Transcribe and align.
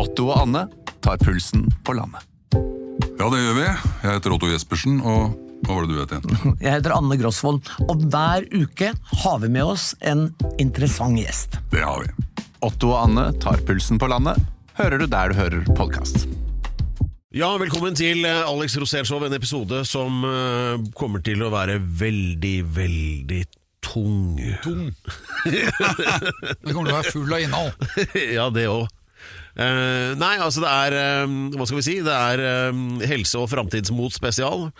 Otto 0.00 0.30
og 0.30 0.38
Anne 0.46 0.62
tar 1.04 1.18
pulsen 1.20 1.66
på 1.84 1.92
landet. 1.92 2.24
Ja, 3.20 3.26
det 3.28 3.40
gjør 3.42 3.56
vi. 3.58 3.64
Jeg 3.66 4.14
heter 4.14 4.32
Otto 4.32 4.48
Jespersen, 4.48 5.00
og 5.04 5.34
hva 5.66 5.76
var 5.76 5.84
det 5.84 5.92
du 5.92 5.98
het 6.00 6.12
igjen? 6.16 6.54
Jeg 6.64 6.72
heter 6.78 6.94
Anne 6.96 7.18
Grosvold, 7.20 7.58
og 7.84 8.04
hver 8.08 8.46
uke 8.54 8.94
har 9.24 9.42
vi 9.42 9.50
med 9.52 9.74
oss 9.74 9.90
en 10.00 10.30
interessant 10.62 11.20
gjest. 11.20 11.58
Det 11.74 11.84
har 11.84 12.06
vi. 12.06 12.14
Otto 12.64 12.94
og 12.94 13.02
Anne 13.02 13.26
tar 13.44 13.60
pulsen 13.68 14.00
på 14.00 14.08
landet, 14.08 14.40
hører 14.80 15.02
du 15.02 15.04
der 15.12 15.34
du 15.34 15.36
hører 15.36 15.68
podkast. 15.76 16.24
Ja, 17.36 17.50
velkommen 17.60 17.92
til 17.98 18.24
eh, 18.24 18.40
Alex 18.48 18.78
Rosénshow, 18.80 19.20
en 19.26 19.36
episode 19.36 19.82
som 19.86 20.24
eh, 20.24 20.80
kommer 20.96 21.20
til 21.22 21.44
å 21.44 21.50
være 21.52 21.76
veldig, 21.76 22.56
veldig 22.78 23.42
tung. 23.84 24.40
Tung. 24.64 24.88
det 25.44 26.72
kommer 26.72 26.88
til 26.88 26.94
å 26.94 26.96
være 26.96 27.12
full 27.12 27.36
av 27.36 27.44
innhold. 27.44 27.92
ja, 28.38 28.48
det 28.56 28.64
òg. 28.72 28.88
Eh, 29.60 30.10
nei, 30.16 30.34
altså 30.40 30.62
det 30.64 30.70
er 30.72 31.24
um, 31.26 31.38
Hva 31.52 31.66
skal 31.68 31.80
vi 31.82 31.84
si? 31.84 31.98
Det 32.06 32.16
er 32.16 32.70
um, 32.72 32.84
helse- 33.04 33.40
og 33.42 33.50
framtidsmot 33.52 34.14
spesial. 34.16 34.70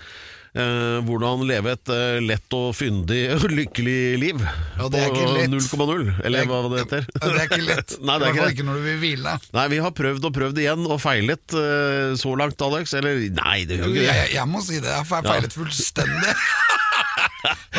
Uh, 0.51 0.99
hvordan 1.07 1.45
leve 1.47 1.71
et 1.77 1.91
uh, 1.95 2.17
lett 2.27 2.55
og 2.59 2.73
fyndig 2.75 3.21
og 3.37 3.45
lykkelig 3.55 3.99
liv 4.19 4.41
Ja, 4.43 4.89
det 4.91 4.99
er 5.05 5.13
på 5.13 5.21
ikke 5.21 5.37
lett. 5.37 5.53
0,0, 5.53 6.09
eller 6.27 6.49
hva 6.51 6.59
det 6.73 6.81
heter. 6.81 7.05
Ja, 7.07 7.21
Det 7.23 7.37
er 7.37 7.45
ikke 7.47 7.61
lett. 7.69 7.95
Nei, 8.09 8.17
det 8.19 8.27
er 8.27 8.35
ikke 8.35 8.49
det. 8.49 8.57
ikke 8.57 8.67
når 8.67 8.81
du 8.81 8.89
vil 8.89 8.99
hvile. 9.05 9.37
Nei, 9.55 9.67
vi 9.71 9.79
har 9.85 9.95
prøvd 10.01 10.27
og 10.27 10.35
prøvd 10.41 10.59
igjen 10.65 10.89
og 10.91 10.99
feilet 11.05 11.55
uh, 11.55 12.17
så 12.19 12.35
langt, 12.41 12.67
Alex. 12.67 12.97
Eller 12.99 13.23
nei, 13.37 13.61
det 13.69 13.79
gjør 13.79 13.93
ikke 13.93 14.01
det. 14.01 14.09
jeg, 14.11 14.33
jeg 14.41 14.51
må 14.51 14.65
si 14.67 14.81
det, 14.81 14.91
jeg 14.91 15.07
har 15.13 15.29
feilet 15.31 15.55
fullstendig. 15.61 16.35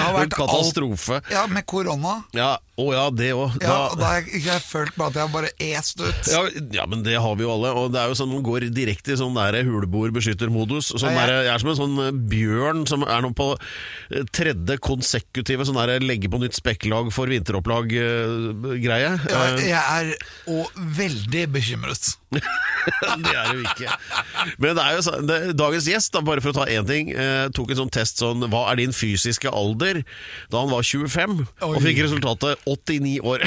Det 0.02 0.10
har 0.16 0.24
En 0.26 0.30
katastrofe. 0.34 1.16
alt. 1.22 1.32
Ja, 1.32 1.46
med 1.48 1.66
korona. 1.70 2.24
Ja, 2.34 2.58
å 2.82 2.88
ja, 2.94 3.06
det 3.14 3.32
òg. 3.38 3.58
Ja, 3.62 3.76
og 3.92 3.98
da 4.00 4.06
har 4.10 4.22
jeg, 4.22 4.42
jeg 4.46 4.62
følt 4.66 4.96
bare 4.98 5.12
at 5.14 5.20
jeg 5.22 5.32
bare 5.32 5.52
est 5.62 6.00
ut. 6.02 6.32
Ja, 6.32 6.42
ja, 6.82 6.86
men 6.90 7.04
det 7.06 7.16
har 7.22 7.36
vi 7.38 7.44
jo 7.46 7.52
alle. 7.54 7.72
Og 7.78 7.92
det 7.94 8.02
er 8.02 8.08
jo 8.10 8.18
sånn 8.18 8.32
Man 8.32 8.44
går 8.44 8.66
direkte 8.74 9.14
i 9.14 9.20
sånn 9.20 9.36
der 9.38 9.62
huleboer-beskytter-modus. 9.68 10.92
Sånn 10.98 11.12
Ja, 11.14 11.28
jeg- 11.28 11.46
jeg 11.46 11.54
er 11.54 11.60
som 11.60 11.70
en 11.70 11.76
sånn 11.82 12.00
eh, 12.08 12.12
bjørn 12.12 12.88
som 12.88 13.04
er 13.04 13.22
nå 13.22 13.34
på 13.36 13.52
eh, 14.12 14.24
tredje 14.32 14.78
konsekutive 14.80 15.66
sånn 15.68 15.76
der 15.80 16.00
legge 16.00 16.30
på 16.32 16.40
nytt 16.42 16.56
spekkelag 16.58 17.12
for 17.14 17.28
vinteropplag-greie. 17.28 19.12
Ja, 19.30 19.44
jeg 19.58 19.72
er 19.72 20.16
òg 20.48 20.68
veldig 20.98 21.48
bekymret. 21.54 22.18
det 23.26 23.34
er 23.36 23.52
det 23.52 23.58
jo 23.58 23.64
ikke. 23.66 23.96
Men 24.62 24.78
det 24.78 24.84
er 24.86 24.98
jo 24.98 25.16
det, 25.28 25.40
dagens 25.60 25.88
gjest, 25.92 26.14
da, 26.16 26.24
bare 26.26 26.44
for 26.44 26.54
å 26.54 26.62
ta 26.62 26.68
én 26.72 26.88
ting, 26.88 27.12
eh, 27.12 27.48
tok 27.56 27.74
en 27.74 27.82
sånn 27.84 27.92
test 27.94 28.22
sånn 28.22 28.46
Hva 28.52 28.64
er 28.72 28.80
din 28.80 28.96
fysiske 28.96 29.52
alder? 29.52 30.02
Da 30.52 30.64
han 30.64 30.72
var 30.72 30.86
25, 30.88 31.42
og 31.68 31.78
fikk 31.84 32.02
resultatet 32.06 32.64
89 32.70 33.20
år. 33.28 33.44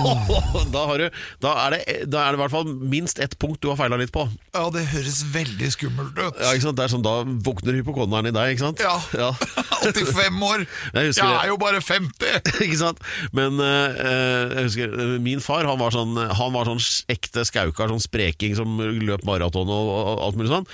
da, 0.74 0.84
har 0.90 1.02
du, 1.02 1.08
da, 1.42 1.54
er 1.66 1.76
det, 1.76 1.82
da 2.12 2.24
er 2.24 2.32
det 2.32 2.40
i 2.40 2.42
hvert 2.44 2.54
fall 2.54 2.70
minst 2.70 3.22
ett 3.22 3.36
punkt 3.42 3.62
du 3.62 3.70
har 3.72 3.80
feila 3.80 3.98
litt 4.00 4.14
på. 4.14 4.26
Ja, 4.54 4.66
det 4.74 4.86
høres 4.92 5.22
veldig 5.34 5.72
skummelt 5.74 6.16
ut. 6.18 6.38
Ja, 6.38 6.52
ikke 6.54 6.68
sant? 6.68 6.78
Det 6.78 6.86
er 6.86 6.94
sånn, 6.94 7.04
Da 7.06 7.18
våkner 7.46 7.76
hypokonderen 7.78 8.30
i 8.30 8.34
deg, 8.34 8.54
ikke 8.54 8.68
sant? 8.68 8.82
Ja. 8.82 8.96
ja. 9.18 9.32
85 9.82 10.42
år! 10.46 10.64
Jeg 10.94 11.14
Jeg 11.16 11.34
er 11.42 11.48
jo 11.50 11.58
bare 11.60 11.82
50! 11.82 12.52
ikke 12.66 12.78
sant? 12.78 13.02
Men 13.34 13.58
eh, 13.60 14.02
eh, 14.06 14.54
jeg 14.56 14.68
husker 14.68 14.94
eh, 14.94 15.14
min 15.22 15.42
far 15.42 15.66
han 15.68 15.80
var 15.80 15.94
sånn 15.94 16.16
Han 16.38 16.54
var 16.54 16.68
sånn 16.70 16.82
ekte 17.12 17.44
skaukar, 17.48 17.90
sånn 17.92 18.02
spreking 18.12 18.56
som 18.58 18.76
løp 18.78 19.24
maraton 19.24 19.70
og, 19.72 19.90
og 19.92 20.22
alt 20.26 20.38
mulig 20.38 20.52
sånn. 20.52 20.68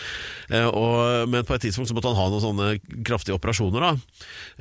Eh, 0.51 0.67
og, 0.67 1.31
men 1.31 1.47
på 1.47 1.55
et 1.55 1.67
tidspunkt 1.69 1.91
så 1.91 1.97
måtte 1.97 2.11
han 2.11 2.19
ha 2.19 2.27
noen 2.33 2.45
sånne 2.45 3.03
kraftige 3.07 3.39
operasjoner. 3.39 3.85
da 3.85 3.93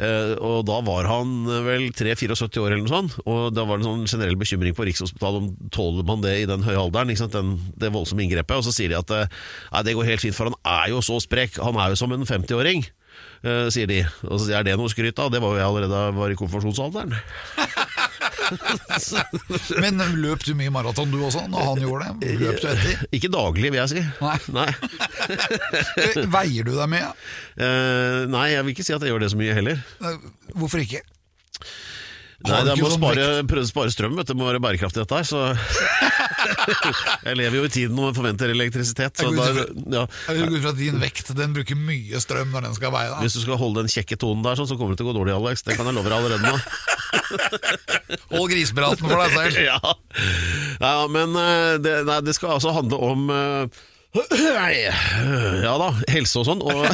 eh, 0.05 0.33
Og 0.37 0.61
da 0.69 0.79
var 0.85 1.09
han 1.09 1.33
vel 1.65 1.89
3-74 1.97 2.61
år 2.61 2.75
eller 2.75 2.85
noe 2.85 2.93
sånt. 2.93 3.17
Og 3.25 3.49
da 3.55 3.65
var 3.65 3.79
det 3.79 3.87
en 3.87 3.91
sånn 3.91 4.11
generell 4.13 4.37
bekymring 4.39 4.77
på 4.77 4.85
Rikshospitalet 4.87 5.41
om 5.41 5.71
tåler 5.73 6.05
man 6.07 6.23
det 6.25 6.35
i 6.43 6.49
den 6.49 6.65
høye 6.67 6.77
alderen. 6.77 7.15
Den, 7.33 7.55
det 7.79 7.93
voldsomme 7.95 8.27
inngrepet. 8.27 8.59
Og 8.59 8.67
så 8.67 8.75
sier 8.75 8.93
de 8.93 9.01
at 9.01 9.15
eh, 9.15 9.33
nei, 9.73 9.83
det 9.87 9.97
går 9.97 10.11
helt 10.13 10.23
fint, 10.23 10.37
for 10.37 10.51
han 10.51 10.59
er 10.61 10.93
jo 10.93 11.03
så 11.05 11.19
sprek. 11.23 11.57
Han 11.63 11.79
er 11.81 11.93
jo 11.93 11.99
som 11.99 12.13
en 12.13 12.27
50-åring. 12.27 12.85
Eh, 13.43 13.67
sier 13.73 13.87
de. 13.89 13.99
Og 14.27 14.35
så 14.41 14.45
er 14.57 14.63
det 14.67 14.77
noe 14.79 14.89
skryt 14.91 15.19
av? 15.21 15.31
Det 15.33 15.39
var 15.43 15.49
jo 15.53 15.59
jeg 15.61 15.67
allerede 15.67 15.99
var 16.17 16.29
i 16.33 16.39
konfirmasjonsalderen. 16.39 17.11
Men 19.83 19.99
løp 20.21 20.41
du 20.47 20.53
mye 20.57 20.71
maraton 20.71 21.11
du 21.11 21.17
også, 21.19 21.41
når 21.51 21.59
han 21.71 21.81
gjorde 21.83 22.05
det? 22.21 22.27
Løp 22.39 22.57
du 22.61 22.67
etter? 22.71 22.95
Ikke 23.17 23.29
daglig, 23.33 23.67
vil 23.73 23.81
jeg 23.81 23.89
si. 23.91 24.01
Nei. 24.55 24.71
Veier 26.37 26.63
du 26.67 26.73
deg 26.77 26.87
mye? 26.91 27.09
Uh, 27.59 28.19
nei, 28.31 28.45
jeg 28.53 28.61
vil 28.63 28.71
ikke 28.75 28.87
si 28.87 28.95
at 28.95 29.03
jeg 29.03 29.11
gjør 29.13 29.23
det 29.25 29.31
så 29.33 29.39
mye 29.39 29.53
heller. 29.57 29.77
Hvorfor 30.55 30.79
ikke? 30.83 31.01
Nei, 32.45 32.59
det 32.67 32.75
må 32.77 32.89
spare, 32.93 33.23
prøve 33.49 33.65
å 33.65 33.67
spare 33.67 33.91
strøm, 33.91 34.13
vet 34.19 34.27
du. 34.29 34.35
Det 34.35 34.37
må 34.37 34.45
være 34.45 34.59
bærekraftig 34.61 35.01
dette 35.01 35.17
her. 35.17 35.25
Så 35.25 35.39
jeg 37.27 37.39
lever 37.39 37.57
jo 37.57 37.63
i 37.65 37.71
tiden 37.73 37.97
og 38.03 38.13
forventer 38.13 38.53
elektrisitet. 38.53 39.17
Så 39.17 39.31
Jeg 39.31 39.39
går 39.39 39.57
ut 39.63 39.95
ja. 39.95 40.03
Fra 40.05 40.69
at 40.69 40.77
din 40.77 40.99
vekt 41.01 41.33
den 41.37 41.55
bruker 41.57 41.79
mye 41.79 42.21
strøm 42.21 42.53
når 42.53 42.69
den 42.69 42.77
skal 42.77 42.93
veie. 42.93 43.15
Hvis 43.23 43.39
du 43.39 43.41
skal 43.41 43.57
holde 43.57 43.81
den 43.81 43.91
kjekke 43.91 44.19
tonen 44.21 44.45
der, 44.45 44.59
sånn, 44.59 44.69
så 44.69 44.77
kommer 44.77 44.93
det 44.93 45.01
til 45.01 45.09
å 45.09 45.11
gå 45.11 45.17
dårlig, 45.17 45.33
Alex. 45.33 45.65
Det 45.65 45.79
kan 45.79 45.89
jeg 45.89 45.97
love 45.97 46.13
deg 46.13 46.19
allerede 46.21 46.53
nå. 46.53 46.61
Hold 48.35 48.53
grisepraten 48.53 49.09
for 49.09 49.17
deg 49.17 49.33
selv. 49.33 49.59
ja. 49.71 49.81
ja, 50.77 50.95
men 51.09 51.37
eh, 51.41 51.73
det, 51.81 51.99
nei, 52.07 52.21
det 52.27 52.37
skal 52.37 52.57
altså 52.59 52.75
handle 52.75 53.01
om 53.01 53.29
eh, 53.33 53.83
Ja 55.65 55.73
da, 55.81 55.91
helse 56.13 56.43
og 56.43 56.51
sånn. 56.51 56.61
Og 56.61 56.85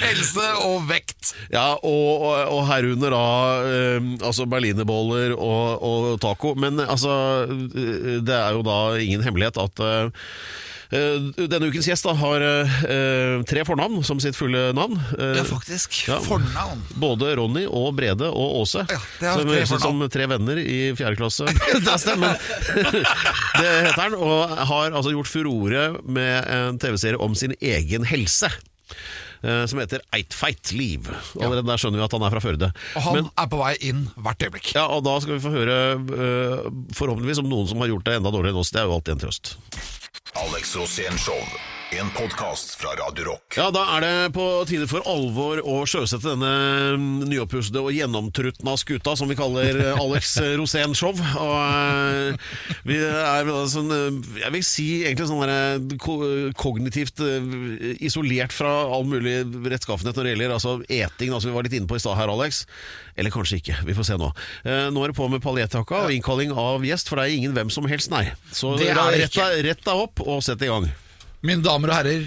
Helse 0.00 0.46
og 0.64 0.84
vekt. 0.90 1.32
Ja, 1.52 1.74
og, 1.78 2.10
og, 2.24 2.34
og 2.58 2.62
herunder 2.68 3.14
da 3.14 3.24
eh, 3.68 4.10
altså 4.24 4.46
berlinerboller 4.50 5.34
og, 5.36 5.82
og 5.84 6.20
taco. 6.24 6.54
Men 6.58 6.80
altså, 6.84 7.14
det 7.74 8.34
er 8.38 8.54
jo 8.58 8.64
da 8.66 8.78
ingen 9.00 9.24
hemmelighet 9.24 9.58
at 9.62 9.82
eh, 9.84 10.28
eh, 10.94 11.28
denne 11.50 11.68
ukens 11.70 11.88
gjest 11.88 12.06
da 12.06 12.14
har 12.18 12.44
eh, 12.44 13.38
tre 13.48 13.64
fornavn 13.66 14.02
som 14.06 14.20
sitt 14.22 14.36
fulle 14.38 14.68
navn. 14.76 14.98
Eh, 15.18 15.32
Ja, 15.40 15.44
faktisk. 15.48 15.96
Ja. 16.08 16.18
Fornavn. 16.24 16.82
Både 17.00 17.32
Ronny 17.38 17.64
og 17.68 17.94
Brede 17.98 18.28
og 18.30 18.60
Åse. 18.62 18.84
Ja, 18.90 19.00
det 19.20 19.30
er 19.30 19.38
som 19.40 19.48
tre 19.48 19.56
høres 19.58 19.72
ut 19.72 19.74
som 19.78 19.88
fornavn. 19.88 20.12
tre 20.14 20.28
venner 20.34 20.60
i 20.62 20.78
fjerde 20.98 21.18
klasse. 21.20 21.48
det 21.88 21.96
stemmer. 22.02 22.38
det 23.60 23.72
heter 23.88 24.04
han, 24.04 24.18
og 24.18 24.54
har 24.70 24.92
altså 24.94 25.14
gjort 25.14 25.30
furore 25.32 25.88
med 26.04 26.52
en 26.54 26.78
TV-serie 26.82 27.20
om 27.22 27.34
sin 27.38 27.56
egen 27.60 28.06
helse. 28.08 28.50
Eh, 29.42 29.64
Som 29.70 29.80
heter 29.82 30.02
Eitfeit 30.16 30.72
liv. 30.72 31.08
Allerede 31.40 31.66
der 31.68 31.80
skjønner 31.80 32.00
vi 32.02 32.06
at 32.06 32.16
han 32.18 32.26
er 32.26 32.34
fra 32.36 32.42
Førde. 32.44 32.70
Og 32.96 33.02
han 33.08 33.18
Men, 33.18 33.30
er 33.38 33.50
på 33.52 33.60
vei 33.60 33.74
inn 33.90 34.06
hvert 34.16 34.46
øyeblikk. 34.46 34.72
ja, 34.74 34.86
og 34.86 35.04
da 35.06 35.18
skal 35.20 35.36
vi 35.36 35.44
få 35.44 35.54
høre 35.54 35.78
eh, 35.98 36.66
forhåpentligvis 36.96 37.42
om 37.44 37.48
noen 37.52 37.68
som 37.70 37.82
har 37.84 37.92
gjort 37.92 38.08
det 38.08 38.18
enda 38.20 38.30
dårligere 38.34 38.54
enn 38.56 38.64
oss. 38.64 38.70
Det 38.74 38.82
er 38.82 38.88
jo 38.90 38.98
alltid 38.98 39.16
en 39.16 39.24
trøst. 39.26 39.56
Alex 40.44 40.76
Rosén 40.78 41.18
Show. 41.20 41.40
En 41.92 42.10
podkast 42.10 42.74
fra 42.74 42.88
Radio 42.88 43.24
Rock. 43.24 43.54
Ja, 43.56 43.68
da 43.70 43.84
er 43.96 44.02
det 44.02 44.32
på 44.34 44.42
tide 44.66 44.86
for 44.90 45.04
alvor 45.06 45.60
å 45.62 45.76
sjøsette 45.86 46.32
denne 46.32 46.48
mm, 46.98 47.26
nyoppussede 47.30 47.78
og 47.84 47.92
gjennomtrutna 47.94 48.74
skuta 48.80 49.14
som 49.18 49.30
vi 49.30 49.36
kaller 49.38 49.78
eh, 49.78 50.00
Alex 50.02 50.32
Rosén 50.58 50.96
Show. 50.98 51.14
Og 51.14 51.52
eh, 51.60 52.48
vi 52.88 52.98
er 52.98 53.50
sånn 53.70 53.92
Jeg 54.40 54.50
vil 54.56 54.66
si 54.66 54.86
egentlig 55.04 55.28
sånn 55.30 55.44
der, 55.46 56.50
kognitivt 56.58 57.22
isolert 58.02 58.56
fra 58.56 58.72
all 58.96 59.06
mulig 59.06 59.36
rettskaffenhet 59.70 60.18
når 60.18 60.26
det 60.26 60.34
gjelder 60.34 60.56
altså 60.56 60.74
eting, 60.88 61.30
da, 61.30 61.38
som 61.38 61.52
vi 61.52 61.56
var 61.60 61.68
litt 61.68 61.78
inne 61.78 61.90
på 61.90 62.00
i 62.00 62.02
stad 62.02 62.18
her, 62.18 62.32
Alex. 62.34 62.64
Eller 63.14 63.34
kanskje 63.34 63.60
ikke, 63.62 63.78
vi 63.86 63.94
får 63.94 64.10
se 64.10 64.18
nå. 64.18 64.32
Eh, 64.66 64.88
Nå 64.90 65.04
er 65.06 65.14
det 65.14 65.20
på 65.20 65.30
med 65.30 65.44
paljettjakka 65.46 66.08
og 66.08 66.16
innkalling 66.16 66.56
av 66.58 66.82
gjest, 66.88 67.12
for 67.12 67.22
det 67.22 67.28
er 67.28 67.38
ingen 67.38 67.54
hvem 67.54 67.70
som 67.70 67.86
helst, 67.86 68.10
nei. 68.10 68.26
Så 68.50 68.74
rett 68.80 69.86
deg 69.86 69.94
opp 69.94 70.26
og 70.26 70.42
sett 70.42 70.64
i 70.66 70.72
gang. 70.74 70.90
Mine 71.44 71.60
damer 71.64 71.92
og 71.92 71.98
herrer, 71.98 72.26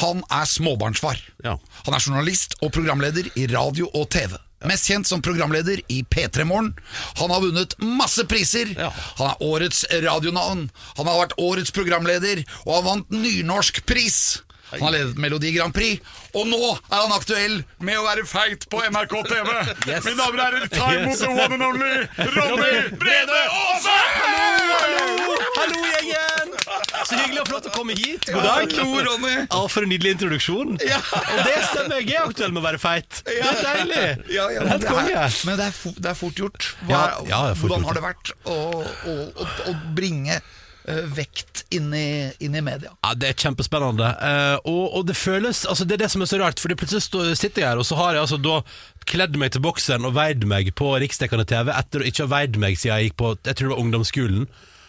han 0.00 0.22
er 0.34 0.46
småbarnsfar. 0.50 1.18
Ja. 1.44 1.56
Han 1.86 1.94
er 1.96 2.02
journalist 2.02 2.56
og 2.62 2.72
programleder 2.74 3.28
i 3.38 3.46
radio 3.50 3.86
og 3.94 4.08
TV. 4.10 4.34
Mest 4.68 4.90
kjent 4.90 5.08
som 5.08 5.22
programleder 5.24 5.80
i 5.88 6.02
P3 6.04 6.44
Morgen. 6.44 6.74
Han 7.20 7.32
har 7.32 7.40
vunnet 7.40 7.74
masse 7.80 8.26
priser. 8.28 8.74
Ja. 8.76 8.90
Han 9.20 9.30
er 9.30 9.42
årets 9.46 9.84
radionavn. 10.04 10.66
Han 10.98 11.08
har 11.08 11.20
vært 11.22 11.38
årets 11.40 11.72
programleder, 11.74 12.42
og 12.66 12.74
han 12.76 12.88
vant 12.90 13.14
Nynorsk 13.14 13.80
pris. 13.88 14.40
Han 14.70 14.84
har 14.84 14.92
ledet 14.94 15.18
Melodi 15.18 15.50
Grand 15.56 15.74
Prix, 15.74 15.98
og 16.38 16.46
nå 16.46 16.60
er 16.76 17.00
han 17.00 17.14
aktuell 17.16 17.56
med 17.82 17.98
å 17.98 18.04
være 18.06 18.26
feit 18.30 18.68
på 18.70 18.82
NRK 18.86 19.16
TV. 19.26 19.48
Mine 20.04 20.14
damer 20.20 20.36
og 20.36 20.44
herrer, 20.44 20.68
ta 20.70 20.92
imot 20.94 21.18
the 21.18 21.30
one 21.32 21.56
and 21.56 21.66
only 21.66 22.06
Ronny 22.36 22.76
Brede 23.00 23.40
Aase! 23.48 23.96
Hallo, 25.56 25.82
gjengen! 25.90 26.39
Så 27.08 27.16
hyggelig 27.16 27.40
og 27.42 27.48
flott 27.48 27.66
å 27.70 27.72
komme 27.74 27.94
hit. 27.96 28.26
God 28.28 28.44
dag. 28.44 28.72
Hallo, 28.76 29.00
Ronny. 29.06 29.32
Ja, 29.46 29.60
for 29.72 29.86
en 29.86 29.90
nydelig 29.92 30.12
introduksjon. 30.16 30.76
Og 30.76 31.42
det 31.46 31.56
stemmer, 31.70 32.00
jeg 32.04 32.16
er 32.20 32.28
aktuell 32.28 32.52
med 32.54 32.62
å 32.62 32.66
være 32.68 32.80
feit. 32.82 33.20
Det 33.26 33.36
er 33.40 33.60
deilig. 33.64 34.06
Ja, 34.34 34.46
ja, 34.54 34.64
men, 34.68 34.80
det 34.84 34.94
er, 35.16 35.36
men 35.48 35.60
det 35.60 35.68
er, 35.70 35.76
fo- 35.76 35.94
det 35.96 36.10
er 36.12 36.18
fort 36.18 36.40
gjort. 36.42 36.70
Hva, 36.86 36.90
Ja, 36.90 37.04
ja, 37.30 37.40
er 37.52 37.58
fort 37.58 37.70
hvordan 37.72 37.86
gjort. 37.86 37.90
har 37.90 38.00
det 38.00 38.06
vært 38.08 38.32
å, 38.44 38.58
å, 38.84 39.14
å, 39.44 39.48
å 39.72 39.74
bringe 39.96 40.36
eh, 40.38 41.02
vekt 41.16 41.64
inn 41.76 41.88
i, 41.96 42.06
inn 42.44 42.58
i 42.60 42.62
media. 42.66 42.92
Ja, 43.06 43.14
Det 43.18 43.32
er 43.32 43.38
kjempespennende. 43.46 44.10
Eh, 44.30 44.56
og, 44.70 44.82
og 45.00 45.06
det 45.08 45.16
føles 45.18 45.64
Altså 45.70 45.86
det 45.88 45.96
er 45.98 46.04
det 46.04 46.10
som 46.14 46.22
er 46.24 46.30
så 46.30 46.40
rart, 46.42 46.60
Fordi 46.62 46.76
plutselig 46.80 47.04
stå, 47.08 47.24
sitter 47.38 47.64
jeg 47.64 47.70
her, 47.72 47.80
og 47.82 47.88
så 47.88 47.98
har 48.00 48.16
jeg 48.18 48.26
altså 48.26 48.38
da 48.44 48.60
kledd 49.10 49.38
meg 49.40 49.54
til 49.56 49.64
bokseren 49.64 50.04
og 50.06 50.12
veid 50.18 50.44
meg 50.46 50.68
på 50.78 50.92
riksdekkende 51.02 51.46
TV 51.48 51.72
etter 51.74 52.04
å 52.04 52.10
ikke 52.12 52.26
ha 52.28 52.34
veid 52.36 52.60
meg 52.62 52.76
siden 52.78 52.98
jeg 53.00 53.08
gikk 53.10 53.18
på 53.24 53.32
Jeg 53.48 53.56
tror 53.58 53.70
det 53.70 53.74
var 53.78 53.82
ungdomsskolen. 53.86 54.44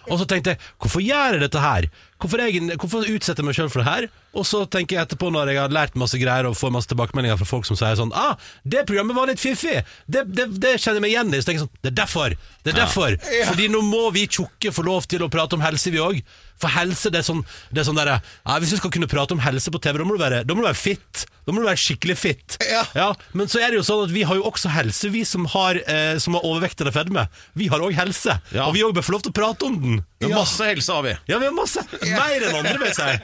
Og 0.10 0.22
så 0.22 0.26
tenkte 0.30 0.56
jeg 0.56 0.62
hvorfor 0.82 1.04
gjør 1.04 1.36
jeg 1.38 1.44
dette 1.46 1.62
her? 1.62 1.88
Hvorfor, 2.22 2.42
jeg, 2.46 2.62
hvorfor 2.78 3.08
utsetter 3.10 3.42
jeg 3.42 3.48
meg 3.48 3.58
sjøl 3.58 3.72
for 3.74 3.82
det 3.82 3.90
her? 3.90 4.06
Og 4.38 4.46
så 4.48 4.62
tenker 4.70 4.96
jeg 4.96 5.08
etterpå, 5.08 5.32
når 5.34 5.50
jeg 5.52 5.60
har 5.60 5.74
lært 5.74 5.98
masse 6.00 6.20
greier 6.22 6.48
og 6.48 6.54
får 6.56 6.72
masse 6.72 6.88
tilbakemeldinger 6.92 7.40
fra 7.42 7.48
folk 7.50 7.66
som 7.68 7.80
sier 7.80 7.98
sånn 8.00 8.14
Ah, 8.16 8.38
det 8.64 8.86
programmet 8.88 9.18
var 9.18 9.28
litt 9.32 9.42
fiffig! 9.42 9.82
Det, 10.06 10.24
det, 10.30 10.46
det 10.62 10.76
kjenner 10.78 11.02
jeg 11.02 11.06
meg 11.08 11.16
igjen 11.16 11.34
i. 11.34 11.42
Så 11.42 11.50
tenker 11.50 11.60
jeg 11.60 11.66
sånn 11.66 11.82
Det 11.82 11.92
er 11.92 11.98
derfor! 11.98 12.38
Det 12.62 12.72
er 12.72 12.78
derfor! 12.78 13.18
Fordi 13.50 13.68
nå 13.74 13.82
må 13.88 14.06
vi 14.16 14.28
tjukke 14.30 14.72
få 14.76 14.86
lov 14.88 15.10
til 15.12 15.26
å 15.26 15.32
prate 15.34 15.58
om 15.58 15.66
helse, 15.66 15.92
vi 15.92 16.00
òg. 16.04 16.22
For 16.62 16.72
helse, 16.72 17.10
det 17.10 17.24
er 17.24 17.26
sånn, 17.26 17.42
det 17.74 17.82
er 17.82 17.88
sånn 17.90 17.98
der, 17.98 18.14
ja, 18.22 18.58
Hvis 18.62 18.76
du 18.76 18.78
skal 18.78 18.94
kunne 18.94 19.10
prate 19.12 19.34
om 19.36 19.42
helse 19.42 19.74
på 19.74 19.82
TV, 19.82 19.98
da 19.98 20.08
må 20.08 20.16
du 20.16 20.22
være, 20.22 20.44
da 20.46 20.56
må 20.56 20.62
du 20.62 20.70
være 20.70 20.78
fit. 20.80 21.26
Da 21.48 21.56
må 21.56 21.64
du 21.64 21.68
være 21.68 21.82
skikkelig 21.82 22.18
fit. 22.22 22.60
Ja. 22.96 23.10
Men 23.34 23.50
så 23.52 23.64
er 23.64 23.74
det 23.74 23.82
jo 23.82 23.88
sånn 23.88 24.06
at 24.06 24.14
vi 24.14 24.24
har 24.30 24.38
jo 24.38 24.46
også 24.48 24.72
helse, 24.72 25.10
vi 25.12 25.26
som 25.28 25.50
har, 25.56 25.82
eh, 25.90 26.16
som 26.22 26.38
har 26.38 26.46
overvekt 26.48 26.84
eller 26.84 26.94
fedme. 26.96 27.26
Vi 27.58 27.68
har 27.74 27.82
òg 27.82 27.98
helse. 27.98 28.38
Ja. 28.54 28.68
Og 28.70 28.78
vi 28.78 28.86
òg 28.86 28.94
bør 28.96 29.08
få 29.10 29.18
lov 29.18 29.26
til 29.26 29.34
å 29.34 29.40
prate 29.42 29.68
om 29.68 29.82
den. 29.82 30.02
Det 30.22 30.30
er 30.30 30.36
Masse 30.36 30.66
helse 30.70 30.94
har 30.94 31.04
vi. 31.06 31.14
Ja, 31.32 31.38
vi 31.42 31.48
har 31.50 31.54
masse. 31.58 31.82
Mer 32.06 32.44
enn 32.46 32.56
andre, 32.60 32.76
vet 32.82 32.98
jeg. 33.02 33.22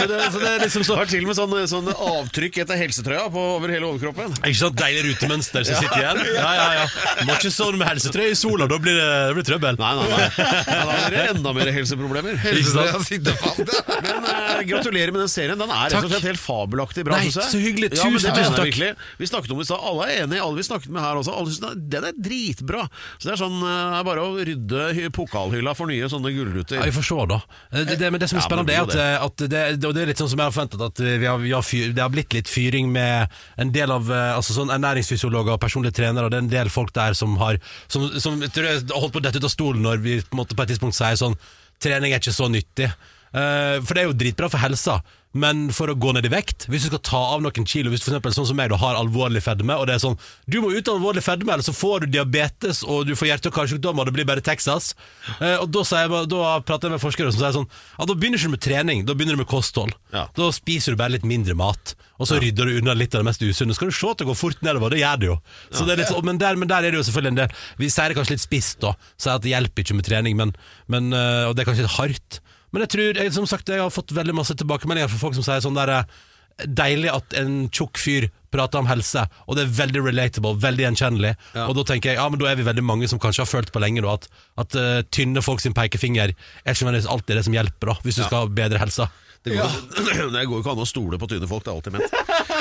Så 0.00 0.06
det, 0.10 0.18
så 0.34 0.40
det 0.42 0.48
er 0.50 0.62
liksom 0.64 0.84
så 0.86 0.96
Har 0.98 1.08
til 1.10 1.22
og 1.24 1.28
med 1.30 1.38
sånn, 1.38 1.54
sånn 1.70 1.90
avtrykk 1.94 2.58
etter 2.64 2.78
helsetrøya 2.80 3.28
på 3.32 3.44
over 3.56 3.70
hele 3.72 3.86
overkroppen. 3.86 4.34
Ikke 4.42 4.58
sånn 4.58 4.74
Deilig 4.80 5.04
rutemønster 5.12 5.66
som 5.68 5.78
sitter 5.78 6.02
igjen. 6.02 6.20
Ja, 6.34 6.50
ja, 6.56 6.66
ja 6.80 7.24
Må 7.28 7.36
ikke 7.38 7.52
sånn 7.54 7.78
med 7.80 7.86
helsetrøye 7.90 8.34
i 8.34 8.38
sola, 8.38 8.66
da 8.70 8.78
blir 8.82 8.98
det, 8.98 9.06
det 9.30 9.36
blir 9.38 9.46
trøbbel. 9.50 9.78
Nei, 9.80 9.92
nei, 10.00 10.08
nei. 10.10 10.28
Ja, 10.40 10.80
Da 10.90 10.98
blir 11.06 11.16
det 11.16 11.24
enda 11.36 11.54
mer 11.60 11.70
helseproblemer. 11.78 12.40
Helsetrøya 12.44 13.02
sitter 13.06 13.38
fast. 13.40 13.74
Men 14.04 14.28
eh, 14.34 14.64
gratulerer 14.70 15.14
med 15.14 15.22
den 15.24 15.32
serien. 15.32 15.58
Den 15.60 15.70
er 15.74 15.94
rett 15.94 16.02
og 16.02 16.10
slett 16.12 16.28
helt 16.32 16.42
fabelaktig 16.42 17.06
bra. 17.06 17.18
Nei, 17.20 17.28
synes 17.30 17.40
jeg. 17.44 17.52
så 17.54 17.62
hyggelig. 17.62 17.92
Ja, 17.94 18.02
Tusen, 18.10 18.26
det 18.26 18.34
tusen 18.42 18.56
takk. 18.58 18.66
virkelig. 18.70 18.90
Vi 19.22 19.30
snakket 19.30 19.54
om 19.54 19.62
det 19.62 19.68
i 19.68 19.70
stad. 19.70 19.86
Alle 19.92 20.08
er 20.10 20.24
enige. 20.26 20.42
Alle 20.48 20.58
vi 20.60 20.66
snakket 20.66 20.90
med 20.98 21.04
her 21.06 21.20
også. 21.22 21.36
Alle 21.38 21.54
synes 21.54 21.78
den 21.78 22.04
er- 22.04 22.10
er 22.10 22.18
dritbra. 22.26 22.84
Så 23.20 23.28
det 23.28 23.32
er 23.36 23.40
sånn 23.44 23.58
eh, 23.62 24.02
bare 24.10 24.24
å 24.26 24.34
rydde 24.50 25.10
pokalhylla 25.14 25.74
for 25.78 25.90
nye 25.90 26.08
sånne 26.10 26.32
gullruter. 26.40 26.80
Ja, 26.80 26.88
vi 26.88 26.94
får 26.96 27.06
se, 27.06 27.18
da. 27.30 27.38
Eh, 27.70 27.84
Det, 27.84 27.96
det, 28.00 28.10
men 28.10 28.22
det 28.22 28.30
som 28.32 28.40
er 28.40 28.46
spennende, 28.48 28.74
er 28.74 28.88
det 28.90 28.98
er 29.04 29.16
at, 29.20 29.28
at 29.28 29.44
det, 29.52 29.62
og 29.86 29.94
det 29.96 30.02
er 30.02 30.10
litt 30.10 30.22
sånn 30.22 30.32
som 30.32 30.42
jeg 30.42 30.50
har 30.50 30.56
forventet, 30.56 30.82
at 30.88 31.04
vi 31.04 31.28
har, 31.30 31.38
vi 31.44 31.54
har 31.54 31.66
fyr, 31.66 31.92
det 31.96 32.02
har 32.04 32.12
blitt 32.12 32.34
litt 32.36 32.50
fyring 32.50 32.90
med 32.92 33.30
en 33.60 33.72
del 33.74 33.94
av 33.94 34.10
eh, 34.10 34.32
altså 34.34 34.56
sånn 34.56 34.74
ernæringsfysiologer 34.74 35.54
og 35.54 35.62
personlige 35.62 35.98
trenere. 36.00 36.26
og 36.26 36.34
Det 36.34 36.40
er 36.40 36.46
en 36.48 36.52
del 36.56 36.72
folk 36.72 36.92
der 36.96 37.16
som 37.18 37.36
har 37.40 37.60
Som, 37.88 38.08
som 38.20 38.40
jeg 38.42 38.52
tror 38.54 38.66
jeg 38.70 38.84
holdt 38.90 39.14
på 39.14 39.20
å 39.20 39.24
dette 39.24 39.38
ut 39.40 39.46
av 39.48 39.52
stolen 39.52 39.82
når 39.84 40.02
vi 40.04 40.18
på, 40.26 40.44
på 40.44 40.62
et 40.64 40.74
tidspunkt 40.74 40.96
sier 40.98 41.18
sånn 41.20 41.36
Trening 41.80 42.12
er 42.12 42.20
ikke 42.20 42.34
så 42.36 42.48
nyttig. 42.52 42.90
Uh, 43.32 43.78
for 43.86 43.94
det 43.94 44.02
er 44.02 44.08
jo 44.10 44.16
dritbra 44.20 44.50
for 44.52 44.60
helsa, 44.60 44.98
men 45.32 45.68
for 45.70 45.86
å 45.86 45.94
gå 45.94 46.10
ned 46.16 46.26
i 46.26 46.30
vekt 46.32 46.64
Hvis 46.66 46.82
du 46.82 46.88
skal 46.90 47.02
ta 47.06 47.18
av 47.36 47.42
noen 47.44 47.66
kilo, 47.68 47.90
hvis 47.92 48.00
du 48.02 48.08
for 48.08 48.16
eksempel, 48.16 48.32
sånn 48.34 48.48
som 48.48 48.56
meg 48.58 48.72
du 48.72 48.74
har 48.82 48.96
alvorlig 48.98 49.38
fedme, 49.44 49.76
og 49.78 49.86
det 49.86 49.94
er 49.94 50.02
sånn 50.02 50.16
Du 50.50 50.56
må 50.60 50.72
ut 50.74 50.88
av 50.90 50.96
alvorlig 50.98 51.22
fedme, 51.22 51.52
eller 51.54 51.62
så 51.62 51.70
får 51.76 52.00
du 52.02 52.06
diabetes 52.16 52.80
og 52.82 53.06
du 53.06 53.12
får 53.14 53.28
hjerte- 53.28 53.46
og 53.52 53.54
karsykdommer, 53.54 54.02
og 54.02 54.10
det 54.10 54.16
blir 54.16 54.26
bare 54.26 54.42
Texas. 54.42 54.94
Eh, 55.38 55.54
og 55.62 55.70
da, 55.70 55.84
jeg, 55.86 56.10
da 56.32 56.56
prater 56.66 56.88
jeg 56.90 56.96
med 56.96 57.04
forskere 57.04 57.30
som 57.30 57.40
sier 57.44 57.54
sånn 57.60 57.68
Ja, 57.70 58.08
da 58.10 58.14
begynner 58.18 58.40
du 58.40 58.42
ikke 58.42 58.54
med 58.56 58.64
trening, 58.66 59.04
da 59.06 59.14
begynner 59.14 59.38
du 59.38 59.42
med 59.44 59.50
kosthold. 59.52 59.94
Ja. 60.12 60.26
Da 60.34 60.50
spiser 60.56 60.96
du 60.96 61.00
bare 61.00 61.14
litt 61.14 61.24
mindre 61.28 61.54
mat, 61.54 61.94
og 62.18 62.26
så 62.26 62.40
rydder 62.42 62.66
du 62.66 62.80
unna 62.82 62.98
litt 62.98 63.14
av 63.14 63.22
det 63.22 63.30
mest 63.30 63.46
usunne. 63.46 63.74
Skal 63.78 63.88
du 63.88 63.94
se 63.96 64.10
at 64.10 64.18
det 64.24 64.26
går 64.28 64.36
fort 64.42 64.60
nedover, 64.66 64.90
det 64.90 65.00
gjør 65.04 65.22
det 65.22 65.30
jo. 65.30 65.38
Så 65.70 65.86
det 65.86 65.94
er 65.94 66.02
litt, 66.02 66.10
så- 66.10 66.24
men, 66.26 66.38
der, 66.42 66.56
men 66.58 66.68
der 66.68 66.82
er 66.84 66.90
det 66.90 66.98
jo 66.98 67.06
selvfølgelig 67.06 67.32
en 67.36 67.40
del 67.44 67.54
Vi 67.78 67.88
sier 67.88 68.08
det 68.10 68.16
kanskje 68.18 68.34
litt 68.34 68.44
spisst, 68.48 68.80
da. 68.82 68.92
Sier 69.16 69.38
at 69.38 69.42
det 69.46 69.54
hjelper 69.54 69.86
ikke 69.86 69.94
med 69.94 70.04
trening, 70.10 70.36
men, 70.36 70.52
men, 70.90 71.12
eh, 71.14 71.46
og 71.48 71.54
det 71.54 71.62
er 71.62 71.70
kanskje 71.70 71.86
litt 71.86 71.98
hardt. 72.00 72.40
Men 72.70 72.84
jeg 72.86 72.92
tror, 72.94 73.22
jeg, 73.22 73.32
som 73.34 73.46
sagt, 73.50 73.70
jeg 73.70 73.82
har 73.82 73.94
fått 73.94 74.14
veldig 74.16 74.34
masse 74.36 74.54
tilbakemeldinger 74.58 75.10
fra 75.10 75.22
folk 75.22 75.38
som 75.38 75.46
sier 75.46 75.62
sånn 75.64 75.78
der 75.78 75.94
eh, 76.00 76.18
Deilig 76.60 77.08
at 77.08 77.34
en 77.40 77.70
tjukk 77.72 77.96
fyr 77.96 78.26
prater 78.52 78.82
om 78.82 78.88
helse, 78.90 79.22
og 79.48 79.56
det 79.56 79.62
er 79.62 79.70
veldig 79.78 80.02
relatable, 80.04 80.58
veldig 80.60 80.84
gjenkjennelig. 80.84 81.30
Og 81.62 81.72
da 81.78 81.84
tenker 81.88 82.10
jeg, 82.10 82.18
ja, 82.18 82.26
men 82.28 82.42
da 82.42 82.50
er 82.50 82.58
vi 82.58 82.66
veldig 82.66 82.84
mange 82.84 83.08
som 83.08 83.20
kanskje 83.22 83.46
har 83.46 83.48
følt 83.48 83.70
på 83.72 83.80
lenge 83.80 84.02
da, 84.04 84.18
at, 84.18 84.26
at 84.60 84.76
uh, 84.76 84.98
tynne 85.08 85.40
folk 85.46 85.62
sin 85.64 85.72
pekefinger 85.72 86.34
er 86.34 86.74
ikke 86.74 86.84
nødvendigvis 86.84 87.08
alltid 87.14 87.38
det 87.38 87.46
som 87.46 87.56
hjelper, 87.56 87.92
da, 87.94 87.96
hvis 88.04 88.18
du 88.20 88.24
skal 88.26 88.42
ha 88.42 88.52
bedre 88.60 88.82
helse. 88.82 89.06
Det 89.44 89.56
går, 89.56 89.76
det 90.34 90.42
går 90.44 90.58
jo 90.58 90.60
ikke 90.60 90.72
an 90.74 90.82
å 90.82 90.88
stole 90.88 91.18
på 91.20 91.28
tynne 91.30 91.48
folk, 91.48 91.64
det 91.64 91.70
er 91.72 91.78
alltid 91.78 91.94
ment. 91.94 92.10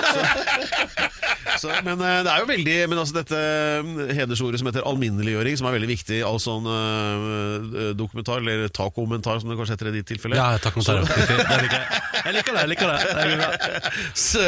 Så, 0.10 1.58
så, 1.66 1.72
men 1.84 2.00
eh, 2.00 2.20
det 2.24 2.32
er 2.32 2.40
jo 2.40 2.48
veldig 2.48 2.76
Men 2.88 3.02
altså 3.02 3.16
dette 3.18 3.40
eh, 3.40 4.14
hedersordet 4.16 4.62
som 4.62 4.70
heter 4.70 4.86
alminneliggjøring, 4.88 5.58
som 5.60 5.68
er 5.68 5.76
veldig 5.76 5.90
viktig 5.90 6.22
i 6.22 6.24
all 6.24 6.40
sånn 6.40 6.70
uh, 6.72 7.92
dokumentar, 8.00 8.40
eller 8.40 8.72
takomentar, 8.72 9.42
som 9.42 9.52
det 9.52 9.58
kanskje 9.60 9.76
heter 9.76 9.90
i 9.92 9.94
ditt 9.98 10.08
tilfelle. 10.14 10.40
Ja, 10.40 10.54
takk 10.64 10.78
for 10.78 10.88
det. 10.88 11.04
Det 11.20 11.58
liker 11.66 11.76
jeg. 11.76 12.00
Jeg 12.20 12.38
liker 12.38 12.56
det. 12.56 12.62
jeg 12.62 12.72
liker 12.72 12.94
det, 12.94 13.92
så, 14.30 14.46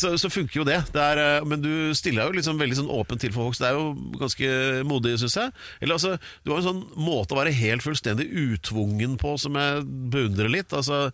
så, 0.00 0.12
så 0.18 0.30
funker 0.32 0.60
jo 0.60 0.66
det. 0.66 0.80
det 0.94 1.04
er, 1.04 1.46
men 1.46 1.62
du 1.62 1.70
stiller 1.98 2.24
deg 2.24 2.32
jo 2.32 2.40
liksom 2.40 2.58
veldig 2.58 2.80
sånn 2.80 2.90
åpent 2.98 3.22
til 3.22 3.34
for 3.34 3.46
folk, 3.46 3.58
så 3.58 3.68
det 3.68 3.70
er 3.70 3.78
jo 3.78 4.16
ganske 4.18 4.50
modig, 4.90 5.14
syns 5.22 5.38
jeg. 5.38 5.54
Eller 5.78 6.00
altså, 6.00 6.16
Du 6.42 6.50
har 6.50 6.64
en 6.64 6.66
sånn 6.66 6.82
måte 6.98 7.36
å 7.36 7.38
være 7.38 7.54
helt 7.54 7.86
fullstendig 7.86 8.26
utvungen 8.26 9.14
på 9.22 9.36
som 9.38 9.58
jeg 9.60 9.86
beundrer 10.10 10.50
litt. 10.50 10.74
Altså 10.74 11.12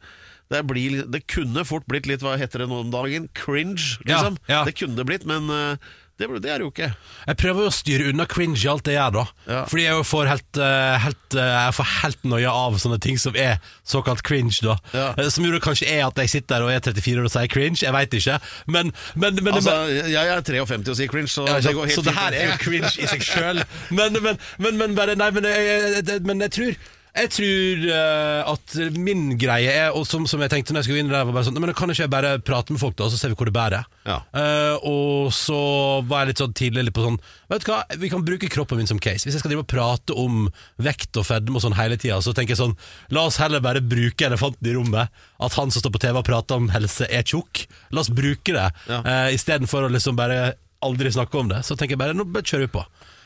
det, 0.53 0.63
blir, 0.69 1.05
det 1.11 1.25
kunne 1.31 1.67
fort 1.67 1.87
blitt 1.91 2.07
litt, 2.07 2.25
hva 2.25 2.37
heter 2.39 2.65
det 2.65 2.71
nå 2.71 2.85
om 2.85 2.91
dagen, 2.95 3.31
cringe, 3.37 3.97
liksom. 4.07 4.41
Ja, 4.47 4.61
ja. 4.61 4.65
Det 4.69 4.77
kunne 4.79 4.99
det 4.99 5.07
blitt, 5.09 5.27
men 5.27 5.51
eh, 5.51 5.95
det, 6.17 6.29
det 6.41 6.49
er 6.49 6.63
det 6.63 6.65
jo 6.65 6.71
ikke. 6.71 6.87
Jeg 7.29 7.37
prøver 7.43 7.67
å 7.69 7.73
styre 7.75 8.07
unna 8.09 8.25
cringe 8.31 8.63
i 8.63 8.69
alt 8.73 8.89
jeg 8.89 8.97
gjør, 8.97 9.17
da. 9.19 9.25
Ja. 9.51 9.59
Fordi 9.69 9.83
jeg 9.85 10.07
får 10.09 10.31
helt, 10.31 10.61
eh, 10.65 10.95
helt, 11.03 11.37
eh, 11.37 11.51
jeg 11.67 11.75
får 11.77 11.91
helt 11.91 12.25
noia 12.33 12.55
av 12.57 12.79
sånne 12.81 12.99
ting 13.05 13.21
som 13.21 13.37
er 13.37 13.59
såkalt 13.85 14.25
cringe, 14.25 14.57
da. 14.65 14.79
Ja. 14.97 15.11
Som 15.35 15.45
jo 15.45 15.61
kanskje 15.61 15.91
er 15.93 16.07
at 16.07 16.23
jeg 16.23 16.33
sitter 16.33 16.57
der 16.57 16.65
og 16.65 16.73
er 16.73 16.81
34 16.81 17.21
år 17.21 17.29
og 17.29 17.35
sier 17.35 17.53
cringe, 17.53 17.83
jeg 17.85 17.93
veit 17.99 18.17
ikke. 18.17 18.39
Men, 18.65 18.95
men, 19.15 19.43
men, 19.43 19.53
Altså, 19.59 19.77
men 19.91 20.13
jeg 20.15 20.33
er 20.33 20.45
53 20.47 20.95
og 20.95 21.01
sier 21.03 21.13
cringe, 21.13 21.33
så 21.33 21.45
ja, 21.51 21.61
det 21.61 21.77
går 21.77 21.91
helt 21.91 21.99
så 21.99 22.07
det 22.07 22.17
her 22.17 22.39
er 22.39 22.53
jo 22.55 22.59
cringe 22.65 22.95
i 22.97 23.11
seg 23.13 23.27
sjøl. 23.35 23.65
Men, 23.91 24.17
men, 24.25 24.41
men, 24.63 24.81
men 24.81 24.97
bare 24.97 25.19
Nei, 25.21 25.31
men 25.33 25.45
jeg, 25.49 26.01
jeg 26.07 26.53
tror 26.53 26.77
jeg 27.17 27.31
tror 27.33 27.85
eh, 27.97 28.51
at 28.53 28.75
min 28.97 29.23
greie 29.41 29.73
er, 29.73 29.95
og 29.97 30.05
som, 30.09 30.27
som 30.29 30.43
jeg 30.45 30.53
tenkte 30.53 30.75
når 30.75 30.83
jeg 30.83 30.89
skulle 30.89 31.03
inn 31.05 31.09
der, 31.13 31.25
var 31.25 31.35
bare 31.37 31.47
sånn 31.49 31.57
«Nei, 31.57 31.63
Men 31.65 31.73
kan 31.79 31.91
ikke 31.93 32.05
jeg 32.05 32.13
bare 32.13 32.33
prate 32.45 32.75
med 32.75 32.83
folk, 32.83 32.97
da, 32.99 33.07
og 33.07 33.15
så 33.15 33.21
ser 33.21 33.33
vi 33.33 33.39
hvor 33.39 33.49
det 33.49 33.55
bærer? 33.57 33.87
Ja. 34.07 34.19
Eh, 34.37 34.85
og 34.87 35.33
så 35.35 35.59
var 36.07 36.25
jeg 36.25 36.35
litt 36.35 36.43
sånn 36.45 36.55
tidlig 36.59 36.85
litt 36.89 36.97
på 36.97 37.07
sånn 37.07 37.17
Vet 37.51 37.65
du 37.65 37.71
hva, 37.71 37.79
vi 38.03 38.11
kan 38.13 38.25
bruke 38.27 38.51
kroppen 38.53 38.81
min 38.81 38.91
som 38.91 39.01
case. 39.03 39.25
Hvis 39.25 39.37
jeg 39.39 39.43
skal 39.45 39.53
drive 39.55 39.65
og 39.65 39.71
prate 39.71 40.17
om 40.19 40.47
vekt 40.83 41.17
og 41.17 41.27
fedme 41.29 41.57
og 41.57 41.65
sånn 41.65 41.77
hele 41.79 41.97
tida, 42.01 42.19
så 42.25 42.35
tenker 42.37 42.57
jeg 42.57 42.61
sånn 42.63 42.77
La 43.15 43.25
oss 43.31 43.39
heller 43.41 43.63
bare 43.65 43.81
bruke 43.85 44.27
elefanten 44.27 44.69
i 44.69 44.75
rommet. 44.77 45.13
At 45.41 45.57
han 45.57 45.71
som 45.73 45.85
står 45.85 45.95
på 45.95 46.03
TV 46.07 46.21
og 46.21 46.27
prater 46.27 46.59
om 46.61 46.69
helse, 46.75 47.07
er 47.09 47.25
tjukk. 47.27 47.65
La 47.95 48.03
oss 48.03 48.11
bruke 48.13 48.53
det, 48.57 48.69
Ja. 48.91 49.01
uh, 49.07 49.29
istedenfor 49.35 49.87
å 49.87 49.93
liksom 49.93 50.19
bare 50.19 50.57
aldri 50.85 51.13
snakke 51.15 51.39
om 51.39 51.49
det. 51.55 51.63
Så 51.67 51.77
tenker 51.79 51.95
jeg 51.97 52.03
bare 52.03 52.17
nå 52.17 52.27
bare 52.29 52.45
kjører 52.47 52.67
vi 52.67 52.75
på. 52.77 52.85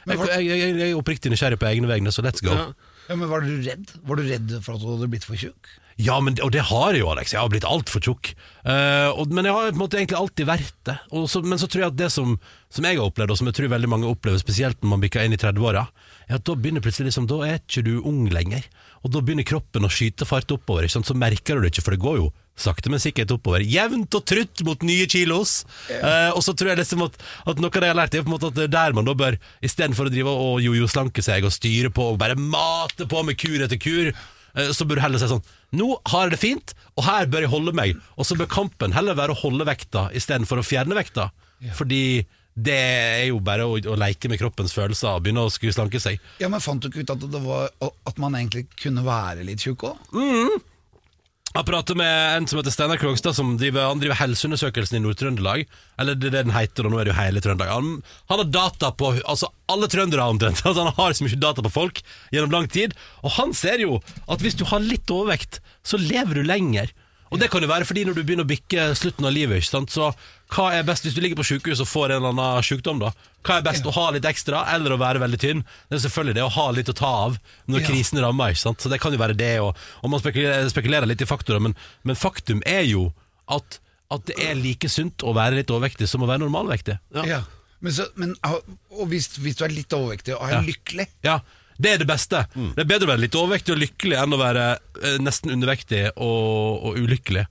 Jeg, 0.08 0.16
jeg, 0.20 0.46
jeg, 0.48 0.76
jeg 0.80 0.92
er 0.92 0.98
oppriktig 0.98 1.32
nysgjerrig 1.32 1.58
på 1.60 1.68
egne 1.68 1.88
vegne, 1.90 2.12
så 2.14 2.22
let's 2.24 2.44
go. 2.44 2.54
Ja. 2.56 2.68
Ja, 3.10 3.16
men 3.18 3.30
Var 3.30 3.42
du 3.42 3.54
redd 3.66 3.94
Var 4.06 4.20
du 4.20 4.26
redd 4.28 4.52
for 4.62 4.76
at 4.76 4.82
du 4.82 4.90
hadde 4.92 5.10
blitt 5.10 5.26
for 5.26 5.38
tjukk? 5.40 5.72
Ja, 6.00 6.14
men, 6.24 6.38
og 6.40 6.52
det 6.54 6.62
har 6.70 6.94
jeg 6.94 7.02
jo, 7.02 7.10
Alex. 7.12 7.34
Jeg 7.34 7.42
har 7.42 7.50
blitt 7.52 7.66
altfor 7.68 8.00
tjukk. 8.00 8.30
Uh, 8.64 9.12
men 9.28 9.44
jeg 9.44 9.52
har 9.52 9.66
på 9.68 9.74
en 9.74 9.82
måte 9.82 9.98
egentlig 9.98 10.16
alltid 10.16 10.48
vært 10.48 10.78
det. 10.88 10.94
Så, 11.28 11.42
men 11.44 11.60
så 11.60 11.68
tror 11.68 11.82
jeg 11.82 11.92
at 11.92 11.98
det 11.98 12.08
som, 12.14 12.38
som 12.72 12.86
jeg 12.88 12.96
har 12.96 13.10
opplevd, 13.10 13.34
og 13.34 13.36
som 13.36 13.50
jeg 13.50 13.58
tror 13.58 13.72
veldig 13.74 13.90
mange 13.92 14.08
opplever, 14.08 14.40
spesielt 14.40 14.80
når 14.80 14.94
man 14.94 15.02
bikker 15.04 15.26
inn 15.26 15.36
i 15.36 15.40
30-åra, 15.42 15.82
er 16.24 16.38
at 16.38 16.46
da 16.48 16.56
begynner 16.56 16.80
plutselig 16.84 17.10
liksom, 17.10 17.28
da 17.28 17.42
er 17.44 17.60
ikke 17.60 17.84
du 17.84 17.98
ung 17.98 18.22
lenger. 18.32 18.64
Og 19.00 19.12
da 19.14 19.22
begynner 19.24 19.46
kroppen 19.48 19.86
å 19.86 19.90
skyte 19.92 20.28
fart 20.28 20.50
oppover. 20.52 20.88
Så 20.90 21.16
merker 21.16 21.56
du 21.56 21.64
det 21.64 21.72
ikke, 21.72 21.84
for 21.86 21.96
det 21.96 22.02
går 22.02 22.18
jo 22.20 22.30
sakte, 22.60 22.90
men 22.92 23.00
sikkert 23.00 23.32
oppover. 23.32 23.64
Jevnt 23.64 24.16
og 24.18 24.26
trutt 24.28 24.60
mot 24.66 24.82
nye 24.84 25.06
kilos. 25.08 25.62
Eh, 25.88 26.28
og 26.34 26.42
så 26.44 26.52
tror 26.52 26.74
jeg 26.74 26.82
liksom 26.82 27.06
at, 27.06 27.16
at 27.48 27.62
noe 27.62 27.72
av 27.72 27.80
det 27.80 27.88
jeg 27.88 27.94
har 27.94 28.00
lært, 28.02 28.18
er 28.18 28.26
på 28.26 28.32
en 28.32 28.36
måte 28.36 28.50
at 28.50 28.58
det 28.58 28.66
er 28.68 28.74
der 28.74 28.98
man 28.98 29.08
da 29.08 29.16
bør, 29.16 29.38
istedenfor 29.64 30.10
å 30.10 30.12
drive 30.12 30.34
og 30.48 30.60
jojo-slanke 30.66 31.24
seg 31.24 31.48
og 31.48 31.56
styre 31.56 31.92
på 31.94 32.12
og 32.12 32.20
bare 32.20 32.36
mate 32.36 33.08
på 33.08 33.24
med 33.24 33.40
kur 33.40 33.64
etter 33.64 33.80
kur, 33.80 34.12
Eh, 34.58 34.72
så 34.74 34.86
bør 34.86 34.98
du 34.98 35.04
heller 35.04 35.22
si 35.22 35.28
sånn 35.30 35.44
Nå 35.78 35.92
har 36.10 36.26
jeg 36.26 36.34
det 36.34 36.42
fint, 36.42 36.72
og 36.98 37.06
her 37.06 37.28
bør 37.30 37.46
jeg 37.46 37.52
holde 37.52 37.74
meg. 37.76 37.98
Og 38.18 38.26
så 38.26 38.34
bør 38.38 38.50
kampen 38.50 38.94
heller 38.96 39.18
være 39.18 39.36
å 39.36 39.42
holde 39.44 39.66
vekta 39.68 40.08
istedenfor 40.18 40.58
å 40.58 40.66
fjerne 40.66 40.96
vekta. 40.98 41.28
Fordi 41.76 42.24
det 42.66 42.76
er 42.76 43.26
jo 43.30 43.40
bare 43.44 43.66
å, 43.68 43.76
å 43.78 43.98
leke 44.00 44.30
med 44.30 44.40
kroppens 44.40 44.74
følelser 44.76 45.14
og 45.14 45.24
begynne 45.24 45.46
å 45.46 45.52
skulle 45.52 45.76
slanke 45.76 46.00
seg. 46.02 46.20
Ja, 46.42 46.50
men 46.52 46.62
Fant 46.64 46.82
du 46.82 46.90
ikke 46.90 47.04
ut 47.04 47.14
at, 47.14 47.24
det 47.32 47.44
var, 47.44 47.70
at 47.80 48.20
man 48.20 48.36
egentlig 48.38 48.66
kunne 48.80 49.04
være 49.06 49.46
litt 49.46 49.64
tjukk 49.64 49.88
òg? 49.90 50.20
Jeg 51.50 51.66
prater 51.66 51.96
med 51.98 52.06
en 52.36 52.44
som 52.46 52.60
heter 52.60 52.70
Steinar 52.70 52.98
Krogstad, 53.00 53.34
som 53.34 53.56
driver, 53.58 53.88
han 53.90 53.98
driver 53.98 54.20
helseundersøkelsen 54.20 55.00
i 55.00 55.02
Nord-Trøndelag. 55.02 55.64
Eller 55.98 56.14
det 56.14 56.28
er 56.28 56.36
det 56.36 56.42
den 56.46 56.54
heter, 56.54 56.86
og 56.86 56.94
nå 56.94 57.00
er 57.00 57.08
det 57.08 57.10
jo 57.10 57.16
hele 57.18 57.42
Trøndelag. 57.42 57.72
Han, 57.74 57.88
han 58.30 58.42
har 58.44 58.52
data 58.54 58.92
på 58.94 59.10
altså 59.18 59.48
alle 59.72 59.88
trøndere 59.90 60.28
omtrent. 60.30 60.62
Altså 60.70 60.84
han 60.86 60.94
har 60.94 61.16
så 61.18 61.26
mye 61.26 61.40
data 61.42 61.64
på 61.66 61.72
folk 61.74 61.98
gjennom 62.30 62.54
lang 62.54 62.70
tid. 62.70 62.94
Og 63.26 63.34
han 63.34 63.50
ser 63.56 63.82
jo 63.82 63.98
at 64.30 64.46
hvis 64.46 64.60
du 64.60 64.62
har 64.70 64.84
litt 64.84 65.10
overvekt, 65.10 65.58
så 65.82 65.98
lever 65.98 66.38
du 66.38 66.46
lenger. 66.46 66.94
Og 67.30 67.38
det 67.38 67.46
kan 67.52 67.62
jo 67.62 67.68
være 67.70 67.86
fordi 67.86 68.02
når 68.08 68.16
du 68.18 68.22
begynner 68.26 68.42
å 68.46 68.50
bikke 68.50 68.88
slutten 68.98 69.26
av 69.28 69.32
livet, 69.34 69.60
ikke 69.62 69.70
sant? 69.70 69.92
så 69.94 70.08
hva 70.50 70.64
er 70.74 70.82
best 70.88 71.04
hvis 71.06 71.14
du 71.14 71.20
ligger 71.22 71.38
på 71.38 71.44
sykehus 71.46 71.78
og 71.84 71.86
får 71.86 72.10
en 72.16 72.24
eller 72.24 72.32
annen 72.34 72.64
sykdom, 72.66 72.98
da? 72.98 73.12
Hva 73.46 73.60
er 73.60 73.66
best, 73.68 73.86
å 73.86 73.92
ha 73.94 74.08
litt 74.16 74.26
ekstra 74.26 74.64
eller 74.74 74.96
å 74.96 74.98
være 74.98 75.22
veldig 75.22 75.38
tynn? 75.38 75.60
Det 75.88 75.94
er 76.00 76.02
selvfølgelig 76.08 76.34
det 76.40 76.42
å 76.42 76.50
ha 76.56 76.64
litt 76.74 76.90
å 76.90 76.96
ta 76.98 77.10
av 77.28 77.36
når 77.70 77.84
Ja. 77.84 77.86
krisen 77.86 78.18
rammer, 78.24 78.50
ikke 78.50 78.64
sant? 78.64 78.82
Så 78.82 78.90
det 78.90 78.98
kan 79.00 79.14
jo 79.14 79.20
være 79.22 79.36
det, 79.38 79.52
og, 79.62 79.78
og 80.02 80.10
man 80.10 80.20
spekulerer, 80.20 80.66
spekulerer 80.74 81.06
litt 81.06 81.22
i 81.22 81.28
faktorer, 81.30 81.62
men, 81.62 81.76
men 82.02 82.18
faktum 82.18 82.64
er 82.66 82.82
jo 82.90 83.12
at, 83.46 83.78
at 84.10 84.26
det 84.26 84.34
er 84.42 84.58
like 84.58 84.90
sunt 84.90 85.22
å 85.22 85.32
være 85.38 85.60
litt 85.62 85.70
overvektig 85.70 86.10
som 86.10 86.26
å 86.26 86.28
være 86.30 86.42
normalvektig. 86.42 86.98
Ja. 87.14 87.44
Men, 87.80 87.94
så, 87.96 88.10
men 88.20 88.34
ah, 88.44 88.58
og 88.98 89.06
hvis, 89.08 89.30
hvis 89.40 89.56
du 89.56 89.62
er 89.64 89.72
litt 89.72 89.94
overvektig 89.96 90.34
og 90.34 90.42
er 90.50 90.58
Ja. 90.58 90.64
lykkelig 90.66 91.06
Ja, 91.24 91.38
det 91.80 91.94
er 91.94 92.02
det 92.02 92.08
beste. 92.10 92.44
Det 92.76 92.84
er 92.84 92.88
bedre 92.88 93.08
å 93.08 93.12
være 93.14 93.24
litt 93.24 93.38
overvektig 93.38 93.74
og 93.74 93.80
lykkelig 93.80 94.20
enn 94.20 94.36
å 94.36 94.40
være 94.40 94.68
eh, 94.76 95.18
nesten 95.22 95.52
undervektig 95.54 96.06
og, 96.16 96.86
og 96.90 97.00
ulykkelig. 97.00 97.46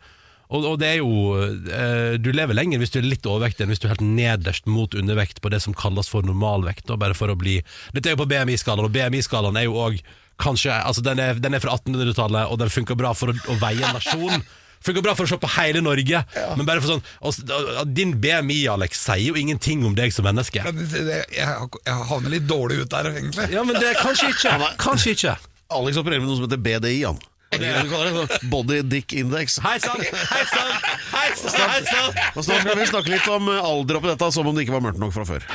Og, 0.50 0.64
og 0.66 0.78
det 0.82 0.88
er 0.88 0.96
jo 0.98 1.36
eh, 1.38 2.16
Du 2.18 2.32
lever 2.34 2.58
lenger 2.58 2.82
hvis 2.82 2.90
du 2.94 2.98
er 2.98 3.06
litt 3.06 3.28
overvektig 3.30 3.62
enn 3.62 3.70
hvis 3.70 3.82
du 3.84 3.86
er 3.86 3.94
helt 3.94 4.06
nederst 4.06 4.66
mot 4.70 4.96
undervekt 4.98 5.44
på 5.44 5.52
det 5.54 5.62
som 5.66 5.76
kalles 5.78 6.10
for 6.10 6.26
normalvekt. 6.26 6.88
Da, 6.90 6.98
bare 6.98 7.18
for 7.18 7.30
å 7.30 7.38
bli 7.38 7.60
Dette 7.94 8.10
er 8.10 8.18
jo 8.18 8.24
på 8.24 8.30
BMI-skalaen, 8.32 8.90
og 8.90 8.96
BMI-skalaen 8.96 9.60
er 9.62 9.70
jo 9.70 9.78
òg 9.78 10.02
kanskje 10.40 10.72
altså 10.72 11.04
den, 11.04 11.20
er, 11.20 11.38
den 11.44 11.58
er 11.58 11.62
fra 11.62 11.76
1800-tallet, 11.76 12.48
og 12.48 12.62
den 12.62 12.72
funker 12.72 12.98
bra 12.98 13.12
for 13.18 13.34
å, 13.34 13.38
å 13.52 13.60
veie 13.62 13.84
en 13.84 13.98
nasjon. 13.98 14.46
Funker 14.86 15.04
bra 15.04 15.14
for 15.18 15.28
å 15.28 15.30
se 15.34 15.38
på 15.42 15.50
hele 15.58 15.82
Norge. 15.84 16.22
Men 16.56 16.66
bare 16.68 16.80
for 16.84 16.96
sånn 16.96 17.04
og, 17.22 17.94
Din 17.94 18.14
BMI, 18.22 18.62
Alex, 18.72 19.02
sier 19.10 19.30
jo 19.34 19.36
ingenting 19.40 19.84
om 19.86 19.96
deg 19.98 20.14
som 20.16 20.26
menneske. 20.26 20.64
Men 20.64 20.78
det- 20.80 21.06
det- 21.08 21.26
jeg, 21.36 21.70
jeg 21.86 21.94
havner 22.12 22.30
litt 22.30 22.48
dårlig 22.48 22.82
ut 22.86 22.90
der, 22.90 23.12
egentlig. 23.12 23.50
Ja, 23.52 23.64
men 23.64 23.76
det 23.80 23.96
kanskje 24.00 24.30
ikke. 24.32 24.56
Kanskje 24.80 25.16
ikke. 25.18 25.36
Alex 25.70 25.98
opererer 26.02 26.24
med 26.24 26.30
noe 26.32 26.40
som 26.40 26.48
heter 26.48 26.58
BDI, 26.64 27.04
han. 27.06 27.20
Er 27.52 27.58
det 27.58 27.70
det 27.74 27.84
du 27.84 27.90
kaller 27.90 28.28
det? 28.28 28.40
Body 28.50 28.82
Dick 28.86 29.14
Index. 29.18 29.58
Hei 29.64 29.80
sann, 29.82 29.98
hei 30.00 30.44
sann, 30.46 30.70
hei 31.16 31.30
sann, 31.34 31.70
hei 31.74 31.82
sann. 31.88 32.20
Og 32.38 32.44
snart 32.46 32.62
skal 32.62 32.78
vi 32.78 32.86
snakke 32.92 33.10
litt 33.10 33.28
om 33.34 33.50
eh, 33.50 33.58
alder 33.72 33.98
oppi 33.98 34.12
dette, 34.12 34.32
som 34.32 34.46
om 34.46 34.54
det 34.56 34.68
ikke 34.68 34.76
var 34.78 34.86
mørkt 34.86 35.02
nok 35.02 35.14
fra 35.16 35.26
før. 35.26 35.48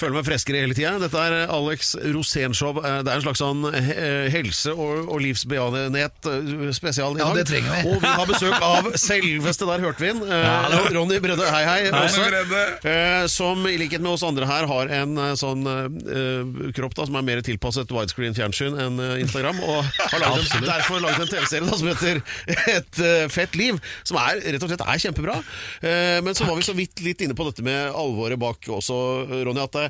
Føler 0.00 0.16
meg 0.16 0.24
freskere 0.24 0.62
hele 0.62 0.74
tida. 0.76 0.94
Dette 1.02 1.20
er 1.20 1.50
Alex 1.52 1.92
Rosénshow. 2.14 2.78
Eh, 2.80 3.00
Det 3.04 3.10
er 3.12 3.18
en 3.18 3.24
slags 3.26 3.40
sånn 3.42 3.66
eh, 3.68 4.28
helse- 4.32 4.72
og, 4.72 5.10
og 5.12 5.20
livsbejaenhet 5.20 6.28
eh, 6.30 6.70
spesial 6.76 7.18
i 7.18 7.20
Ja, 7.20 7.28
det 7.36 7.44
trenger 7.50 7.74
vi. 7.74 7.90
Og 7.92 8.00
vi 8.02 8.12
har 8.20 8.28
besøk 8.30 8.56
av 8.64 8.88
selveste, 9.00 9.68
der 9.68 9.84
hørte 9.84 10.00
vi 10.04 10.12
den. 10.14 10.22
Ja, 10.30 10.54
Ronny 10.96 11.18
Bredde, 11.22 11.44
hei 11.52 11.62
hei. 11.68 11.78
også. 11.92 12.24
Bredde. 12.30 12.62
Eh, 12.88 13.26
som 13.32 13.66
i 13.68 13.76
likhet 13.80 14.00
med 14.04 14.14
oss 14.14 14.24
andre 14.26 14.48
her 14.48 14.68
har 14.70 14.92
en 15.00 15.16
eh, 15.20 15.34
sånn 15.40 15.66
uh, 15.68 16.70
kropp 16.76 16.96
da, 16.96 17.06
som 17.08 17.18
er 17.20 17.26
mer 17.26 17.42
tilpasset 17.46 17.92
widescreen 17.94 18.36
fjernsyn 18.36 18.78
enn 18.80 18.98
eh, 19.04 19.14
Instagram. 19.26 19.60
Og 19.60 19.84
har 20.00 20.24
laget 20.24 20.56
en, 20.56 20.66
derfor 20.70 21.04
laget 21.04 21.26
en 21.26 21.32
TV-serie 21.34 21.68
da, 21.68 21.76
som 21.80 21.90
heter 21.92 22.22
Et 22.76 23.02
uh, 23.04 23.28
fett 23.32 23.56
liv. 23.58 23.76
Som 24.08 24.18
er, 24.22 24.40
rett 24.54 24.64
og 24.64 24.72
slett 24.72 24.86
er 24.86 25.04
kjempebra. 25.04 25.36
Uh, 25.84 26.18
men 26.24 26.32
så 26.36 26.48
var 26.48 26.56
vi 26.58 26.66
så 26.66 26.74
vidt 26.76 27.04
litt 27.04 27.20
inne 27.24 27.36
på 27.36 27.46
dette 27.50 27.64
med 27.66 27.90
alvoret 27.92 28.40
bak 28.40 28.64
også, 28.72 28.96
Ronny. 29.44 29.60
at 29.60 29.76
eh, 29.80 29.89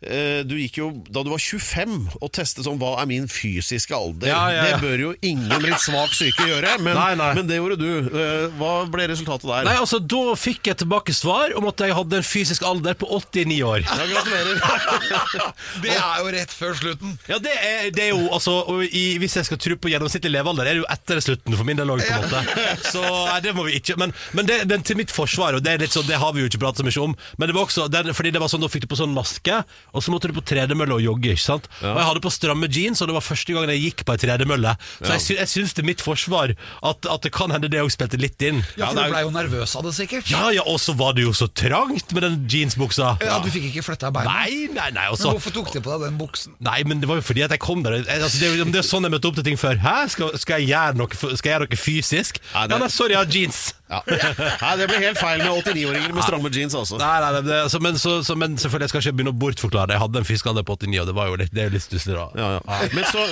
du 0.00 0.54
gikk 0.56 0.78
jo 0.80 0.86
da 1.12 1.20
du 1.26 1.28
var 1.32 1.40
25 1.42 1.96
og 2.24 2.30
testet 2.32 2.64
sånn 2.64 2.78
hva 2.80 2.94
er 3.02 3.08
min 3.10 3.26
fysiske 3.28 3.92
alder. 3.96 4.30
Ja, 4.30 4.40
ja, 4.48 4.62
ja. 4.64 4.78
Det 4.78 4.80
bør 4.84 5.02
jo 5.04 5.10
ingen 5.20 5.48
med 5.50 5.66
litt 5.68 5.82
svak 5.82 6.14
syke 6.16 6.46
gjøre, 6.48 6.76
men, 6.80 6.96
Nei, 6.96 7.12
nei. 7.20 7.30
men 7.36 7.48
det 7.50 7.58
gjorde 7.58 7.76
du. 7.80 7.90
Eh, 8.08 8.46
Hva 8.56 8.72
ble 8.90 9.06
resultatet 9.10 9.44
der? 9.50 9.66
Nei, 9.68 9.76
altså 9.80 10.00
Da 10.00 10.22
fikk 10.40 10.70
jeg 10.70 10.80
tilbake 10.82 11.12
svar 11.16 11.52
om 11.58 11.68
at 11.68 11.84
jeg 11.84 11.94
hadde 11.96 12.20
en 12.20 12.26
fysisk 12.26 12.64
alder 12.66 12.96
på 12.98 13.08
89 13.12 13.58
år. 13.66 13.84
Ja, 13.84 14.08
gratulerer. 14.14 14.64
Det 15.84 15.92
er 15.94 16.20
jo 16.22 16.32
rett 16.34 16.52
før 16.54 16.74
slutten. 16.78 17.14
Ja, 17.30 17.38
det 17.42 17.52
er, 17.54 17.90
det 17.94 18.04
er 18.08 18.10
jo 18.14 18.26
altså 18.34 18.56
og 18.70 18.82
i, 18.86 19.04
Hvis 19.22 19.36
jeg 19.38 19.46
skal 19.48 19.58
tro 19.62 19.76
på 19.80 19.90
gjennomsnittlig 19.92 20.32
levealder, 20.34 20.66
er 20.68 20.76
det 20.78 20.82
jo 20.82 20.88
etter 20.92 21.20
slutten 21.24 21.56
for 21.56 21.68
min 21.68 21.78
del 21.78 21.92
òg, 21.92 22.02
på 22.04 22.16
en 22.16 22.24
måte. 22.24 22.64
Så 22.94 23.02
nei, 23.04 23.38
det 23.44 23.54
må 23.56 23.64
vi 23.68 23.76
ikke. 23.80 23.96
Men, 24.00 24.14
men, 24.36 24.48
det, 24.48 24.60
men 24.70 24.84
til 24.86 24.98
mitt 25.00 25.12
forsvar, 25.14 25.56
og 25.58 25.64
det 25.64 25.74
er 25.76 25.84
litt 25.84 25.94
sånn, 25.94 26.08
det 26.08 26.18
har 26.20 26.34
vi 26.36 26.44
jo 26.44 26.50
ikke 26.50 26.62
pratet 26.62 26.82
så 26.82 26.88
mye 26.88 27.04
om, 27.10 27.14
men 27.40 27.50
det 27.50 27.56
var 27.56 27.66
også 27.68 27.86
den, 27.92 28.12
fordi 28.16 28.32
det 28.34 28.42
var 28.42 28.52
sånn, 28.52 28.64
da 28.64 28.70
fikk 28.72 28.86
du 28.86 28.90
på 28.92 28.98
sånn 29.00 29.14
maske, 29.16 29.60
og 29.92 30.02
så 30.02 30.12
måtte 30.14 30.28
du 30.30 30.34
på 30.36 30.44
tredemølle 30.46 30.94
og 30.98 31.02
jogge, 31.04 31.32
ikke 31.34 31.42
sant? 31.44 31.68
Og 31.82 31.98
jeg 31.98 32.06
hadde 32.10 32.22
på 32.24 32.30
stramme 32.34 32.68
jeans, 32.70 33.00
og 33.02 33.08
det 33.10 33.14
var 33.16 33.24
første 33.26 33.52
gangen 33.56 33.72
jeg 33.74 33.82
gikk 33.88 34.04
på 34.06 34.14
ei 34.16 34.20
tredemølle. 34.22 34.74
Så 35.00 35.10
jeg, 35.14 35.20
sy 35.24 35.34
jeg 35.38 35.48
syns 35.54 35.74
til 35.76 35.84
mitt 35.88 36.00
forsvar 36.04 36.54
at, 36.54 37.06
at 37.10 37.22
det 37.26 37.32
kan 37.34 37.50
hende 37.54 37.68
det 37.72 37.80
òg 37.82 37.90
spilte 37.94 38.20
litt 38.20 38.40
inn. 38.46 38.62
Ja, 38.78 38.90
for 38.90 39.00
det 39.00 39.06
Du 39.10 39.14
ble 39.14 39.22
jo 39.26 39.32
nervøs 39.34 39.76
av 39.76 39.84
det, 39.88 39.94
sikkert. 39.96 40.30
Ja, 40.30 40.50
ja, 40.54 40.62
og 40.66 40.78
så 40.82 40.94
var 40.98 41.14
det 41.18 41.24
jo 41.26 41.32
så 41.36 41.48
trangt 41.50 42.12
med 42.16 42.22
den 42.26 42.38
jeansbuksa. 42.50 43.16
Ja, 43.24 43.38
Du 43.44 43.50
fikk 43.50 43.70
ikke 43.72 43.82
flytta 43.86 44.10
beina. 44.14 44.30
Nei, 44.30 44.68
nei, 44.74 44.90
nei. 44.94 45.08
også, 45.10 45.30
Men 45.30 45.38
hvorfor 45.40 45.54
tok 45.58 45.72
du 45.74 45.80
på 45.80 45.90
deg 45.96 46.06
den 46.08 46.18
buksen? 46.20 46.54
Nei, 46.60 46.82
men 46.86 47.00
det 47.00 47.08
var 47.10 47.20
jo 47.20 47.26
fordi 47.26 47.42
at 47.46 47.50
jeg 47.56 47.60
kom 47.60 47.82
der. 47.82 47.98
Altså, 48.04 48.38
det, 48.40 48.48
er 48.52 48.56
jo- 48.60 48.64
det 48.70 48.80
er 48.84 48.86
sånn 48.86 49.02
jeg 49.08 49.12
møtte 49.16 49.28
opp 49.30 49.34
til 49.40 49.44
ting 49.50 49.56
før. 49.60 49.76
Hæ? 49.82 49.96
Skal, 50.14 50.36
skal, 50.38 50.60
jeg, 50.60 50.70
gjøre 50.74 50.96
noe, 51.00 51.08
skal 51.36 51.50
jeg 51.50 51.56
gjøre 51.56 51.68
noe 51.70 51.80
fysisk? 51.84 52.40
Nei, 52.54 52.66
det- 52.66 52.76
Ja, 52.76 52.78
nei, 52.84 52.88
sorry, 52.88 53.16
jeg 53.16 53.18
har 53.24 53.26
jeans. 53.34 53.74
Ja. 53.90 54.00
Nei, 54.64 54.72
det 54.80 54.88
ble 54.90 55.00
helt 55.02 55.20
feil 55.20 55.42
med 55.42 55.50
89-åringer 55.50 56.14
med 56.14 56.26
stramme 56.26 56.52
jeans, 56.54 56.76
altså. 56.78 56.98
Nei, 57.00 57.10
nei, 57.22 57.30
nei 57.36 57.42
det, 57.46 57.58
så, 57.72 57.80
men, 57.82 57.98
så, 58.00 58.16
så, 58.26 58.36
men 58.38 58.56
selvfølgelig, 58.60 58.86
jeg 58.88 58.92
skal 58.94 59.04
ikke 59.04 59.16
begynne 59.18 59.34
å 59.34 59.40
bortforklare 59.44 59.90
det. 59.90 59.96
Jeg 59.98 60.04
hadde 60.04 60.22
en 60.22 60.28
fiskealder 60.28 60.66
på 60.66 60.76
89, 60.78 61.00
og 61.02 61.10
det, 61.10 61.16
var 61.18 61.30
jo 61.30 61.38
litt, 61.42 61.52
det 61.56 61.64
er 61.66 61.74
litt 61.74 61.84
stusslig, 61.84 62.16
da. 62.16 62.26
Ja, 62.38 62.50
ja. 62.56 62.80
Men 62.94 63.08
så, 63.10 63.26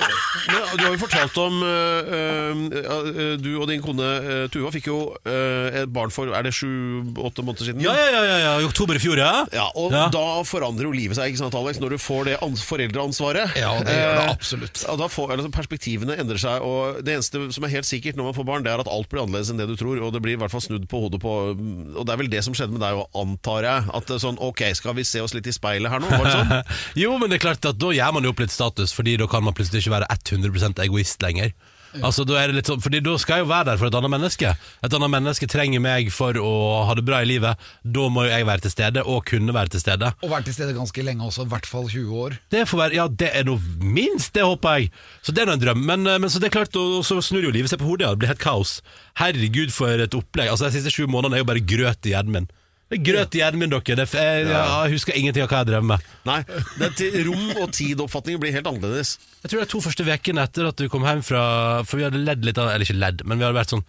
men 0.49 0.75
du 0.75 0.85
har 0.85 0.93
jo 0.93 1.01
fortalt 1.01 1.39
om 1.41 1.63
øh, 1.65 2.59
øh, 2.79 3.33
Du 3.41 3.49
og 3.59 3.67
din 3.69 3.81
kone 3.83 4.05
øh, 4.19 4.43
Tuva 4.51 4.71
fikk 4.73 4.89
jo 4.89 4.99
et 5.29 5.89
barn 5.93 6.11
for 6.13 6.29
Er 6.35 6.45
det 6.45 6.51
sju-åtte 6.55 7.43
måneder 7.45 7.69
siden? 7.69 7.83
Ja, 7.83 7.93
ja, 7.97 8.07
ja, 8.13 8.21
ja, 8.27 8.37
ja, 8.43 8.53
i 8.61 8.67
oktober 8.67 8.97
i 8.97 9.01
fjor, 9.01 9.19
ja. 9.19 9.45
Ja, 9.55 9.67
og 9.79 9.93
da 10.13 10.25
forandrer 10.47 10.89
jo 10.89 10.93
livet 10.95 11.17
seg, 11.17 11.31
ikke 11.31 11.43
sant, 11.43 11.57
Alex? 11.57 11.81
Når 11.81 11.95
du 11.95 12.01
får 12.01 12.29
det 12.29 12.37
ans 12.45 12.63
foreldreansvaret. 12.67 13.57
Ja, 13.59 13.73
det 13.85 13.95
gjør 13.95 14.15
det 14.15 14.19
Eh, 14.19 14.31
absolutt. 14.31 14.83
Da 14.99 15.07
får, 15.11 15.33
altså, 15.35 15.51
perspektivene 15.53 16.17
endrer 16.19 16.39
seg, 16.41 16.65
og 16.65 17.01
det 17.05 17.17
eneste 17.17 17.41
som 17.55 17.65
er 17.65 17.73
helt 17.73 17.87
sikkert 17.89 18.19
når 18.19 18.29
man 18.29 18.37
får 18.37 18.47
barn, 18.47 18.65
det 18.65 18.73
er 18.73 18.83
at 18.83 18.91
alt 18.91 19.09
blir 19.11 19.23
annerledes 19.23 19.51
enn 19.53 19.61
det 19.61 19.69
du 19.69 19.75
tror, 19.79 20.01
og 20.03 20.13
det 20.15 20.21
blir 20.25 20.37
i 20.37 20.41
hvert 20.49 20.55
fall 20.57 20.65
snudd 20.65 20.87
på 20.91 21.01
hodet 21.05 21.21
på 21.23 21.33
Og 21.53 22.03
det 22.03 22.13
er 22.13 22.19
vel 22.19 22.31
det 22.31 22.43
som 22.45 22.55
skjedde 22.57 22.75
med 22.75 22.83
deg 22.83 22.99
òg, 22.99 23.07
antar 23.21 23.67
jeg. 23.67 23.87
At 24.01 24.13
sånn 24.25 24.39
Ok, 24.43 24.65
skal 24.77 24.97
vi 24.97 25.05
se 25.07 25.21
oss 25.23 25.35
litt 25.37 25.47
i 25.47 25.55
speilet 25.55 25.93
her 25.93 26.03
nå? 26.03 26.09
Sånn? 26.09 26.55
Jo, 27.03 27.15
men 27.21 27.31
det 27.31 27.39
er 27.39 27.45
klart 27.47 27.69
at 27.69 27.79
da 27.79 27.93
gjør 27.95 28.15
man 28.17 28.27
jo 28.27 28.33
opp 28.33 28.43
litt 28.43 28.53
status, 28.53 28.93
Fordi 28.97 29.15
da 29.21 29.29
kan 29.29 29.45
man 29.45 29.55
plutselig 29.57 29.85
ikke 29.85 29.99
være 29.99 30.09
100% 30.17 30.83
egoist 30.85 31.21
lenger. 31.23 31.53
Altså, 31.97 32.25
da 32.27 32.37
er 32.39 32.51
det 32.51 32.59
litt 32.59 32.69
sånn, 32.69 32.81
fordi 32.83 33.01
da 33.05 33.15
skal 33.21 33.39
jeg 33.39 33.45
jo 33.45 33.49
være 33.49 33.67
der 33.71 33.79
for 33.81 33.89
et 33.89 33.97
annet 33.97 34.13
menneske. 34.13 34.51
Et 34.85 34.95
annet 34.99 35.13
menneske 35.15 35.49
trenger 35.49 35.81
meg 35.83 36.11
for 36.13 36.37
å 36.37 36.51
ha 36.87 36.95
det 36.97 37.05
bra 37.07 37.21
i 37.23 37.29
livet. 37.29 37.57
Da 37.83 38.07
må 38.13 38.27
jo 38.27 38.33
jeg 38.33 38.47
være 38.49 38.65
til 38.65 38.73
stede, 38.75 39.03
og 39.05 39.25
kunne 39.29 39.55
være 39.55 39.73
til 39.75 39.83
stede. 39.83 40.11
Og 40.21 40.33
vært 40.33 40.49
til 40.49 40.57
stede 40.57 40.77
ganske 40.77 41.05
lenge 41.05 41.25
også, 41.25 41.47
i 41.47 41.53
hvert 41.53 41.69
fall 41.69 41.89
20 41.89 42.21
år. 42.25 42.37
Det 42.53 42.65
får 42.69 42.83
være, 42.83 42.97
ja, 42.99 43.07
det 43.09 43.31
er 43.41 43.49
noe 43.49 43.59
minst, 43.81 44.33
det 44.37 44.45
håper 44.45 44.79
jeg. 44.83 44.91
Så 45.25 45.33
det 45.33 45.43
er 45.43 45.51
nå 45.51 45.57
en 45.57 45.65
drøm. 45.65 45.83
Men, 45.89 46.05
eh, 46.07 46.21
men 46.21 46.29
så 46.29 46.41
det 46.41 46.51
er 46.51 46.57
klart, 46.59 46.75
og 46.79 47.01
så 47.07 47.19
snur 47.25 47.49
jo 47.49 47.55
livet 47.55 47.73
seg 47.73 47.81
på 47.81 47.89
hodet. 47.89 48.05
Ja. 48.07 48.13
Det 48.13 48.21
blir 48.23 48.33
helt 48.33 48.43
kaos. 48.43 48.79
Herregud, 49.19 49.73
for 49.75 49.89
et 50.05 50.15
opplegg. 50.17 50.51
Altså, 50.53 50.69
De 50.69 50.77
siste 50.77 50.93
sju 50.93 51.07
månedene 51.07 51.39
er 51.39 51.45
jo 51.45 51.51
bare 51.51 51.65
grøt 51.65 52.05
i 52.05 52.13
hjernen 52.13 52.35
min. 52.35 52.49
Det 52.89 52.97
er 52.97 53.03
grøt 53.05 53.35
i 53.37 53.41
hjernen 53.43 53.61
min, 53.61 53.69
dere. 53.69 53.95
Det, 53.99 54.05
jeg, 54.17 54.45
jeg 54.49 54.93
husker 54.95 55.17
ingenting 55.17 55.43
av 55.45 55.51
hva 55.51 55.59
jeg 55.61 55.69
drev 55.69 55.83
med. 55.91 56.05
Nei. 56.25 56.39
Det 56.79 56.89
til 56.97 57.17
rom- 57.27 57.59
og 57.61 57.69
tidoppfatningen 57.77 58.41
blir 58.41 58.55
helt 58.55 58.69
annerledes. 58.69 59.11
Jeg 59.43 59.51
tror 59.51 59.61
det 59.61 59.67
er 59.67 59.71
to 59.75 59.81
første 59.85 60.05
ukene 60.07 60.45
etter 60.49 60.69
at 60.71 60.81
du 60.81 60.87
kom 60.89 61.05
hjem 61.05 61.21
fra 61.23 61.43
For 61.87 61.99
vi 61.99 62.07
hadde 62.07 62.19
ledd 62.19 62.41
litt 62.47 62.57
av 62.59 62.71
Eller 62.73 62.83
ikke 62.83 62.97
ledd, 62.97 63.21
men 63.29 63.39
vi 63.39 63.45
hadde 63.45 63.55
vært 63.55 63.71
sånn 63.71 63.85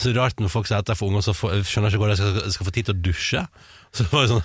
Så 0.00 0.10
rart 0.16 0.40
når 0.42 0.50
folk 0.50 0.66
sier 0.66 0.80
at 0.80 0.88
de 0.88 0.96
er 0.96 0.98
for 0.98 1.12
unge, 1.12 1.20
og 1.20 1.28
så 1.28 1.34
får, 1.36 1.60
skjønner 1.68 1.92
ikke 1.92 2.00
hvordan 2.02 2.16
jeg 2.16 2.32
skal, 2.40 2.54
skal 2.56 2.68
få 2.70 2.74
tid 2.74 2.88
til 2.88 2.96
å 2.96 3.02
dusje. 3.04 3.44
Så 3.96 4.04
det 4.06 4.12
var 4.12 4.22
jo 4.22 4.36
sånn 4.36 4.44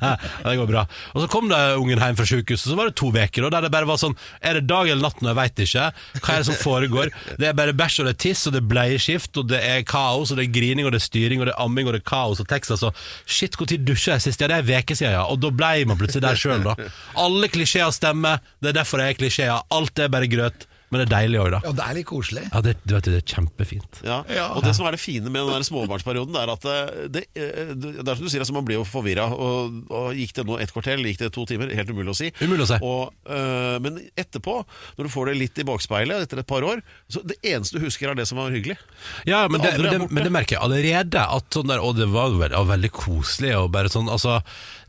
Det 0.44 0.54
går 0.60 0.68
bra. 0.70 0.84
Og 1.14 1.24
så 1.24 1.28
kom 1.32 1.48
det 1.50 1.58
ungen 1.80 1.98
hjem 1.98 2.18
fra 2.18 2.26
sykehuset, 2.28 2.68
så 2.70 2.76
var 2.78 2.90
det 2.90 2.96
to 3.00 3.08
uker, 3.10 3.46
og 3.46 3.50
der 3.50 3.66
det 3.66 3.72
bare 3.74 3.88
var 3.90 3.98
sånn 3.98 4.14
Er 4.38 4.58
det 4.58 4.68
dag 4.70 4.86
eller 4.86 5.02
natt 5.02 5.18
nå, 5.18 5.32
jeg 5.32 5.38
veit 5.40 5.62
ikke. 5.64 5.86
Hva 6.20 6.34
er 6.36 6.44
det 6.44 6.48
som 6.50 6.58
foregår? 6.60 7.10
Det 7.40 7.48
er 7.50 7.56
bare 7.58 7.74
bæsj 7.74 8.00
og 8.02 8.08
det 8.08 8.14
er 8.14 8.20
tiss, 8.26 8.44
og 8.46 8.54
det 8.54 8.60
er 8.62 8.68
bleieskift, 8.70 9.40
og 9.40 9.48
det 9.50 9.60
er 9.66 9.82
kaos, 9.88 10.30
og 10.30 10.38
det 10.38 10.46
er 10.46 10.54
grining, 10.54 10.86
og 10.86 10.94
det 10.94 11.00
er 11.02 11.06
styring, 11.08 11.42
og 11.42 11.50
det 11.50 11.56
er 11.56 11.64
amming, 11.64 11.88
og 11.90 11.96
det 11.96 12.02
er 12.04 12.08
kaos 12.12 12.42
og 12.42 12.48
tekst. 12.50 12.74
Altså, 12.76 12.92
shit, 13.26 13.58
når 13.58 13.82
dusja 13.88 14.14
jeg 14.14 14.26
sist? 14.28 14.44
Ja, 14.44 14.50
det 14.50 14.60
er 14.60 14.68
en 14.78 14.84
uke 14.84 14.98
siden, 14.98 15.16
ja. 15.16 15.24
Og 15.26 15.40
da 15.42 15.50
ble 15.54 15.72
man 15.90 15.98
plutselig 15.98 16.22
der 16.26 16.38
sjøl, 16.38 16.62
da. 16.66 16.76
Alle 17.24 17.50
klisjeer 17.50 17.90
stemmer, 17.94 18.44
det 18.62 18.72
er 18.72 18.78
derfor 18.78 19.02
jeg 19.02 19.14
er 19.16 19.20
klisjeer. 19.22 19.66
Alt 19.74 19.98
er 20.04 20.12
bare 20.12 20.30
grøt. 20.30 20.68
Men 20.94 21.02
det 21.02 21.08
er 21.08 21.12
deilig 21.16 21.40
òg, 21.42 21.48
da. 21.56 21.60
Ja, 21.66 21.72
det 21.74 21.84
er 21.88 21.96
litt 21.98 22.06
koselig. 22.06 22.44
Ja, 22.46 22.60
det, 22.62 22.76
du 22.84 22.94
vet, 22.94 23.08
det 23.10 23.18
er 23.18 23.26
kjempefint. 23.34 24.00
Ja. 24.06 24.20
Og 24.54 24.62
det 24.62 24.74
som 24.78 24.86
er 24.86 24.94
det 24.94 25.02
fine 25.02 25.26
med 25.26 25.42
den 25.42 25.56
der 25.56 25.66
småbarnsperioden, 25.66 26.36
det 26.36 26.44
er 26.44 26.52
at 26.54 26.66
det, 27.10 27.24
det, 27.34 27.94
det 27.98 28.04
er 28.06 28.20
som 28.20 28.28
du 28.28 28.30
sier, 28.30 28.44
altså 28.44 28.54
man 28.54 28.66
blir 28.68 28.78
jo 28.78 28.86
forvirra. 28.86 29.26
Og, 29.34 29.80
og 29.90 30.20
gikk 30.20 30.36
det 30.38 30.46
nå 30.46 30.60
et 30.62 30.70
kvarter, 30.70 30.94
eller 30.94 31.10
gikk 31.10 31.24
det 31.24 31.32
to 31.34 31.46
timer? 31.50 31.72
Helt 31.74 31.90
umulig 31.90 32.14
å 32.14 32.18
si. 32.18 32.30
Umulig 32.44 32.66
å 32.66 32.70
si. 32.70 32.78
Og, 32.86 33.10
øh, 33.26 33.76
men 33.82 33.98
etterpå, 34.20 34.60
når 34.98 35.08
du 35.08 35.12
får 35.16 35.32
det 35.32 35.36
litt 35.40 35.58
i 35.58 35.66
bakspeilet 35.66 36.28
etter 36.28 36.44
et 36.44 36.50
par 36.54 36.66
år, 36.66 36.84
så 37.10 37.24
det 37.26 37.40
eneste 37.42 37.80
du 37.80 37.88
husker, 37.88 38.12
er 38.12 38.20
det 38.20 38.28
som 38.30 38.38
var 38.38 38.54
hyggelig. 38.54 38.78
Ja, 39.26 39.44
men 39.50 39.64
det, 39.64 39.74
men 39.80 39.90
det, 39.90 40.00
men 40.10 40.28
det 40.28 40.32
merker 40.34 40.58
jeg 40.58 40.64
allerede. 40.64 41.26
At 41.34 41.50
sånn 41.54 41.72
der, 41.72 41.82
og 41.82 41.98
det 41.98 42.08
var 42.12 42.30
jo 42.30 42.40
veldig, 42.44 42.60
og 42.60 42.70
veldig 42.70 42.92
koselig. 42.94 43.54
Og 43.58 43.72
bare 43.74 43.90
sånn, 43.92 44.12
altså, 44.12 44.38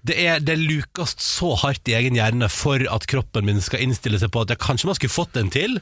det, 0.06 0.20
er, 0.22 0.44
det 0.44 0.60
lukast 0.62 1.24
så 1.24 1.56
hardt 1.64 1.90
i 1.90 1.98
egen 1.98 2.18
hjerne 2.20 2.50
for 2.52 2.84
at 2.92 3.08
kroppen 3.10 3.48
min 3.48 3.64
skal 3.64 3.84
innstille 3.86 4.20
seg 4.22 4.34
på 4.34 4.46
at 4.46 4.54
jeg 4.54 4.62
kanskje 4.64 4.92
man 4.92 5.00
skulle 5.00 5.16
fått 5.16 5.40
en 5.42 5.52
til. 5.54 5.80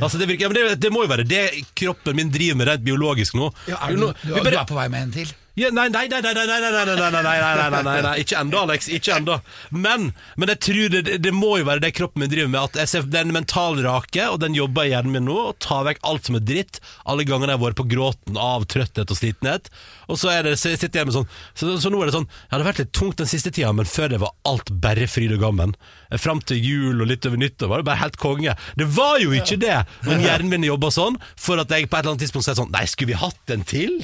Altså, 0.00 0.18
det, 0.18 0.28
virker, 0.30 0.46
ja, 0.46 0.48
men 0.48 0.56
det, 0.56 0.80
det 0.80 0.90
må 0.92 1.02
jo 1.04 1.08
være 1.10 1.24
det 1.28 1.42
kroppen 1.76 2.16
min 2.16 2.30
driver 2.32 2.56
med 2.56 2.68
rent 2.70 2.84
biologisk 2.86 3.34
nå. 3.36 3.50
Ja, 3.68 3.76
er 3.82 3.92
du, 3.92 4.06
du, 4.06 4.12
du, 4.22 4.34
vi 4.34 4.40
bare- 4.40 4.62
er 4.62 4.68
på 4.70 4.78
vei 4.78 4.88
med 4.88 5.02
en 5.08 5.12
til? 5.12 5.32
Nei, 5.52 5.68
nei, 5.70 5.88
nei, 5.90 6.08
nei, 6.08 6.20
nei, 6.22 6.32
nei, 6.32 6.60
nei, 6.60 6.70
nei, 6.72 6.96
nei, 6.96 7.10
nei, 7.12 7.70
nei, 7.70 7.82
nei, 7.84 7.96
nei, 8.06 8.12
ikke 8.22 8.38
enda, 8.40 8.62
Alex. 8.64 8.86
Ikke 8.88 9.12
enda. 9.18 9.34
Men, 9.68 10.06
men 10.40 10.52
jeg 10.54 10.60
tror 10.64 10.94
det, 10.94 11.18
det 11.20 11.32
må 11.36 11.58
jo 11.60 11.66
være 11.68 11.82
det 11.84 11.90
kroppen 11.98 12.22
min 12.24 12.30
driver 12.32 12.48
med. 12.48 12.70
At 12.70 12.78
jeg 12.80 12.88
ser 12.88 13.08
den 13.12 13.34
mentalrake, 13.36 14.30
og 14.32 14.40
den 14.40 14.56
jobber 14.56 14.88
hjernen 14.88 15.12
min 15.12 15.26
nå, 15.28 15.36
og 15.50 15.58
tar 15.60 15.84
vekk 15.90 16.00
alt 16.08 16.30
som 16.30 16.38
er 16.40 16.46
dritt. 16.48 16.80
Alle 17.04 17.26
gangene 17.28 17.52
jeg 17.52 17.60
har 17.60 17.64
vært 17.66 17.80
på 17.82 17.88
gråten 17.92 18.40
av 18.40 18.64
trøtthet 18.72 19.12
og 19.12 19.20
slitenhet. 19.20 19.68
Og 20.08 20.20
så, 20.22 20.32
er 20.32 20.48
det, 20.48 20.56
så 20.60 20.72
sitter 20.72 21.02
jeg 21.02 21.10
med 21.10 21.16
sånn 21.18 21.28
så, 21.56 21.68
så 21.80 21.92
nå 21.92 22.00
er 22.02 22.10
det 22.10 22.16
sånn 22.16 22.26
Ja, 22.28 22.56
det 22.56 22.62
har 22.62 22.68
vært 22.72 22.82
litt 22.82 22.94
tungt 22.96 23.20
den 23.20 23.28
siste 23.30 23.52
tida, 23.52 23.70
men 23.76 23.88
før 23.88 24.12
det 24.12 24.20
var 24.24 24.32
alt 24.48 24.72
bare 24.82 25.04
fryd 25.10 25.36
og 25.36 25.44
gammen. 25.44 25.76
Fram 26.20 26.40
til 26.48 26.64
jul 26.64 27.04
og 27.04 27.08
litt 27.12 27.28
over 27.28 27.40
nyttår 27.40 27.70
var 27.70 27.82
det 27.82 27.90
bare 27.92 28.02
helt 28.06 28.20
konge. 28.20 28.56
Det 28.80 28.88
var 28.96 29.20
jo 29.20 29.36
ikke 29.36 29.60
det! 29.60 29.82
Men 30.08 30.24
hjernen 30.24 30.52
min 30.52 30.68
jobber 30.72 30.92
sånn 30.96 31.20
for 31.36 31.60
at 31.60 31.72
jeg 31.72 31.88
på 31.88 31.98
et 31.98 32.06
eller 32.06 32.16
annet 32.16 32.24
tidspunkt 32.24 32.48
sier 32.48 32.56
sånn 32.56 32.72
Nei, 32.72 32.86
skulle 32.88 33.12
vi 33.12 33.20
hatt 33.20 33.52
en 33.52 33.68
til? 33.68 34.00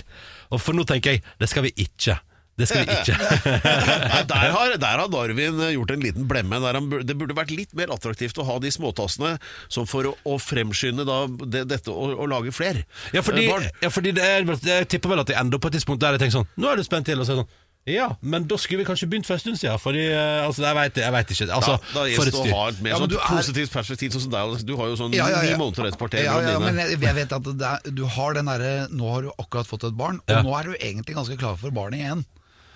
Og 0.50 0.62
for 0.62 0.76
nå 0.76 0.86
tenker 0.88 1.16
jeg 1.18 1.24
det 1.40 1.50
skal 1.50 1.66
vi 1.68 1.74
ikke. 1.84 2.18
Det 2.58 2.66
skal 2.66 2.88
vi 2.88 2.94
ikke. 2.96 3.14
Nei, 3.14 4.22
der, 4.32 4.48
har, 4.50 4.72
der 4.82 4.98
har 4.98 5.10
Darwin 5.12 5.60
gjort 5.76 5.92
en 5.94 6.02
liten 6.02 6.24
blemme. 6.30 6.58
Der 6.64 6.78
han, 6.80 6.88
det 7.06 7.14
burde 7.20 7.36
vært 7.38 7.52
litt 7.54 7.70
mer 7.78 7.92
attraktivt 7.94 8.40
å 8.42 8.46
ha 8.48 8.56
de 8.64 8.72
småtassene 8.74 9.36
som 9.70 9.86
for 9.86 10.10
å, 10.10 10.14
å 10.26 10.40
fremskynde 10.42 11.06
da, 11.06 11.20
det, 11.46 11.62
dette 11.70 11.94
å, 11.94 12.08
å 12.18 12.26
lage 12.26 12.50
flere 12.56 12.82
Ja, 13.14 13.22
fordi, 13.22 13.44
eh, 13.46 13.52
barn. 13.52 13.68
ja, 13.84 13.92
fordi 13.94 14.14
det 14.16 14.26
er, 14.26 14.42
jeg 14.72 14.90
tipper 14.90 15.14
vel 15.14 15.22
at 15.22 15.30
jeg 15.30 15.38
ender 15.38 15.62
på 15.62 15.70
et 15.70 15.78
tidspunkt 15.78 16.02
der 16.02 16.16
jeg 16.18 16.24
tenker 16.24 16.40
sånn 16.40 16.50
Nå 16.58 16.72
er 16.72 16.82
du 16.82 16.86
spent 16.88 17.06
til, 17.06 17.22
og 17.22 17.28
så 17.30 17.38
sånn 17.38 17.48
ja, 17.94 18.08
men 18.22 18.44
da 18.50 18.56
skulle 18.56 18.82
vi 18.82 18.86
kanskje 18.88 19.08
begynt 19.10 19.26
for 19.26 19.34
en 19.34 19.40
stund 19.40 19.56
siden. 19.58 19.78
Fordi, 19.80 20.04
eh, 20.12 20.44
altså, 20.46 20.62
jeg 20.66 20.74
vet, 20.78 20.94
jeg 21.02 21.12
ikke. 21.12 21.48
Altså, 21.54 21.74
da, 21.76 21.78
da 21.94 22.00
for 22.00 22.08
gjelder 22.08 22.28
et 22.28 22.32
det 22.32 22.40
å 22.40 22.44
styr. 22.44 22.54
ha 22.54 22.68
et 22.68 22.80
mer 22.82 22.90
Ja, 22.90 22.98
men 22.98 23.08
sånn 23.08 23.12
du 23.14 23.18
er- 23.18 23.36
positivt 23.38 23.70
perspektiv, 23.72 24.10
sånn 24.12 24.20
som 24.26 24.30
deg. 24.30 24.40
Alex. 24.40 24.62
Du 24.64 24.76
har 24.76 24.86
jo 24.86 24.96
sånn 24.96 25.14
Ja, 25.14 25.28
ja, 25.28 25.42
ja. 25.42 25.50
ni 25.56 25.58
måneder 25.64 25.86
og 25.86 25.92
et 25.92 25.98
kvarter 25.98 26.24
Ja, 26.24 26.38
ja, 26.40 26.46
mellom 26.58 26.62
men 26.64 26.74
dine. 26.76 26.88
jeg, 26.90 27.00
jeg 27.00 27.14
vet 27.14 27.32
at 27.32 27.42
det 27.42 27.62
er, 27.72 27.90
du 27.90 28.04
har 28.06 28.34
den 28.34 28.44
derre 28.46 28.88
Nå 28.90 29.12
har 29.12 29.22
du 29.22 29.30
akkurat 29.38 29.66
fått 29.66 29.84
et 29.88 29.96
barn, 29.96 30.20
og 30.20 30.28
Ja. 30.36 30.42
nå 30.42 30.52
er 30.58 30.62
du 30.64 30.72
egentlig 30.78 31.14
ganske 31.16 31.36
klar 31.38 31.56
for 31.56 31.70
barnet 31.70 32.00
igjen. 32.00 32.24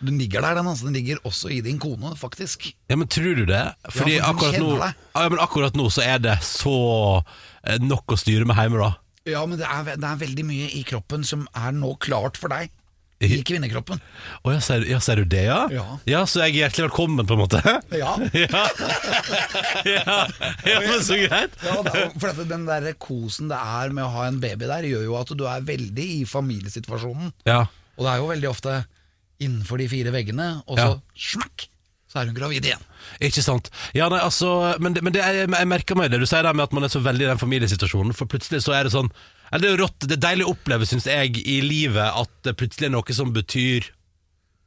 Den 0.02 0.19
ligger 0.19 0.40
der, 0.42 0.54
den. 0.57 0.66
altså 0.66 0.85
Den 0.90 0.95
ligger 0.95 1.19
også 1.25 1.49
i 1.52 1.61
din 1.61 1.78
kone, 1.78 2.16
faktisk. 2.19 2.73
Ja, 2.90 2.97
men 2.97 3.07
tror 3.07 3.37
du 3.37 3.45
det? 3.47 3.75
Fordi 3.90 4.16
Ja, 4.19 4.26
for 4.26 4.33
du 4.33 4.47
akkurat, 4.47 4.59
nå, 4.59 4.69
kjenner 4.75 4.81
deg. 4.87 4.95
ja, 5.14 5.28
men 5.28 5.38
akkurat 5.38 5.73
nå 5.75 5.87
så 5.92 6.02
er 6.02 6.19
det 6.19 6.38
så 6.42 7.23
eh, 7.64 7.78
nok 7.78 8.07
å 8.09 8.19
styre 8.19 8.45
med 8.45 8.57
hjemme, 8.57 8.81
da. 8.83 8.97
Ja, 9.25 9.47
men 9.47 9.57
det 9.59 9.69
er, 9.71 9.85
ve- 9.85 9.95
det 9.97 10.02
er 10.04 10.16
veldig 10.26 10.45
mye 10.45 10.69
i 10.75 10.83
kroppen 10.83 11.23
som 11.25 11.47
er 11.54 11.71
nå 11.71 11.97
klart 12.00 12.37
for 12.37 12.49
deg. 12.49 12.71
I 13.23 13.43
kvinnekroppen. 13.47 14.00
Å 14.43 14.55
ja, 14.55 14.61
ser, 14.64 14.85
ja, 14.91 14.99
ser 15.02 15.23
du 15.23 15.29
det, 15.31 15.45
ja? 15.47 15.61
Ja. 15.73 15.85
Ja, 16.09 16.23
Så 16.26 16.43
jeg 16.43 16.57
er 16.57 16.64
hjertelig 16.64 16.88
velkommen, 16.88 17.26
på 17.29 17.37
en 17.37 17.43
måte? 17.45 17.62
Ja. 18.02 18.14
ja. 18.35 18.62
ja. 19.87 20.17
ja, 20.67 20.79
men 20.83 21.02
så 21.05 21.19
greit. 21.21 21.55
Ja, 21.62 21.76
det 21.87 22.07
for 22.17 22.31
dette, 22.31 22.49
den 22.50 22.64
der 22.69 22.88
kosen 23.00 23.52
det 23.52 23.59
er 23.59 23.93
med 23.95 24.07
å 24.07 24.12
ha 24.17 24.26
en 24.31 24.41
baby 24.43 24.67
der, 24.71 24.88
gjør 24.88 25.05
jo 25.07 25.19
at 25.21 25.35
du 25.38 25.45
er 25.49 25.67
veldig 25.67 26.09
i 26.19 26.25
familiesituasjonen. 26.29 27.35
Ja. 27.49 27.64
Og 27.99 28.07
det 28.07 28.14
er 28.14 28.23
jo 28.23 28.31
veldig 28.33 28.50
ofte 28.50 28.81
innenfor 29.43 29.83
de 29.83 29.91
fire 29.91 30.14
veggene, 30.14 30.49
og 30.71 30.79
så 30.79 30.88
smakk, 31.19 31.67
så 32.11 32.21
er 32.21 32.31
hun 32.31 32.37
gravid 32.37 32.67
igjen. 32.69 32.83
Ikke 33.25 33.43
sant. 33.45 33.71
Ja, 33.97 34.09
nei, 34.12 34.21
altså, 34.23 34.75
men 34.83 34.95
det, 34.97 35.02
men 35.05 35.14
det 35.14 35.23
jeg, 35.25 35.49
jeg 35.50 35.71
merker 35.71 35.99
meg 35.99 36.12
det 36.12 36.21
du 36.23 36.26
sier 36.29 36.45
der 36.47 36.57
med 36.57 36.69
at 36.69 36.75
man 36.76 36.87
er 36.87 36.93
så 36.93 37.02
veldig 37.02 37.26
i 37.26 37.31
den 37.33 37.41
familiesituasjonen, 37.41 38.14
for 38.17 38.31
plutselig 38.31 38.62
så 38.67 38.76
er 38.76 38.87
det 38.87 38.95
sånn 38.95 39.11
det 39.61 39.68
er 39.68 39.75
jo 39.75 39.82
rått, 39.82 40.06
det 40.09 40.16
er 40.16 40.23
deilig 40.23 40.47
å 40.47 40.54
oppleve, 40.54 40.87
syns 40.88 41.04
jeg, 41.11 41.42
i 41.44 41.59
livet 41.64 42.09
at 42.23 42.32
det 42.47 42.56
plutselig 42.56 42.88
er 42.88 42.94
noe 42.94 43.16
som 43.16 43.35
betyr 43.35 43.90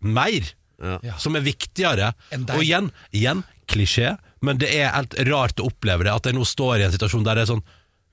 mer. 0.05 0.51
Ja. 0.77 1.15
Som 1.21 1.37
er 1.39 1.45
viktigere. 1.45 2.11
Og 2.35 2.61
igjen, 2.61 2.91
igjen, 3.15 3.41
klisjé, 3.71 4.15
men 4.45 4.59
det 4.61 4.69
er 4.75 4.93
helt 4.93 5.15
rart 5.29 5.61
å 5.61 5.69
oppleve 5.71 6.05
det. 6.05 6.13
At 6.13 6.29
jeg 6.29 6.37
nå 6.37 6.45
står 6.45 6.79
i 6.83 6.85
en 6.85 6.93
situasjon 6.93 7.25
der 7.25 7.39
det 7.39 7.45
er 7.47 7.53
sånn 7.55 7.65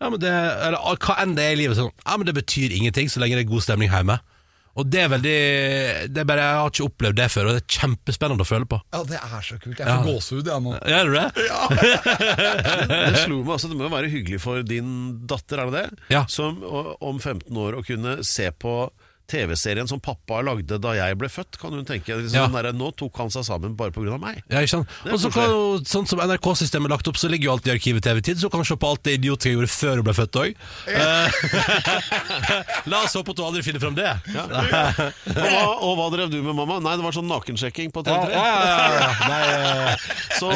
Ja, 0.03 0.09
men 0.09 0.19
det 0.23 0.31
Eller 0.33 0.79
hva 0.79 1.17
enn 1.23 1.35
det 1.37 1.45
er 1.45 1.57
i 1.57 1.61
livet, 1.61 1.77
sånn 1.79 1.93
Ja, 1.93 2.17
men 2.17 2.27
det 2.29 2.37
betyr 2.39 2.73
ingenting 2.75 3.11
så 3.13 3.21
lenge 3.23 3.37
det 3.37 3.45
er 3.45 3.53
god 3.53 3.67
stemning 3.67 3.93
hjemme. 3.93 4.17
Og 4.81 4.87
det 4.89 5.03
er 5.05 5.09
veldig 5.13 5.33
det 6.15 6.21
er 6.23 6.25
bare, 6.25 6.45
Jeg 6.49 6.61
har 6.63 6.71
ikke 6.73 6.87
opplevd 6.87 7.17
det 7.19 7.27
før, 7.35 7.49
og 7.51 7.57
det 7.59 7.61
er 7.63 7.75
kjempespennende 7.77 8.45
å 8.45 8.49
føle 8.49 8.69
på. 8.71 8.79
Ja, 8.95 9.03
det 9.05 9.19
er 9.21 9.43
så 9.45 9.59
kult. 9.61 9.77
Jeg 9.79 9.85
får 9.85 9.93
Ja. 9.93 10.07
gåsehud, 10.07 10.47
jeg 10.49 10.63
nå. 10.65 10.73
Er 10.81 11.05
du 11.05 11.13
det? 11.13 11.27
Ja. 11.51 11.61
Det 13.13 13.19
slo 13.25 13.43
meg 13.43 13.53
altså, 13.57 13.69
det 13.69 13.77
må 13.77 13.85
jo 13.87 13.93
være 13.93 14.11
hyggelig 14.13 14.41
for 14.43 14.63
din 14.67 14.93
datter, 15.29 15.61
er 15.63 15.71
det 15.71 15.83
det? 15.83 15.99
Ja. 16.15 16.25
Som 16.33 16.63
om 16.65 17.19
15 17.21 17.53
år 17.57 17.77
å 17.81 17.85
kunne 17.87 18.19
se 18.27 18.49
på 18.53 18.77
TV-serien 19.33 19.89
som 19.91 20.01
pappa 20.03 20.35
lagde 20.45 20.79
da 20.83 20.91
jeg 20.99 21.13
ble 21.21 21.29
født, 21.33 21.53
kan 21.61 21.71
hun 21.75 21.85
tenke. 21.89 22.11
Liksom, 22.21 22.37
Ja. 22.37 22.47
der, 22.63 22.73
Nå 22.77 22.89
tok 22.97 23.15
han 23.21 23.31
seg 23.33 23.45
sammen 23.49 23.71
bare 23.79 23.91
pga 23.95 24.19
meg. 24.21 24.37
Ja, 24.51 24.59
ikke 24.63 24.75
sant? 24.79 24.89
Og 25.09 25.19
så 25.21 25.29
kan 25.33 25.49
sånn 25.89 26.07
som 26.09 26.19
NRK-systemet 26.23 26.87
er 26.91 26.95
lagt 26.97 27.09
opp, 27.11 27.19
så 27.21 27.27
ligger 27.33 27.47
jo 27.51 27.55
alt 27.57 27.67
i 27.69 27.73
arkivet 27.75 28.03
TV-tid, 28.05 28.37
så 28.43 28.49
kan 28.53 28.61
du 28.63 28.67
se 28.69 28.77
på 28.77 28.89
alt 28.89 29.03
det 29.07 29.13
idiotiske 29.21 29.51
jeg 29.53 29.57
gjorde 29.59 29.73
før 29.73 29.95
du 29.99 30.03
ble 30.07 30.15
født 30.17 30.37
òg. 30.39 30.51
La 32.91 32.99
oss 33.05 33.15
håpe 33.17 33.31
at 33.33 33.37
du 33.39 33.43
aldri 33.45 33.63
finner 33.65 33.81
fram 33.83 33.95
det. 33.97 34.07
Ja, 34.33 34.43
Og 34.47 34.51
hva, 35.37 35.63
og 35.83 35.93
hva 35.99 36.07
drev 36.15 36.29
du 36.33 36.39
med, 36.43 36.55
mamma? 36.57 36.79
Nei, 36.83 36.95
det 36.99 37.05
var 37.07 37.13
sånn 37.17 37.29
nakensjekking 37.31 37.91
på 37.95 38.01
TV3. 38.07 38.31
ja, 38.33 38.47
ja, 38.47 38.53
ja. 38.99 39.11
Nei, 39.29 39.43
eh, 39.53 39.93
Så 40.41 40.47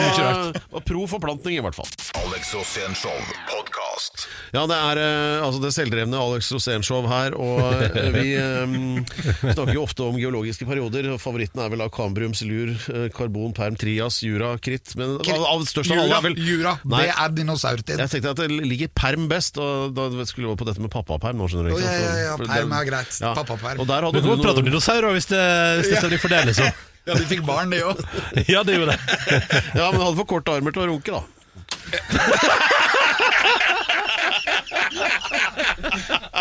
og 0.77 0.81
pro 0.87 1.01
forplantning, 1.11 1.55
i 1.59 1.63
hvert 1.65 1.77
fall. 1.77 1.89
Alex 2.23 2.43
Show. 2.53 2.63
Ja, 4.55 4.63
det 4.71 4.77
er 4.77 4.97
eh, 5.03 5.45
altså 5.45 5.61
det 5.63 5.73
selvdrevne 5.77 6.17
Alex 6.21 6.43
Rosén-show 6.55 7.03
her, 7.11 7.31
og 7.39 7.61
eh, 7.83 8.11
vi 8.15 8.27
eh, 8.75 9.53
snakker 9.55 9.75
jo 9.77 9.83
ofte 9.87 10.03
om 10.09 10.17
geologiske 10.19 10.67
perioder. 10.67 11.09
Favoritten 11.23 11.63
er 11.63 11.71
vel 11.73 11.85
av 11.85 11.91
Cambriums 11.95 12.41
silur, 12.43 12.73
eh, 12.91 13.07
karbon, 13.15 13.53
perm, 13.57 13.77
trias, 13.79 14.19
jura, 14.25 14.55
kritt. 14.59 14.97
Men 14.99 15.17
av, 15.21 15.45
av 15.53 15.63
størst 15.69 15.93
av 15.93 16.01
alle 16.03 16.09
Jura, 16.09 16.19
er 16.19 16.27
vel 16.27 16.37
jura 16.49 16.75
Nei, 16.85 17.03
det 17.07 17.15
er 17.15 17.37
dinosaurtid. 17.37 17.99
jeg 18.03 18.13
tenkte 18.17 18.35
at 18.35 18.43
det 18.43 18.49
ligger 18.73 18.89
perm 18.97 19.29
best, 19.31 19.59
og 19.63 19.95
da 19.97 20.09
skulle 20.27 20.47
vi 20.47 20.51
over 20.51 20.61
på 20.65 20.69
dette 20.71 20.83
med 20.83 20.91
pappaperm. 20.91 21.37
nå, 21.39 21.47
skjønner 21.53 21.71
du, 21.71 21.77
ikke 21.77 21.87
ja, 21.87 22.03
ja, 22.03 22.19
ja, 22.33 22.37
perm 22.43 22.73
er 22.81 22.91
greit. 22.91 23.21
Pappaperm. 23.23 23.81
Og 23.81 23.87
der 23.87 24.01
Du 24.01 24.11
hadde 24.11 24.21
kan 24.21 24.27
du 24.27 24.33
godt 24.35 24.45
prate 24.49 24.65
om 24.65 24.69
dinosaur 24.73 25.11
hvis 25.15 25.31
det, 25.31 25.45
hvis 25.81 25.93
det 25.93 26.03
stemmer 26.03 26.23
for 26.27 26.29
det, 26.35 26.43
liksom. 26.51 26.85
Ja, 27.07 27.15
de 27.15 27.27
fikk 27.31 27.45
barn, 27.47 27.71
de 27.71 27.79
òg. 27.87 28.01
Ja, 28.53 28.65
det 28.67 28.75
gjorde 28.81 28.97
det. 28.97 29.01
Ja, 29.79 29.93
men 29.93 30.01
hadde 30.03 30.17
for 30.19 30.27
korte 30.27 30.57
armer 30.59 30.75
til 30.75 30.83
å 30.83 30.91
runke, 30.91 31.15
da. 31.15 31.23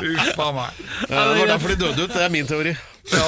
Uff 0.05 0.39
a 0.39 0.51
meg. 0.55 0.83
Det 1.07 1.15
var 1.15 1.47
derfor 1.47 1.67
de 1.73 1.75
døde 1.79 2.03
ut. 2.05 2.13
Det 2.13 2.23
er 2.25 2.29
min 2.33 2.47
teori. 2.47 2.75
Ja, 3.11 3.25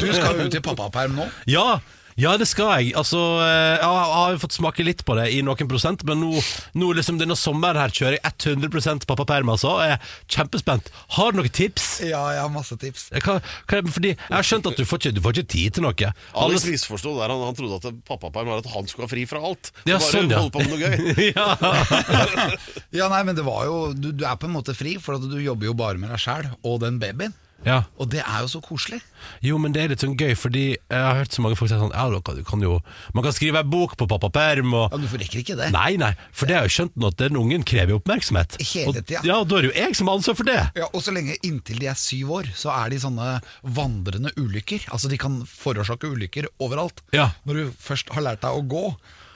du 0.00 0.08
skal 0.12 0.36
jo 0.36 0.48
ut 0.48 0.54
i 0.54 0.60
pappaperm 0.64 1.16
nå. 1.16 1.28
Ja, 1.48 1.80
ja, 2.18 2.34
det 2.40 2.48
skal 2.50 2.72
jeg. 2.78 2.92
Altså, 2.98 3.20
eh, 3.44 3.78
jeg 3.78 3.86
har 3.86 4.32
jo 4.34 4.40
fått 4.42 4.56
smake 4.56 4.86
litt 4.86 5.04
på 5.06 5.14
det 5.18 5.28
i 5.36 5.40
noen 5.46 5.70
prosent, 5.70 6.02
men 6.08 6.18
nå, 6.22 6.42
nå 6.78 6.90
liksom 6.98 7.20
denne 7.20 7.36
sommeren 7.38 7.78
her 7.78 7.94
kjører 7.94 8.18
jeg 8.18 8.58
100% 8.58 9.06
pappaperm, 9.08 9.52
altså. 9.54 9.76
Jeg 9.84 9.96
er 9.96 10.16
kjempespent. 10.34 10.90
Har 11.14 11.32
du 11.32 11.40
noen 11.40 11.54
tips? 11.54 11.86
Ja, 12.02 12.24
jeg 12.34 12.42
har 12.42 12.52
masse 12.52 12.76
tips. 12.80 13.08
Hva, 13.22 13.38
hva, 13.70 13.82
fordi 13.94 14.12
jeg 14.14 14.34
har 14.34 14.48
skjønt 14.50 14.70
at 14.72 14.78
du 14.80 14.84
får 14.88 15.02
ikke, 15.02 15.14
du 15.16 15.22
får 15.24 15.38
ikke 15.38 15.52
tid 15.54 15.78
til 15.78 15.86
noe. 15.86 16.12
Alex 16.44 16.66
misforsto 16.68 17.14
der. 17.20 17.32
Han, 17.32 17.46
han 17.48 17.58
trodde 17.58 17.80
at 17.80 18.02
pappaperm 18.08 18.52
var 18.52 18.64
at 18.64 18.70
han 18.74 18.90
skulle 18.90 19.08
ha 19.08 19.14
fri 19.14 19.26
fra 19.30 19.42
alt. 19.44 19.72
Ja, 19.84 19.96
bare 19.96 20.10
sånn, 20.10 20.32
ja. 20.34 20.42
holde 20.42 20.54
på 20.54 20.64
med 20.66 20.74
noe 20.74 20.82
gøy. 20.82 20.98
ja. 21.32 21.48
Ja, 22.98 23.06
nei, 23.12 23.20
men 23.26 23.36
det 23.36 23.44
var 23.46 23.66
jo 23.68 23.92
Du, 23.96 24.10
du 24.16 24.24
er 24.26 24.38
på 24.40 24.48
en 24.48 24.54
måte 24.54 24.74
fri, 24.76 24.96
for 25.02 25.18
at 25.18 25.24
du 25.28 25.36
jobber 25.42 25.68
jo 25.68 25.74
bare 25.78 26.00
med 26.00 26.10
deg 26.12 26.22
sjæl 26.22 26.48
og 26.66 26.80
den 26.82 26.98
babyen. 27.02 27.34
Ja. 27.66 27.82
Og 27.98 28.08
det 28.10 28.20
er 28.22 28.40
jo 28.44 28.48
så 28.52 28.60
koselig. 28.62 29.00
Jo, 29.42 29.58
men 29.58 29.72
det 29.74 29.82
er 29.82 29.88
litt 29.92 30.00
sånn 30.04 30.14
gøy, 30.16 30.34
fordi 30.38 30.64
jeg 30.76 31.00
har 31.02 31.16
hørt 31.18 31.32
så 31.34 31.42
mange 31.42 31.56
folk 31.58 31.68
si 31.72 31.74
sånn 31.78 31.90
Ja, 31.92 32.04
du 32.08 32.20
kan, 32.22 32.36
du 32.38 32.44
kan 32.46 32.60
jo 32.62 32.76
Man 33.14 33.24
kan 33.26 33.32
skrive 33.34 33.58
en 33.64 33.70
bok 33.70 33.96
på 33.98 34.06
pappaperm 34.06 34.72
og 34.78 34.92
Ja, 34.94 35.00
Du 35.02 35.08
rekker 35.18 35.40
ikke 35.42 35.56
det. 35.58 35.72
Nei, 35.74 35.96
nei, 35.98 36.12
for 36.32 36.46
det 36.46 36.54
har 36.54 36.62
jeg 36.66 36.70
jo 36.70 36.76
skjønt 36.78 36.96
nå 36.96 37.10
at 37.10 37.18
den 37.18 37.36
ungen 37.40 37.64
krever 37.66 37.90
jo 37.96 37.98
oppmerksomhet. 37.98 38.56
Hele 38.62 38.92
Og- 38.94 39.00
tida. 39.04 39.24
Ja, 39.26 39.42
da 39.44 39.56
er 39.58 39.62
det 39.66 39.72
jo 39.74 39.80
jeg 39.80 39.96
som 39.98 40.06
har 40.06 40.16
ansvar 40.20 40.36
for 40.38 40.44
det. 40.44 40.58
Ja, 40.78 40.86
og 40.92 41.02
så 41.02 41.12
lenge 41.12 41.36
inntil 41.42 41.78
de 41.82 41.86
er 41.90 41.98
syv 41.98 42.30
år, 42.38 42.50
så 42.54 42.70
er 42.72 42.90
de 42.94 43.02
sånne 43.02 43.40
vandrende 43.64 44.30
ulykker. 44.38 44.86
Altså 44.94 45.08
De 45.10 45.18
kan 45.18 45.42
forårsake 45.44 46.06
ulykker 46.14 46.46
overalt. 46.62 47.02
Ja. 47.12 47.30
Når 47.44 47.54
du 47.54 47.72
først 47.82 48.08
har 48.14 48.22
lært 48.22 48.40
deg 48.46 48.54
å 48.54 48.62
gå, 48.70 48.84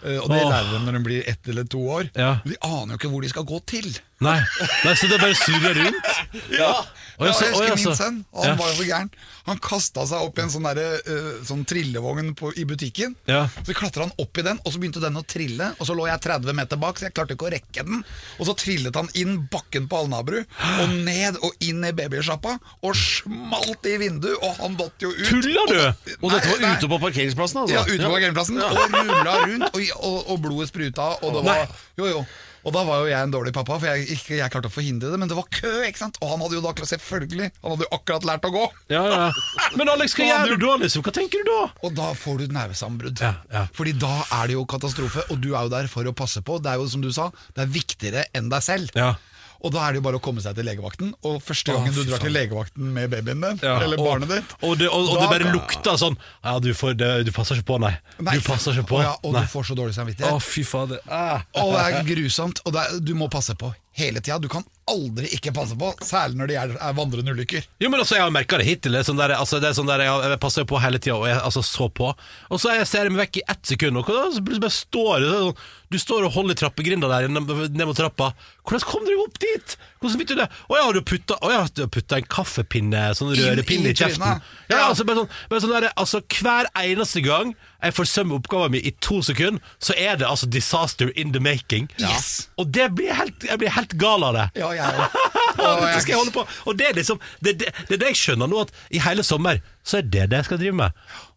eh, 0.06 0.18
og 0.22 0.28
det 0.30 0.40
lærer 0.46 0.70
de 0.72 0.80
når 0.86 0.92
de 0.98 1.02
blir 1.10 1.28
ett 1.28 1.48
eller 1.48 1.64
to 1.64 1.78
år, 1.98 2.10
Ja. 2.14 2.38
de 2.44 2.56
aner 2.62 2.94
jo 2.94 2.98
ikke 3.02 3.10
hvor 3.10 3.22
de 3.22 3.28
skal 3.34 3.44
gå 3.44 3.60
til. 3.66 3.90
Nei, 4.22 4.38
nei 4.84 4.94
så 4.94 5.08
det 5.10 5.18
bare 5.20 5.34
surrer 5.34 5.74
rundt? 5.74 6.10
Ja, 6.62 6.84
Ja, 7.28 7.32
jeg 7.42 7.54
husker 7.54 7.76
min 7.78 7.96
sønn, 7.98 8.18
og 8.32 8.44
han 8.46 8.58
var 8.58 8.72
jo 8.72 8.76
så 8.80 8.86
gæren. 8.88 9.10
Han 9.46 9.58
kasta 9.62 10.04
seg 10.06 10.22
opp 10.26 10.38
i 10.38 10.42
en 10.44 10.50
sånn, 10.54 10.66
der, 10.70 11.00
uh, 11.08 11.30
sånn 11.46 11.64
trillevogn 11.66 12.32
på, 12.38 12.52
i 12.58 12.64
butikken. 12.68 13.16
Ja. 13.30 13.44
Så 13.66 13.74
klatra 13.74 14.06
han 14.06 14.12
opp 14.22 14.38
i 14.38 14.44
den, 14.46 14.60
og 14.62 14.74
så 14.74 14.78
begynte 14.82 15.02
den 15.02 15.18
å 15.18 15.24
trille. 15.26 15.72
Og 15.78 15.88
så 15.88 15.96
lå 15.98 16.06
jeg 16.10 16.22
30 16.28 16.56
meter 16.58 16.80
bak, 16.82 16.98
så 17.00 17.08
jeg 17.08 17.16
klarte 17.16 17.34
ikke 17.36 17.48
å 17.48 17.52
rekke 17.54 17.86
den. 17.88 18.04
Og 18.38 18.46
så 18.48 18.54
trillet 18.58 18.98
han 18.98 19.10
inn 19.18 19.40
bakken 19.52 19.88
på 19.90 20.02
Alnabru, 20.04 20.42
og 20.82 20.94
ned 21.08 21.40
og 21.42 21.58
inn 21.66 21.82
i 21.88 21.92
babysjappa, 21.98 22.54
og 22.82 22.94
smalt 22.98 23.90
i 23.90 23.96
vinduet, 24.02 24.38
og 24.42 24.62
han 24.62 24.78
datt 24.78 25.02
jo 25.02 25.10
ut. 25.10 25.26
Tulla 25.28 25.66
du? 25.70 25.80
Og 26.22 26.30
dette 26.30 26.46
var 26.52 26.62
Nei, 26.62 26.68
nei. 26.68 26.76
ute 26.78 26.92
på 26.92 27.00
parkeringsplassen, 27.02 27.64
altså? 27.64 27.74
Ja, 27.76 27.82
ute 27.88 28.06
på 28.06 28.14
parkeringsplassen, 28.14 28.62
og 28.62 28.96
rulla 28.96 29.36
rundt, 29.46 29.68
og, 29.72 29.92
og, 29.98 30.16
og 30.36 30.40
blodet 30.46 30.70
spruta, 30.70 31.10
og 31.22 31.36
det 31.38 31.44
var 31.50 31.66
Jo, 31.98 32.08
jo. 32.14 32.24
Og 32.62 32.74
da 32.74 32.84
var 32.86 33.02
jo 33.02 33.10
jeg 33.10 33.18
en 33.26 33.32
dårlig 33.34 33.52
pappa, 33.56 33.78
for 33.80 33.88
jeg, 33.90 34.06
ikke, 34.14 34.36
jeg 34.38 34.52
klarte 34.54 34.70
å 34.70 34.74
forhindre 34.74 35.10
det, 35.12 35.18
men 35.18 35.30
det 35.30 35.38
var 35.38 35.48
kø, 35.50 35.72
ikke 35.88 36.02
sant? 36.04 36.20
Og 36.22 36.30
han 36.32 36.44
hadde 36.44 36.58
jo 36.58 36.62
da 36.64 36.74
selvfølgelig 36.92 37.48
Han 37.62 37.74
hadde 37.74 37.86
jo 37.86 37.90
akkurat 37.96 38.28
lært 38.28 38.46
å 38.46 38.52
gå. 38.54 38.64
Ja, 38.92 39.02
ja. 39.10 39.66
Men 39.78 39.90
Alex, 39.92 40.14
hva 40.18 40.28
gjør 40.30 40.54
du 40.54 40.66
da, 40.66 40.76
liksom? 40.84 41.06
Hva 41.06 41.14
tenker 41.16 41.42
du 41.42 41.50
da? 41.50 41.60
Og 41.82 41.96
da 41.98 42.12
får 42.18 42.42
du 42.42 42.54
nervesambrudd. 42.54 43.24
Ja, 43.24 43.34
ja. 43.52 43.66
Fordi 43.76 43.96
da 43.98 44.14
er 44.38 44.50
det 44.52 44.58
jo 44.58 44.64
katastrofe, 44.70 45.26
og 45.32 45.42
du 45.42 45.52
er 45.52 45.66
jo 45.66 45.74
der 45.74 45.90
for 45.90 46.06
å 46.06 46.14
passe 46.16 46.44
på. 46.44 46.60
Det 46.62 46.72
er 46.72 46.80
jo 46.82 46.88
som 46.92 47.04
du 47.04 47.10
sa, 47.14 47.30
det 47.56 47.66
er 47.66 47.74
viktigere 47.80 48.26
enn 48.36 48.50
deg 48.52 48.64
selv. 48.64 48.94
Ja. 48.98 49.14
Og 49.62 49.70
da 49.74 49.84
er 49.86 49.92
det 49.94 50.00
jo 50.00 50.04
bare 50.08 50.18
å 50.18 50.22
komme 50.22 50.42
seg 50.42 50.56
til 50.58 50.66
legevakten. 50.66 51.12
Og 51.28 51.36
første 51.46 51.70
gangen 51.76 51.94
du 51.94 52.02
drar 52.08 52.18
til 52.22 52.32
legevakten 52.34 52.88
med 52.96 53.10
babyen 53.12 53.40
din, 53.44 53.60
Ja, 53.62 53.76
eller 53.84 53.96
barnet 54.00 54.28
ditt 54.32 54.54
Og 54.66 54.76
det, 54.80 54.88
og, 54.90 55.06
og 55.08 55.14
da- 55.14 55.20
det 55.22 55.28
bare 55.40 55.52
lukter 55.54 55.98
sånn 56.00 56.16
Ja, 56.44 56.56
du, 56.58 56.72
får, 56.74 56.96
det, 56.98 57.10
du 57.26 57.32
passer 57.32 57.60
ikke 57.60 57.68
på, 57.70 57.78
nei. 57.84 57.92
Nei, 58.18 58.34
Du 58.38 58.46
passer 58.48 58.72
ikke 58.74 58.88
på. 58.90 58.98
Og, 58.98 59.04
ja, 59.06 59.14
og 59.22 59.32
nei. 59.36 59.44
du 59.46 59.52
får 59.54 59.68
så 59.70 59.76
dårlig 59.78 59.94
Å, 59.94 59.98
samvittighet. 60.00 60.42
fy 60.42 60.64
fader. 60.66 60.98
Ah. 61.08 61.44
Og 61.62 61.72
det 61.76 61.86
er 61.86 62.02
grusomt. 62.10 62.60
Og 62.66 62.74
er, 62.82 62.98
du 63.00 63.14
må 63.14 63.30
passe 63.30 63.54
på 63.54 63.70
hele 63.98 64.20
tida. 64.24 64.38
Du 64.42 64.48
kan 64.48 64.64
aldri 64.90 65.28
ikke 65.36 65.52
passe 65.54 65.76
på, 65.78 65.92
særlig 66.04 66.38
når 66.40 66.50
det 66.50 66.56
er, 66.58 66.72
er 66.88 66.96
vandrende 66.96 67.34
ulykker. 67.36 67.66
Jo, 67.80 67.90
men 67.92 68.00
altså, 68.02 68.16
Jeg 68.18 68.24
har 68.26 68.32
merka 68.34 68.58
det 68.58 68.66
hittil. 68.66 68.92
Det 68.96 69.02
er 69.02 69.08
sånn 69.08 69.20
der, 69.20 69.34
altså, 69.38 69.60
det 69.62 69.70
er 69.70 69.76
sånn 69.78 69.90
der, 69.90 70.02
jeg, 70.06 70.32
jeg 70.32 70.40
passer 70.42 70.66
på 70.68 70.80
hele 70.82 70.98
tida, 71.02 71.16
og 71.20 71.28
jeg 71.30 71.38
altså, 71.38 71.62
så 71.66 71.88
på. 71.88 72.10
Og 72.50 72.60
så 72.62 72.74
jeg 72.78 72.88
ser 72.90 73.06
jeg 73.06 73.14
meg 73.14 73.24
vekk 73.26 73.40
i 73.42 73.46
ett 73.54 73.72
sekund, 73.74 74.00
og 74.02 74.10
da, 74.10 74.26
så 74.34 74.42
plutselig 74.42 74.64
bare 74.66 74.78
står 74.78 75.14
det 75.22 75.30
sånn 75.36 75.54
Du 75.92 75.98
står 76.00 76.24
og 76.26 76.32
holder 76.32 76.56
trappegrinda 76.56 77.08
der 77.10 77.28
ned 77.28 77.84
mot 77.86 77.96
trappa. 77.98 78.30
Hvordan 78.64 78.86
kom 78.88 79.02
dere 79.04 79.22
opp 79.26 79.38
dit? 79.42 79.74
Hvordan 80.00 80.18
fikk 80.22 80.30
du 80.32 80.36
det? 80.40 80.46
Å 80.72 80.78
ja, 80.78 80.86
du 80.96 81.00
putta, 81.06 81.36
å, 81.44 81.50
ja, 81.52 81.62
du 81.68 81.82
har 81.84 81.90
putta 81.92 82.16
en 82.18 82.26
kaffepinne, 82.32 83.02
sånn 83.18 83.34
rørepinne 83.36 83.90
i 83.90 83.92
i 83.92 83.98
kjeften. 83.98 84.40
Ja, 84.70 84.76
Ja. 84.78 84.86
altså, 84.88 85.04
bare 85.04 85.22
sånn, 85.22 85.34
bare 85.50 85.60
sånn 85.62 85.74
der, 85.76 85.88
altså 86.00 86.22
Hver 86.32 86.70
eneste 86.80 87.20
gang 87.24 87.52
jeg 87.82 87.94
forsømmer 87.96 88.38
oppgaven 88.38 88.72
min 88.76 88.84
i 88.86 88.92
to 89.02 89.18
sekunder, 89.26 89.60
så 89.82 89.94
er 89.98 90.16
det 90.20 90.26
altså 90.28 90.46
disaster 90.48 91.10
in 91.18 91.32
the 91.34 91.40
making. 91.42 91.88
Yes. 91.98 92.48
Og 92.56 92.70
det 92.72 92.88
blir 92.96 93.12
helt, 93.18 93.42
jeg 93.44 93.58
blir 93.58 93.72
helt 93.74 93.96
gal 93.98 94.22
av 94.24 94.36
det. 94.38 94.44
Ja, 94.62 94.71
jeg 94.78 94.84
òg. 94.86 95.41
Dette 95.56 96.00
skal 96.02 96.12
jeg 96.14 96.18
holde 96.20 96.32
på 96.34 96.46
Og 96.70 96.76
det 96.78 96.86
er 96.90 96.94
liksom 96.98 97.20
det, 97.44 97.56
det, 97.60 97.72
det 97.88 97.96
er 97.98 98.00
det 98.04 98.10
jeg 98.14 98.20
skjønner 98.22 98.48
nå, 98.50 98.62
at 98.66 98.72
i 98.90 99.00
hele 99.02 99.22
sommer 99.26 99.60
så 99.82 99.98
er 99.98 100.04
det 100.06 100.28
det 100.30 100.36
jeg 100.38 100.46
skal 100.46 100.58
drive 100.60 100.76
med. 100.78 100.92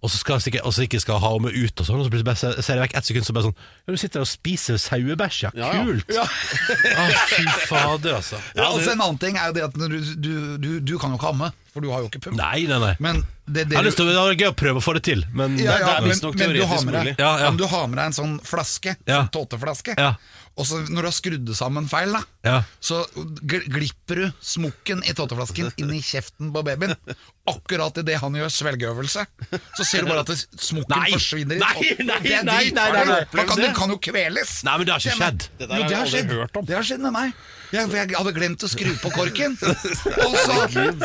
Og 0.05 0.11
så 0.13 0.19
skal 0.21 0.37
jeg 0.37 0.61
og 0.61 0.73
så 0.75 0.83
ikke 0.85 0.99
skal 1.01 1.17
ha 1.17 1.31
med 1.41 1.55
ut 1.57 1.81
og 1.81 1.87
sånn, 1.87 1.97
og 1.97 2.05
så 2.05 2.11
plutselig 2.13 2.27
bare 2.27 2.61
ser 2.61 2.77
jeg 2.77 2.83
vekk 2.83 2.93
ett 2.99 3.07
sekund, 3.09 3.25
så 3.25 3.33
bare 3.33 3.47
sånn 3.47 3.55
Ja, 3.57 3.95
du 3.95 3.97
sitter 3.97 4.21
og 4.21 4.29
spiser 4.29 4.77
sauebæsj, 4.83 5.39
ja. 5.47 5.51
Ja, 5.57 5.71
ja. 5.73 5.85
Kult. 5.87 6.13
Ja. 6.13 6.25
Å, 7.01 7.07
fy 7.31 7.45
fader, 7.65 8.19
altså. 8.19 8.37
Ja, 8.53 8.67
altså 8.69 8.93
En 8.93 9.01
annen 9.01 9.17
ting 9.21 9.39
er 9.41 9.49
jo 9.49 9.57
det 9.57 9.65
at 9.65 9.79
du, 9.81 9.97
du, 10.27 10.31
du, 10.61 10.69
du 10.85 10.93
kan 11.01 11.15
jo 11.15 11.17
ikke 11.17 11.31
amme, 11.33 11.49
for 11.73 11.81
du 11.81 11.89
har 11.89 12.05
jo 12.05 12.11
ikke 12.11 12.21
pump. 12.27 12.37
Nei, 12.37 12.67
nei, 12.69 12.77
nei. 12.85 12.93
Men 13.01 13.23
det, 13.45 13.65
det 13.65 13.73
Jeg 13.73 13.81
har 13.81 13.87
lyst 13.89 13.97
til 13.99 14.13
å, 14.13 14.27
det 14.29 14.37
gøy 14.43 14.51
å 14.53 14.55
prøve 14.61 14.81
å 14.81 14.85
få 14.85 14.93
det 14.99 15.03
til, 15.09 15.25
men 15.33 15.57
ja, 15.57 15.73
ja, 15.81 15.89
det 15.89 15.97
er 15.97 16.09
visstnok 16.11 16.37
teoretisk 16.39 16.85
mulig. 16.91 17.15
Ja, 17.17 17.33
ja. 17.41 17.49
Om 17.49 17.57
du 17.59 17.65
har 17.73 17.89
med 17.89 17.97
deg 17.97 18.11
en 18.13 18.19
sånn 18.21 18.37
flaske, 18.45 18.93
Ja. 19.09 19.23
en 19.25 19.33
tåteflaske, 19.33 19.97
Ja. 19.97 20.13
og 20.55 20.69
så 20.69 20.79
når 20.85 21.01
du 21.01 21.09
har 21.09 21.17
skrudd 21.17 21.49
det 21.49 21.57
sammen 21.57 21.89
feil, 21.91 22.13
da, 22.13 22.21
Ja. 22.45 22.61
så 22.79 23.01
gl- 23.41 23.65
glipper 24.05 24.21
du 24.21 24.31
smokken 24.41 25.01
i 25.05 25.13
tåteflasken 25.13 25.71
inn 25.81 25.91
i 25.93 26.01
kjeften 26.01 26.51
på 26.53 26.61
babyen. 26.63 26.93
Akkurat 27.49 27.97
idet 27.97 28.17
han 28.21 28.33
gjør 28.37 28.49
svelgeøvelse, 28.53 29.23
så 29.77 29.85
ser 29.85 30.01
du 30.05 30.09
bare 30.09 30.21
at 30.23 30.29
det, 30.31 30.37
smokken 30.61 30.93
Nei! 30.97 31.11
forsvinner. 31.13 31.59
Nei, 31.61 31.95
nei, 31.99 32.19
nei, 32.21 32.39
nei, 32.45 32.71
nei, 32.73 32.89
nei, 32.93 33.03
nei. 33.09 33.45
Kan, 33.45 33.61
den 33.61 33.73
kan 33.77 33.89
jo 33.93 33.97
kveles. 34.01 34.63
Nei, 34.65 34.77
men 34.77 34.85
det 34.87 34.93
har 34.95 35.01
ikke 35.03 35.17
skjedd. 35.19 35.45
Det 35.59 35.69
der 35.69 35.77
Jo, 35.81 35.87
det 35.89 35.97
har 35.97 36.05
jeg 36.05 36.13
skjedd. 36.15 36.33
hørt 36.39 36.57
om. 36.61 36.65
Det 36.69 36.77
har 36.77 36.87
skjedd 36.89 37.03
med 37.05 37.15
meg. 37.17 37.35
Jeg, 37.73 37.91
jeg 37.97 38.15
hadde 38.17 38.33
glemt 38.37 38.65
å 38.65 38.71
skru 38.71 38.91
på 39.01 39.11
korken. 39.15 39.57
Og, 39.61 40.35
så, 40.41 40.57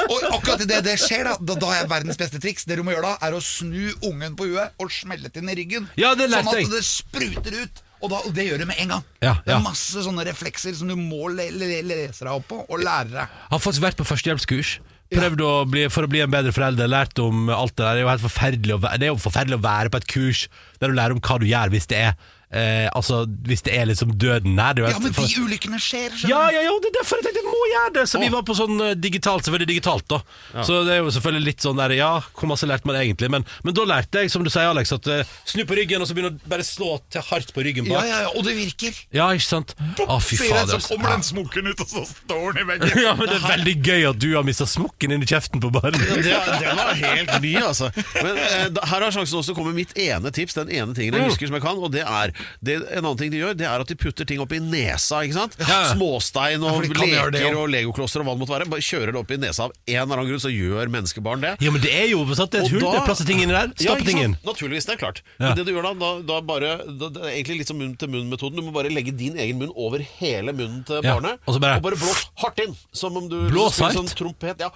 og 0.06 0.26
akkurat 0.36 0.64
idet 0.66 0.80
det 0.86 0.96
skjer, 1.00 1.28
da, 1.30 1.36
da, 1.40 1.56
da 1.60 1.74
er 1.80 1.88
verdens 1.90 2.20
beste 2.20 2.40
triks. 2.42 2.66
Det 2.68 2.76
du 2.80 2.84
må 2.86 2.94
gjøre 2.96 3.14
da, 3.14 3.28
er 3.28 3.36
å 3.36 3.42
snu 3.44 3.90
ungen 4.06 4.36
på 4.38 4.48
huet 4.52 4.76
og 4.80 4.92
smelle 4.92 5.28
til 5.32 5.44
den 5.44 5.52
i 5.54 5.58
ryggen. 5.60 5.88
Ja, 6.00 6.12
det 6.16 6.28
lærte 6.32 6.52
sånn 6.52 6.68
at 6.68 6.76
det 6.76 6.84
spruter 6.88 7.62
ut. 7.64 7.84
Og, 8.00 8.08
da, 8.08 8.20
og 8.24 8.32
det 8.36 8.46
gjør 8.48 8.62
du 8.62 8.66
med 8.70 8.78
en 8.80 8.94
gang. 8.94 9.02
Ja, 9.20 9.34
Det 9.44 9.52
ja. 9.52 9.58
er 9.58 9.64
masse 9.64 10.04
sånne 10.04 10.24
reflekser 10.24 10.72
som 10.76 10.88
du 10.88 10.96
må 10.96 11.28
le, 11.34 11.50
le, 11.52 11.68
lese 11.84 12.24
deg 12.24 12.32
opp 12.32 12.46
på 12.48 12.62
og 12.64 12.80
lære 12.80 13.12
deg. 13.12 13.34
Jeg 13.44 13.52
har 13.52 13.62
faktisk 13.66 13.84
vært 13.84 14.00
på 14.00 14.08
førstehjelpskurs. 14.08 14.78
Prøvd 15.10 15.40
å 15.42 15.52
bli, 15.66 15.84
for 15.90 16.06
å 16.06 16.10
bli 16.10 16.20
en 16.22 16.30
bedre 16.30 16.52
forelder. 16.54 16.86
Lært 16.88 17.18
om 17.20 17.48
alt 17.50 17.74
det 17.74 17.82
der. 17.82 17.96
Det 17.98 18.00
er 18.00 18.04
jo 18.06 18.10
helt 18.12 18.24
forferdelig 18.24 18.76
å, 18.76 18.80
det 18.86 19.08
er 19.08 19.10
jo 19.10 19.18
forferdelig 19.20 19.58
å 19.58 19.64
være 19.64 19.90
på 19.92 20.00
et 20.00 20.06
kurs 20.12 20.44
der 20.78 20.92
du 20.92 20.96
lærer 20.96 21.16
om 21.16 21.22
hva 21.24 21.38
du 21.42 21.48
gjør 21.50 21.72
hvis 21.74 21.90
det 21.90 21.98
er 21.98 22.30
eh, 22.52 22.88
Altså 22.96 23.22
hvis 23.46 23.62
det 23.66 23.74
er 23.78 23.86
liksom 23.90 24.14
døden 24.18 24.54
nær. 24.58 24.74
du 24.74 24.82
vet, 24.82 24.92
Ja, 24.92 24.98
men 24.98 25.12
for- 25.14 25.26
de 25.26 25.40
ulykkene 25.44 25.78
skjer, 25.80 26.10
skjønner 26.16 26.28
Ja, 26.30 26.40
ja, 26.50 26.60
ja, 26.66 26.72
det 26.82 26.90
er 26.90 26.96
derfor 27.00 27.16
jeg 27.20 27.24
tenkte 27.28 27.42
jeg 27.42 27.50
må 27.50 27.62
gjøre 27.72 27.92
det! 27.94 28.04
Så 28.10 28.20
vi 28.20 28.28
var 28.32 28.42
på 28.42 28.56
sånn 28.58 28.80
eh, 28.88 28.94
digitalt, 28.94 29.44
selvfølgelig 29.46 29.70
digitalt, 29.74 30.06
da. 30.10 30.18
Så 30.66 30.80
det 30.86 30.94
er 30.96 31.00
jo 31.04 31.10
selvfølgelig 31.14 31.44
litt 31.50 31.60
sånn 31.66 31.76
der 31.80 31.94
Ja, 31.98 32.10
hvor 32.34 32.50
masse 32.50 32.66
lærte 32.68 32.86
man 32.90 32.96
egentlig? 33.00 33.30
Men, 33.30 33.44
men 33.64 33.74
da 33.74 33.84
lærte 33.88 34.24
jeg, 34.24 34.30
som 34.34 34.44
du 34.44 34.50
sier, 34.50 34.68
Alex, 34.70 34.92
at 34.96 35.06
eh, 35.10 35.24
snu 35.44 35.64
på 35.68 35.76
ryggen, 35.78 36.02
og 36.02 36.08
så 36.10 36.14
begynne 36.18 36.34
å 36.36 36.50
bare 36.50 36.66
slå 36.66 36.98
til 37.10 37.22
hardt 37.30 37.52
på 37.54 37.64
ryggen 37.66 37.86
Ja, 37.86 37.94
bak. 38.00 38.04
ja, 38.06 38.10
ja, 38.10 38.20
ja, 38.26 38.32
og 38.36 38.44
det 38.46 38.56
virker. 38.58 38.98
Ja, 39.14 39.30
ikke 39.36 39.46
sant? 39.46 39.74
Å, 40.00 40.18
fy 40.22 40.36
Sier 40.40 40.50
jeg, 40.50 40.66
fader. 40.66 40.80
så 40.82 40.94
kommer 40.96 41.14
den 41.14 41.22
smokken 41.26 41.70
ut, 41.70 41.80
og 41.80 41.88
så 41.94 42.04
står 42.10 42.54
den 42.58 42.62
i 42.64 42.68
veggen. 42.72 42.98
Ja, 43.06 43.14
men 43.16 43.30
det 43.30 43.38
er 43.38 43.46
veldig 43.46 43.76
gøy 43.86 44.02
at 44.10 44.18
du 44.20 44.28
har 44.36 44.44
mista 44.46 44.66
smokken 44.68 45.14
inn 45.14 45.22
i 45.24 45.28
kjeften 45.30 45.60
på 45.62 45.70
barnet. 45.72 46.00
Det, 46.00 46.34
det 46.60 46.74
var 46.76 46.92
helt 46.98 47.32
ny, 47.42 47.54
altså. 47.62 47.88
Men 48.20 48.36
eh, 48.40 48.66
da, 48.74 48.84
her 48.90 49.06
har 49.06 49.14
sjansen 49.14 49.38
også 49.40 49.54
å 49.54 49.58
komme 49.58 49.72
mitt 49.76 49.94
ene 49.98 50.30
tips. 50.34 50.58
Den 50.58 50.70
ene 50.74 50.94
tingen 50.96 51.16
jeg 51.16 51.30
husker 51.30 51.48
som 51.50 51.56
jeg 51.58 51.64
kan. 51.64 51.78
Og 51.80 51.92
det 51.94 52.02
er 52.04 52.34
det, 52.62 52.74
En 52.90 53.04
annen 53.04 53.16
ting 53.18 53.30
de 53.30 53.38
gjør, 53.42 53.54
det 53.56 53.66
er 53.66 53.80
at 53.80 53.88
de 53.88 53.94
putter 53.94 54.24
ting 54.26 54.40
opp 54.40 54.52
i 54.52 54.58
nesa. 54.60 55.22
ikke 55.24 55.34
sant? 55.34 55.56
Ja. 55.60 55.80
Småstein 55.94 56.60
Ja, 56.60 56.68
og 56.70 56.76
for 56.76 56.82
de 56.82 56.88
det 56.88 57.32
leker 57.32 57.56
og 57.56 57.68
legoklosser 57.72 58.20
og 58.20 58.26
hva 58.26 58.34
det 58.36 58.40
måtte 58.42 58.54
være. 58.56 58.68
Bare 58.70 58.80
kjører 58.84 59.12
det 59.12 59.20
opp 59.20 59.30
i 59.30 59.36
nesa 59.40 59.64
av 59.68 59.72
en 59.86 59.96
eller 60.02 60.16
annen 60.18 60.30
grunn, 60.30 60.42
så 60.44 60.50
gjør 60.52 60.90
menneskebarn 60.94 61.40
det. 61.44 61.52
Ja, 61.64 61.70
men 61.70 61.80
det 61.84 61.92
er 61.94 62.08
jo 62.12 62.24
sant? 62.34 62.50
Det 62.50 62.60
er 62.60 62.64
et 62.66 62.70
hull, 62.74 62.80
da- 62.80 62.92
det 62.92 63.00
er 63.02 63.06
plass 63.06 63.18
til 63.22 63.26
ting 63.30 63.40
inni 63.44 63.52
der. 63.56 63.72
Ja, 63.78 63.94
Stappe 63.94 64.04
ting 64.06 64.18
inn. 64.22 64.34
sant? 64.34 64.44
Naturligvis, 64.50 64.86
det 64.86 64.94
er 64.96 65.00
klart. 65.04 65.22
Ja. 65.38 65.48
Men 65.48 65.56
det 65.60 65.66
du 65.66 65.72
gjør 65.72 65.82
da, 65.88 65.94
da, 65.94 66.10
da 66.32 66.40
bare 66.40 66.70
da, 66.86 67.08
Det 67.10 67.22
er 67.22 67.30
egentlig 67.36 67.58
litt 67.62 67.68
som 67.68 67.78
munn-til-munn-metoden. 67.78 68.56
Du 68.56 68.62
må 68.62 68.72
bare 68.72 68.90
legge 68.90 69.12
din 69.16 69.36
egen 69.36 69.58
munn 69.58 69.72
over 69.76 69.98
hele 70.20 70.52
munnen 70.52 70.84
til 70.86 71.00
Ja, 71.02 71.14
barnet, 71.16 71.38
og 71.46 71.54
så 71.54 71.60
bare- 71.60 71.80
blås 71.80 72.26
hardt 72.42 72.58
inn. 72.66 72.76
Som 72.92 73.16
om 73.16 73.28
du 73.28 73.48
spiller? 73.50 73.92
Sånn 73.94 74.08
trompet. 74.14 74.58
Ja. 74.60 74.70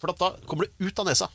For 0.00 0.10
da 0.12 0.32
kommer 0.46 0.66
det 0.66 0.72
ut 0.88 0.98
av 0.98 1.06
nesa. 1.06 1.28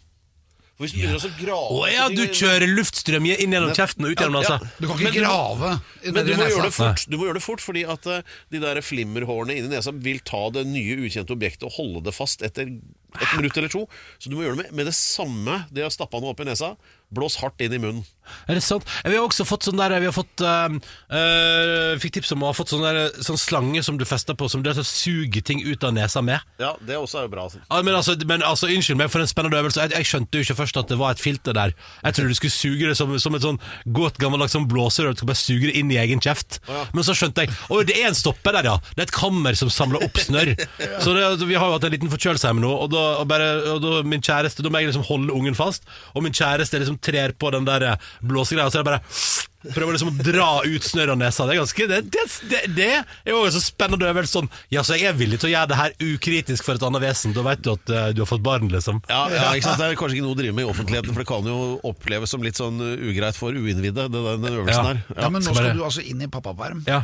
For 0.77 0.85
Hvis 0.85 0.93
du 0.93 0.99
begynner 1.01 1.23
å 1.25 1.29
grave 1.39 1.77
Å 1.79 1.87
ja, 1.89 2.03
du 2.13 2.21
kjører 2.29 2.69
luftstrøm 2.69 3.25
inn 3.31 3.55
gjennom 3.55 3.73
kjeften 3.73 4.05
og 4.05 4.13
ut 4.13 4.21
gjennom 4.21 4.43
Ja, 4.45 4.57
nesa. 4.59 4.75
Du 4.77 4.85
kan 4.85 4.99
Men 4.99 5.07
ikke 5.09 5.15
du 5.15 5.23
grave 5.23 5.71
Men 6.05 6.27
du 6.27 6.33
må, 6.37 6.49
gjøre 6.51 6.67
det 6.67 6.75
fort, 6.77 7.05
du 7.09 7.17
må 7.17 7.25
gjøre 7.25 7.39
det 7.39 7.45
fort, 7.47 7.63
fordi 7.65 7.83
at 7.89 8.09
eh, 8.13 8.35
de 8.53 8.61
der 8.61 8.81
flimmerhårene 8.85 9.57
inni 9.57 9.71
nesa 9.73 9.93
vil 9.95 10.21
ta 10.21 10.43
det 10.53 10.67
nye, 10.69 10.99
ukjente 11.01 11.33
objektet 11.33 11.65
og 11.65 11.73
holde 11.79 12.05
det 12.05 12.13
fast 12.13 12.45
etter 12.45 12.69
et 13.15 13.33
minutt 13.37 13.57
eller 13.57 13.71
to. 13.71 13.85
Så 14.19 14.29
du 14.29 14.37
må 14.37 14.43
gjøre 14.45 14.57
det 14.57 14.67
med, 14.67 14.77
med 14.81 14.89
det 14.91 14.95
samme. 14.97 15.63
Det 15.73 15.85
å 15.87 15.93
stappe 15.93 16.19
noe 16.21 16.35
opp 16.35 16.43
i 16.43 16.49
nesa. 16.49 16.75
Blås 17.07 17.37
hardt 17.39 17.61
inn 17.63 17.71
i 17.71 17.79
munnen. 17.79 18.03
Er 18.51 18.57
det 18.57 18.63
sant? 18.65 18.83
Vi 19.05 19.15
har 19.15 19.23
også 19.23 19.45
fått 19.47 19.63
sånn 19.63 19.79
der 19.79 19.93
Vi 20.03 20.09
har 20.09 20.11
fått 20.11 20.41
øh, 20.43 21.93
Fikk 22.03 22.17
tips 22.17 22.33
om 22.35 22.41
å 22.43 22.49
ha 22.49 22.55
fått 22.57 22.73
sånn, 22.73 22.83
der, 22.83 23.13
sånn 23.23 23.39
slange 23.39 23.79
som 23.85 23.95
du 23.95 24.03
fester 24.03 24.35
på, 24.35 24.49
som 24.51 24.59
du 24.65 24.67
er 24.67 24.81
suger 24.83 25.45
ting 25.47 25.61
ut 25.63 25.85
av 25.87 25.93
nesa 25.95 26.19
med. 26.25 26.43
Ja, 26.59 26.73
det 26.83 26.97
også 26.99 27.21
er 27.21 27.27
jo 27.29 27.31
bra. 27.31 27.45
Altså. 27.47 27.61
Ja, 27.63 27.79
men, 27.79 27.95
altså, 27.95 28.17
men 28.27 28.43
altså, 28.43 28.67
Unnskyld 28.67 28.99
meg 28.99 29.11
for 29.13 29.23
en 29.23 29.31
spennende 29.31 29.61
øvelse. 29.61 29.85
Jeg, 29.85 29.95
jeg 29.95 30.09
skjønte 30.09 30.39
jo 30.41 30.45
ikke 30.45 30.57
først 30.59 30.79
at 30.81 30.91
det 30.91 30.99
var 30.99 31.15
et 31.15 31.23
filter 31.23 31.55
der. 31.55 31.73
Jeg 32.03 32.17
trodde 32.17 32.35
du 32.35 32.39
skulle 32.41 32.57
suge 32.57 32.91
det 32.91 32.97
som, 32.99 33.15
som 33.23 33.39
et 33.39 33.45
sånn 33.47 33.61
godt 33.95 34.19
gammeldags 34.21 34.57
sånn 34.57 34.67
blåserør. 34.67 35.15
Du 35.15 35.21
skulle 35.21 35.31
bare 35.31 35.41
suge 35.45 35.71
det 35.71 35.79
inn 35.79 35.95
i 35.95 35.99
egen 36.03 36.23
kjeft. 36.23 36.59
Men 36.91 37.07
så 37.07 37.15
skjønte 37.15 37.47
jeg 37.47 37.55
Å, 37.71 37.79
det 37.87 37.95
er 38.01 38.11
en 38.11 38.19
stopper 38.19 38.59
der, 38.59 38.67
ja. 38.73 38.75
Det 38.91 39.05
er 39.05 39.07
et 39.07 39.15
kammer 39.15 39.55
som 39.59 39.71
samler 39.71 40.03
opp 40.03 40.19
snørr. 40.19 40.53
Så 41.03 41.13
det, 41.15 41.23
vi 41.47 41.55
har 41.55 41.69
jo 41.69 41.77
hatt 41.77 41.85
en 41.87 41.93
liten 41.93 42.11
forkjølelse 42.11 42.49
her 42.49 42.55
med 42.57 42.65
noe, 42.65 42.75
og 42.83 42.91
da, 42.91 42.96
og 43.21 43.27
bare, 43.31 43.49
og 43.73 43.81
da 43.83 44.01
min 44.07 44.23
kjæreste 44.23 44.63
Da 44.65 44.71
må 44.73 44.81
jeg 44.81 44.91
liksom 44.91 45.05
holde 45.09 45.33
ungen 45.35 45.57
fast, 45.57 45.85
og 46.13 46.23
min 46.25 46.35
kjæreste 46.35 46.79
liksom 46.81 46.97
trer 47.03 47.33
på 47.37 47.51
den 47.55 47.67
der 47.67 47.93
blåsegreia, 48.25 48.67
og 48.69 48.73
så 48.75 48.81
er 48.81 48.87
det 48.87 48.91
bare 48.93 49.45
Prøver 49.67 49.97
liksom 49.97 50.11
å 50.13 50.23
dra 50.23 50.45
ut 50.63 50.85
snørr 50.85 51.09
og 51.11 51.17
nesa. 51.19 51.43
Det 51.49 51.55
er 51.55 51.59
ganske 51.59 51.85
Det, 51.89 51.97
det, 52.13 52.21
det, 52.51 52.59
det 52.77 52.85
er 52.93 53.31
jo 53.33 53.39
en 53.43 53.51
så 53.51 53.59
spennende 53.59 54.05
øvelse. 54.07 54.31
Sånn, 54.37 54.47
ja, 54.71 54.83
så 54.85 54.95
jeg 54.95 55.09
er 55.09 55.17
villig 55.17 55.39
til 55.41 55.49
å 55.49 55.51
gjøre 55.51 55.69
det 55.73 55.79
her 55.79 55.95
ukritisk 56.13 56.63
for 56.63 56.77
et 56.77 56.85
annet 56.87 57.03
vesen. 57.03 57.33
Da 57.35 57.43
vet 57.43 57.65
du 57.65 57.71
at 57.73 57.91
uh, 57.91 58.05
du 58.15 58.21
har 58.21 58.29
fått 58.29 58.45
barn, 58.45 58.69
liksom. 58.71 59.01
Ja, 59.09 59.25
ja, 59.33 59.49
ikke 59.57 59.65
sant? 59.67 59.81
Det 59.81 59.89
er 59.89 59.99
kanskje 59.99 60.19
ikke 60.19 60.27
noe 60.29 60.37
å 60.37 60.39
drive 60.39 60.55
med 60.55 60.63
i 60.63 60.69
offentligheten, 60.71 61.11
for 61.11 61.25
det 61.25 61.27
kan 61.33 61.49
jo 61.51 61.57
oppleves 61.89 62.31
som 62.31 62.45
litt 62.45 62.61
sånn 62.61 62.79
uh, 62.79 62.93
ugreit 63.09 63.35
for 63.35 63.57
uinnvidde, 63.57 64.07
den 64.13 64.47
øvelsen 64.53 64.71
Ja. 64.77 64.85
her. 64.93 65.03
Ja, 65.17 65.33
men 65.33 65.43
nå 65.43 65.57
skal 65.57 65.73
du 65.75 65.83
altså 65.89 66.05
inn 66.05 66.23
i 66.23 66.31
pappaperm. 66.31 66.85
Ja. 66.87 67.01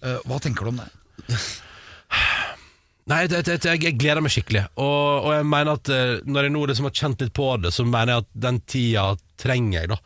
Uh, 0.00 0.16
hva 0.30 0.40
tenker 0.40 0.70
du 0.70 0.76
om 0.76 0.80
det? 0.86 0.88
Nei, 3.08 3.22
det, 3.30 3.40
det, 3.46 3.56
jeg, 3.64 3.80
jeg 3.86 3.96
gleder 3.96 4.20
meg 4.20 4.32
skikkelig. 4.34 4.66
Og, 4.76 5.28
og 5.28 5.30
jeg 5.32 5.46
mener 5.48 5.78
at 5.78 5.90
eh, 5.92 6.18
når 6.28 6.48
jeg 6.48 6.54
nå 6.54 6.64
liksom 6.68 6.88
har 6.90 6.96
kjent 6.98 7.22
litt 7.24 7.32
på 7.36 7.46
det, 7.62 7.72
så 7.72 7.86
mener 7.88 8.12
jeg 8.12 8.24
at 8.24 8.30
den 8.48 8.58
tida 8.68 9.06
trenger 9.40 9.78
jeg, 9.78 9.90
da. 9.94 9.98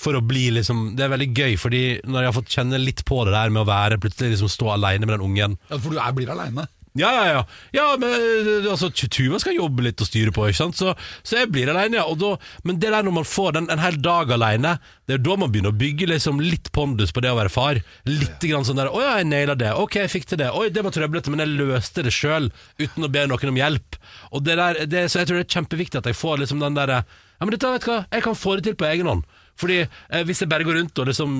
For 0.00 0.16
å 0.16 0.22
bli 0.24 0.46
liksom 0.56 0.94
Det 0.96 1.04
er 1.04 1.12
veldig 1.12 1.28
gøy, 1.36 1.54
fordi 1.60 1.82
når 2.08 2.22
jeg 2.24 2.30
har 2.30 2.36
fått 2.36 2.54
kjenne 2.54 2.80
litt 2.80 3.02
på 3.08 3.22
det 3.28 3.34
der 3.36 3.52
med 3.52 3.62
å 3.62 3.68
være 3.68 3.98
plutselig 4.00 4.34
liksom 4.34 4.50
stå 4.52 4.70
aleine 4.74 5.04
med 5.04 5.12
den 5.18 5.24
ungen 5.26 5.56
Ja, 5.68 5.76
For 5.76 5.92
du 5.92 6.00
er, 6.00 6.14
blir 6.16 6.32
aleine. 6.32 6.64
Ja, 7.00 7.10
ja, 7.16 7.24
ja. 7.34 7.42
ja 7.76 7.86
men 8.00 8.12
eh, 8.14 8.70
altså, 8.70 8.90
Tuva 8.92 9.40
skal 9.42 9.56
jobbe 9.56 9.84
litt 9.86 10.00
og 10.02 10.08
styre 10.08 10.34
på, 10.34 10.46
ikke 10.48 10.60
sant? 10.60 10.78
Så, 10.78 10.94
så 11.26 11.40
jeg 11.40 11.50
blir 11.52 11.70
alene. 11.72 12.00
Ja. 12.00 12.06
Da, 12.20 12.34
men 12.66 12.80
det 12.82 12.92
der 12.92 13.06
når 13.06 13.16
man 13.20 13.28
får 13.28 13.56
den, 13.56 13.68
en 13.72 13.82
hel 13.82 13.96
dag 14.02 14.32
alene, 14.34 14.76
det 15.08 15.16
er 15.16 15.24
da 15.24 15.36
man 15.40 15.52
begynner 15.52 15.74
å 15.74 15.80
bygge 15.80 16.10
liksom 16.12 16.42
litt 16.44 16.70
pondus 16.76 17.14
på 17.14 17.24
det 17.24 17.32
å 17.32 17.38
være 17.38 17.52
far. 17.52 17.80
Litt 18.08 18.44
grann 18.44 18.66
sånn 18.66 18.78
der 18.80 18.90
'Å 18.90 19.02
ja, 19.02 19.16
jeg 19.18 19.30
naila 19.30 19.56
det. 19.58 19.72
Ok, 19.74 19.98
jeg 20.02 20.12
fikk 20.12 20.28
til 20.30 20.42
det. 20.42 20.52
Oi, 20.54 20.68
det 20.70 20.84
var 20.86 20.94
trøblete, 20.94 21.32
men 21.32 21.42
jeg 21.42 21.56
løste 21.58 22.04
det 22.06 22.14
sjøl, 22.14 22.50
uten 22.78 23.06
å 23.06 23.12
be 23.12 23.26
noen 23.26 23.54
om 23.54 23.60
hjelp.' 23.62 24.00
Og 24.30 24.44
det 24.46 24.56
der, 24.60 24.84
det, 24.86 25.08
Så 25.10 25.20
jeg 25.20 25.30
tror 25.30 25.40
det 25.40 25.46
er 25.48 25.56
kjempeviktig 25.58 25.98
at 25.98 26.06
jeg 26.06 26.18
får 26.18 26.44
liksom 26.44 26.60
den 26.62 26.78
derre 26.78 27.02
Ja, 27.02 27.46
men 27.46 27.54
dette, 27.54 27.70
vet 27.72 27.86
du 27.86 27.90
hva, 27.90 28.00
jeg 28.12 28.22
kan 28.22 28.36
få 28.36 28.56
det 28.56 28.64
til 28.68 28.76
på 28.76 28.84
egen 28.90 29.08
hånd. 29.08 29.24
Fordi 29.60 29.78
eh, 29.82 30.22
Hvis 30.24 30.40
jeg 30.42 30.50
bare 30.50 30.64
går 30.66 30.78
rundt 30.80 31.00
og 31.02 31.10
liksom 31.10 31.36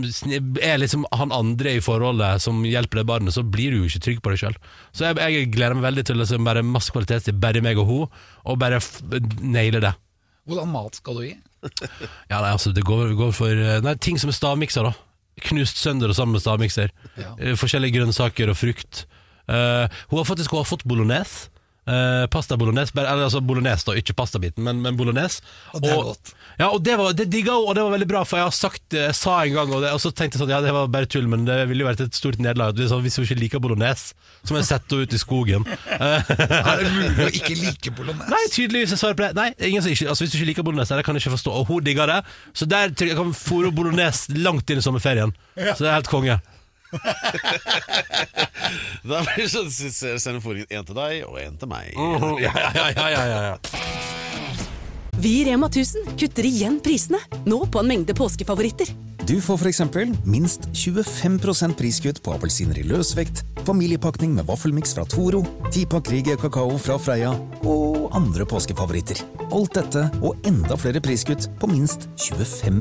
er 0.61 0.81
liksom 0.83 1.07
han 1.17 1.33
andre 1.33 1.77
i 1.79 1.85
forholdet 1.85 2.43
som 2.45 2.61
hjelper 2.67 3.01
det 3.01 3.07
barnet, 3.09 3.35
så 3.37 3.45
blir 3.47 3.73
du 3.73 3.81
jo 3.81 3.89
ikke 3.89 4.05
trygg 4.07 4.23
på 4.25 4.35
deg 4.35 4.43
sjøl. 4.43 4.59
Så 4.93 5.09
jeg, 5.09 5.21
jeg 5.21 5.51
gleder 5.55 5.79
meg 5.79 5.89
veldig 5.89 6.07
til 6.11 6.21
liksom 6.21 6.47
bare 6.49 6.65
masse 6.67 6.93
kvalitet 6.93 7.29
til 7.29 7.39
bare 7.41 7.63
meg 7.65 7.81
og 7.81 7.89
hun, 7.89 8.19
og 8.45 8.61
bare 8.61 8.81
naile 9.41 9.83
det. 9.87 9.95
Hvordan 10.49 10.73
mat 10.73 10.99
skal 10.99 11.21
du 11.21 11.25
gi? 11.29 11.37
Ja, 12.31 12.41
nei, 12.41 12.51
altså 12.55 12.73
Det 12.73 12.85
går, 12.89 13.13
går 13.19 13.33
for 13.37 13.53
eh, 13.53 13.81
Nei, 13.85 13.93
ting 14.01 14.19
som 14.21 14.33
er 14.33 14.37
stavmikser, 14.37 14.89
da. 14.89 14.95
Knust 15.51 15.81
sønder 15.81 16.13
og 16.13 16.17
sammen 16.17 16.37
med 16.37 16.45
stavmikser. 16.45 16.93
Ja. 17.21 17.35
Eh, 17.39 17.57
Forskjellige 17.61 17.99
grønnsaker 17.99 18.53
og 18.53 18.59
frukt. 18.61 19.07
Uh, 19.51 19.91
hun 20.13 20.21
har 20.21 20.27
faktisk 20.29 20.53
hun 20.55 20.61
har 20.61 20.69
fått 20.69 20.85
bolognese. 20.87 21.49
Eh, 21.91 22.27
pasta 22.31 22.55
bolognese, 22.61 22.95
eller 22.95 23.25
altså 23.27 23.41
bolognese 23.43 23.89
da, 23.89 23.97
ikke 23.99 24.15
pastabiten, 24.15 24.63
men, 24.63 24.79
men 24.85 24.99
bolognese. 24.99 25.43
Og 25.75 25.83
det 25.83 25.91
er 25.91 26.03
godt. 26.07 26.33
Ja, 26.61 26.69
og 26.69 26.85
det, 26.87 26.95
var, 27.01 27.15
det 27.17 27.27
digga 27.33 27.57
hun, 27.57 27.71
og 27.71 27.75
det 27.75 27.83
var 27.83 27.95
veldig 27.97 28.09
bra, 28.11 28.21
for 28.29 28.39
jeg 28.39 28.47
har 28.47 28.55
sagt 28.55 28.95
Jeg 28.95 29.15
sa 29.17 29.39
en 29.43 29.55
gang, 29.57 29.73
og, 29.73 29.81
det, 29.83 29.91
og 29.97 30.03
så 30.03 30.13
tenkte 30.13 30.37
jeg 30.37 30.43
sånn 30.43 30.53
Ja, 30.53 30.61
det 30.63 30.75
var 30.77 30.91
bare 30.93 31.09
tull, 31.11 31.27
men 31.31 31.47
det 31.49 31.57
ville 31.71 31.83
jo 31.83 31.89
vært 31.89 32.03
et 32.05 32.19
stort 32.19 32.39
nederlag. 32.43 32.77
Er 32.79 32.91
sånn, 32.93 33.03
Hvis 33.03 33.17
hun 33.19 33.27
ikke 33.27 33.39
liker 33.41 33.65
bolognese, 33.65 34.15
så 34.45 34.55
må 34.55 34.61
jeg 34.61 34.69
sette 34.69 34.95
henne 34.95 35.09
ut 35.09 35.17
i 35.17 35.23
skogen. 35.23 35.67
Eh, 35.97 36.31
Er 36.71 36.85
det 36.85 36.93
mulig 36.95 37.27
å 37.27 37.33
ikke 37.41 37.59
like 37.59 37.95
bolognese? 37.97 38.31
Nei, 38.37 38.45
tydeligvis 38.55 38.95
er 38.95 39.03
svaret 39.03 39.19
på 39.19 39.27
det. 39.27 39.33
Nei, 39.41 39.49
ingen 39.73 39.83
som 39.83 39.95
ikke, 39.95 40.11
altså 40.13 40.27
Hvis 40.27 40.37
du 40.37 40.39
ikke 40.41 40.51
liker 40.53 40.69
bolognese, 40.69 41.01
det 41.01 41.09
kan 41.09 41.19
jeg 41.19 41.25
ikke 41.25 41.35
forstå. 41.39 41.57
Og 41.59 41.73
hun 41.73 41.85
digger 41.87 42.13
det. 42.13 42.21
Så 42.55 42.69
der 42.71 42.91
jeg 42.93 43.11
jeg 43.11 43.19
kan 43.19 43.35
fôre 43.35 43.75
bolognese 43.75 44.39
langt 44.39 44.71
inn 44.71 44.79
i 44.79 44.85
sommerferien. 44.85 45.35
Så 45.57 45.81
det 45.83 45.91
er 45.91 45.99
helt 45.99 46.13
konge. 46.13 46.39
Da 49.11 49.23
blir 49.25 49.45
det 49.45 49.51
sånn 49.51 49.71
sender 49.71 50.65
én 50.69 50.85
til 50.87 50.97
deg 50.97 51.25
og 51.27 51.39
én 51.41 51.57
til 51.59 51.69
meg. 51.71 51.95
Ja, 52.45 52.53
ja, 52.55 52.71
ja, 52.75 52.87
ja, 52.97 53.09
ja, 53.27 53.41
ja. 53.51 53.57
Vi 55.21 55.41
i 55.41 55.45
Rema 55.45 55.67
1000 55.69 56.15
kutter 56.17 56.47
igjen 56.49 56.79
prisene, 56.81 57.19
nå 57.45 57.59
på 57.69 57.83
en 57.83 57.89
mengde 57.91 58.15
påskefavoritter. 58.17 58.89
Du 59.29 59.35
får 59.45 59.59
for 59.61 59.69
eksempel 59.69 60.15
minst 60.25 60.65
25% 60.73 61.77
priskutt 61.77 62.23
på 62.25 62.33
appelsiner 62.33 62.81
i 62.81 62.87
løsvekt, 62.89 63.43
familiepakning 63.69 64.33
med 64.39 64.49
vaffelmiks 64.49 64.97
fra 64.97 65.05
Toro, 65.05 65.43
10-pakk 65.69 66.09
Rieger 66.15 66.41
kakao 66.41 66.73
fra 66.81 66.97
Freia 66.99 67.35
og 67.61 68.09
andre 68.17 68.49
påskefavoritter. 68.49 69.21
Alt 69.53 69.77
dette 69.77 70.09
og 70.25 70.41
enda 70.49 70.81
flere 70.81 71.05
priskutt 71.05 71.51
på 71.61 71.69
minst 71.69 72.09
25 72.17 72.81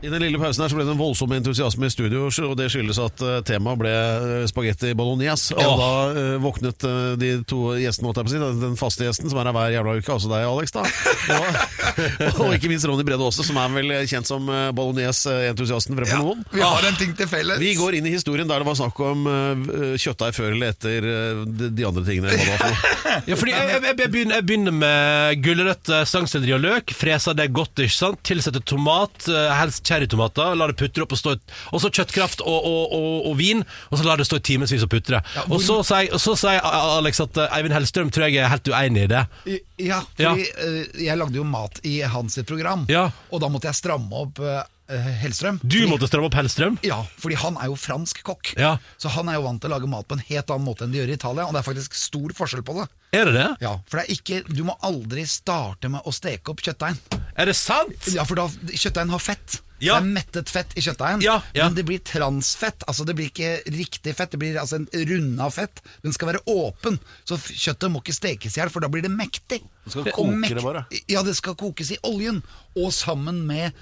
I 0.00 0.08
den 0.08 0.22
lille 0.22 0.38
pausen 0.38 0.62
her 0.62 0.70
så 0.70 0.76
ble 0.78 0.84
det 0.86 0.92
en 0.94 1.00
voldsom 1.00 1.32
entusiasme 1.34 1.88
i 1.88 1.90
studio, 1.90 2.28
og 2.30 2.52
det 2.58 2.68
skyldes 2.70 3.00
at 3.02 3.22
eh, 3.24 3.38
temaet 3.46 3.80
ble 3.80 3.90
eh, 3.90 4.44
spagetti 4.46 4.92
bolognese. 4.94 5.56
Og 5.58 5.64
oh. 5.64 5.80
da 5.80 5.88
uh, 6.14 6.34
våknet 6.42 6.86
de 7.18 7.32
to 7.48 7.72
gjestene, 7.80 8.06
måtte 8.06 8.22
jeg 8.22 8.28
på 8.28 8.32
si, 8.36 8.60
den 8.62 8.76
faste 8.78 9.08
gjesten, 9.08 9.26
som 9.32 9.40
er 9.42 9.50
her 9.50 9.56
hver 9.56 9.72
jævla 9.74 9.96
uke, 9.98 10.14
altså 10.14 10.30
deg, 10.30 10.46
Alex, 10.46 10.74
da. 10.76 10.84
Og, 11.98 12.44
og 12.44 12.52
ikke 12.54 12.70
minst 12.70 12.86
Ronny 12.86 13.02
Brede 13.06 13.26
Aase, 13.26 13.42
som 13.42 13.58
er 13.58 13.72
vel 13.74 13.90
kjent 14.08 14.28
som 14.28 14.46
bolognese-entusiasten 14.76 15.98
fremfor 15.98 16.22
noen. 16.22 16.44
Vi 16.52 16.62
har 16.62 16.86
en 16.86 16.98
ting 16.98 17.16
til 17.18 17.28
felles. 17.30 17.58
Vi 17.58 17.74
går 17.78 17.98
inn 17.98 18.06
i 18.06 18.12
historien 18.14 18.48
der 18.48 18.62
det 18.62 18.68
var 18.68 18.78
snakk 18.78 19.02
om 19.02 19.26
uh, 19.26 19.96
kjøttdeig 19.98 20.36
før 20.36 20.54
eller 20.54 20.72
etter 20.76 21.08
uh, 21.08 21.42
de, 21.42 21.72
de 21.74 21.86
andre 21.88 22.04
tingene. 22.06 22.38
Hva 22.38 22.60
for. 22.62 22.78
Ja, 23.28 23.34
fordi 23.34 23.50
jeg, 23.50 23.66
jeg, 23.72 23.82
jeg, 23.82 24.10
begynner, 24.12 24.36
jeg 24.38 24.44
begynner 24.46 24.74
med 24.78 25.40
gulrøtter, 25.42 26.04
stangselleri 26.06 26.54
og 26.54 26.60
løk. 26.62 26.92
Freser 26.94 27.34
det 27.36 27.48
godt, 27.56 27.80
ikke 27.82 27.96
sant? 27.96 28.20
Tilsetter 28.28 28.62
tomat, 28.62 29.26
helst 29.58 29.87
cherrytomater. 29.88 30.54
La 30.58 30.68
det 30.70 30.76
putre 30.80 31.06
opp 31.06 31.16
og 31.16 31.20
stå 31.20 31.34
Og 31.72 31.80
så 31.82 31.90
kjøttkraft 31.90 32.44
og, 32.44 32.58
og, 32.68 32.94
og, 32.98 33.28
og 33.32 33.36
vin. 33.40 33.64
Og 33.90 33.98
så 34.00 34.06
lar 34.06 34.20
det 34.20 34.28
stå 34.28 34.38
i 34.40 34.46
timevis 34.52 34.84
og 34.86 34.92
putre. 34.92 35.22
Og 35.48 35.58
så 35.64 35.80
sier 35.88 36.14
så 36.20 36.36
sier 36.38 36.60
Alex 36.68 37.20
at 37.24 37.36
eh, 37.40 37.56
Eivind 37.58 37.74
Hellstrøm 37.76 38.10
tror 38.14 38.28
jeg 38.28 38.42
er 38.44 38.52
helt 38.52 38.68
uenig 38.72 39.06
i 39.08 39.12
det. 39.16 39.24
Ja, 39.80 40.02
fordi 40.16 40.48
eh, 40.48 41.04
jeg 41.08 41.18
lagde 41.20 41.38
jo 41.40 41.46
mat 41.48 41.80
i 41.88 42.00
hans 42.04 42.38
program, 42.48 42.84
Ja. 42.90 43.08
og 43.32 43.40
da 43.42 43.48
måtte 43.52 43.68
jeg 43.70 43.78
stramme 43.78 44.12
opp 44.24 44.38
eh, 44.42 44.64
Hellstrøm. 45.20 45.58
Du 45.62 45.76
Fordi- 45.76 45.88
måtte 45.90 46.08
stramme 46.08 46.30
opp 46.30 46.36
Hellstrøm. 46.38 46.78
Ja, 46.86 47.02
fordi 47.20 47.36
han 47.42 47.58
er 47.60 47.68
jo 47.68 47.76
fransk 47.76 48.22
kokk. 48.24 48.54
Ja. 48.56 48.76
Så 48.96 49.10
han 49.12 49.28
er 49.28 49.36
jo 49.36 49.42
vant 49.44 49.60
til 49.60 49.68
å 49.70 49.74
lage 49.76 49.90
mat 49.92 50.08
på 50.08 50.16
en 50.16 50.24
helt 50.30 50.48
annen 50.54 50.64
måte 50.64 50.86
enn 50.86 50.94
de 50.94 51.02
gjør 51.02 51.12
i 51.12 51.16
Italia, 51.18 51.44
og 51.44 51.52
det 51.52 51.60
er 51.60 51.66
faktisk 51.68 51.94
stor 51.98 52.32
forskjell 52.38 52.64
på 52.64 52.78
det. 52.80 52.86
Er 53.18 53.28
det 53.28 53.34
det? 53.36 53.46
Ja, 53.64 53.74
For 53.88 54.00
det 54.00 54.06
er 54.06 54.16
ikke, 54.16 54.40
du 54.48 54.62
må 54.68 54.74
aldri 54.84 55.26
starte 55.28 55.88
med 55.92 56.04
å 56.08 56.12
steke 56.16 56.52
opp 56.54 56.60
kjøttdeigen. 56.64 56.98
Er 57.36 57.46
det 57.52 57.56
sant? 57.56 58.08
Ja, 58.16 58.24
for 58.28 58.40
da, 58.40 58.48
kjøttdeigen 58.72 59.12
har 59.12 59.22
fett. 59.22 59.60
Ja. 59.78 59.98
Det 59.98 60.08
er 60.08 60.14
mettet 60.16 60.50
fett 60.50 60.72
i 60.78 60.82
kjøttdeigen, 60.82 61.22
Ja, 61.22 61.36
ja. 61.54 61.66
men 61.68 61.76
det 61.76 61.84
blir 61.86 62.00
transfett. 62.02 62.82
Altså 62.90 63.04
Det 63.06 63.14
blir 63.18 63.30
ikke 63.30 63.50
riktig 63.74 64.14
fett, 64.18 64.32
det 64.34 64.40
blir 64.42 64.58
altså 64.58 64.80
en 64.80 64.88
runda 65.10 65.50
fett. 65.54 65.82
Den 66.02 66.12
skal 66.16 66.32
være 66.32 66.42
åpen, 66.50 66.98
så 67.24 67.38
kjøttet 67.38 67.92
må 67.94 68.02
ikke 68.02 68.16
stekes 68.16 68.56
i 68.56 68.60
hjel, 68.60 68.72
for 68.74 68.80
da 68.84 68.90
blir 68.92 69.06
det 69.06 69.12
mektig. 69.14 69.60
Det 69.84 69.94
skal 69.94 70.10
koke 70.12 70.54
det 70.54 70.64
bare. 70.64 70.86
Ja, 71.08 71.22
det 71.22 71.36
skal 71.38 71.54
kokes 71.58 71.92
i 71.94 72.00
oljen, 72.02 72.42
og 72.76 72.90
sammen 72.92 73.44
med 73.46 73.72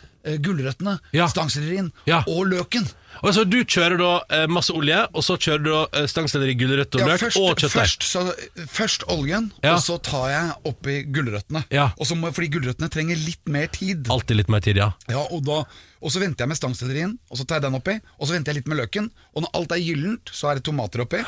gulrøttene, 0.42 0.98
Ja. 1.12 1.26
stangsellerien 1.28 1.92
Ja. 2.06 2.22
og 2.26 2.46
løken. 2.50 2.86
Og 3.22 3.32
så 3.32 3.44
Du 3.48 3.62
kjører 3.64 3.96
da 3.96 4.20
eh, 4.30 4.46
masse 4.46 4.70
olje, 4.76 5.06
og 5.14 5.22
så 5.24 5.38
kjører 5.40 5.62
du 5.64 5.70
da 5.70 5.86
eh, 6.02 6.06
stangselleri, 6.06 6.54
gulrøtter 6.58 7.00
og 7.00 7.00
Ja, 7.00 7.06
løk 7.14 7.20
først, 7.22 7.36
og 7.40 7.56
kjøttdeig. 7.56 7.86
først, 7.86 8.02
så, 8.02 8.66
først 8.68 9.04
oljen, 9.08 9.52
Ja. 9.64 9.74
og 9.74 9.80
så 9.80 9.96
tar 10.02 10.28
jeg 10.28 10.52
oppi 10.66 10.96
gulrøttene. 11.04 11.64
Ja. 11.70 11.90
Må, 12.16 12.32
fordi 12.32 12.48
gulrøttene 12.52 12.90
trenger 12.90 13.16
litt 13.16 13.40
mer 13.48 13.66
tid. 13.68 14.06
Alltid 14.10 14.36
litt 14.36 14.48
mer 14.52 14.60
tid, 14.60 14.76
ja. 14.76 14.90
Ja, 15.08 15.24
og, 15.30 15.44
da, 15.44 15.62
og 16.06 16.12
så 16.14 16.20
venter 16.22 16.44
jeg 16.46 16.50
med 16.52 16.58
stangsellerien, 16.60 17.12
og 17.30 17.38
så 17.40 17.44
tar 17.44 17.58
jeg 17.58 17.64
den 17.66 17.76
oppi. 17.80 17.96
Og 18.20 18.28
så 18.28 18.36
venter 18.36 18.52
jeg 18.54 18.60
litt 18.62 18.68
med 18.70 18.78
løken. 18.78 19.08
Og 19.34 19.42
når 19.42 19.50
alt 19.58 19.72
er 19.74 19.80
gyllent, 19.82 20.30
så 20.30 20.52
er 20.52 20.60
det 20.60 20.64
tomater 20.68 21.02
oppi. 21.02 21.18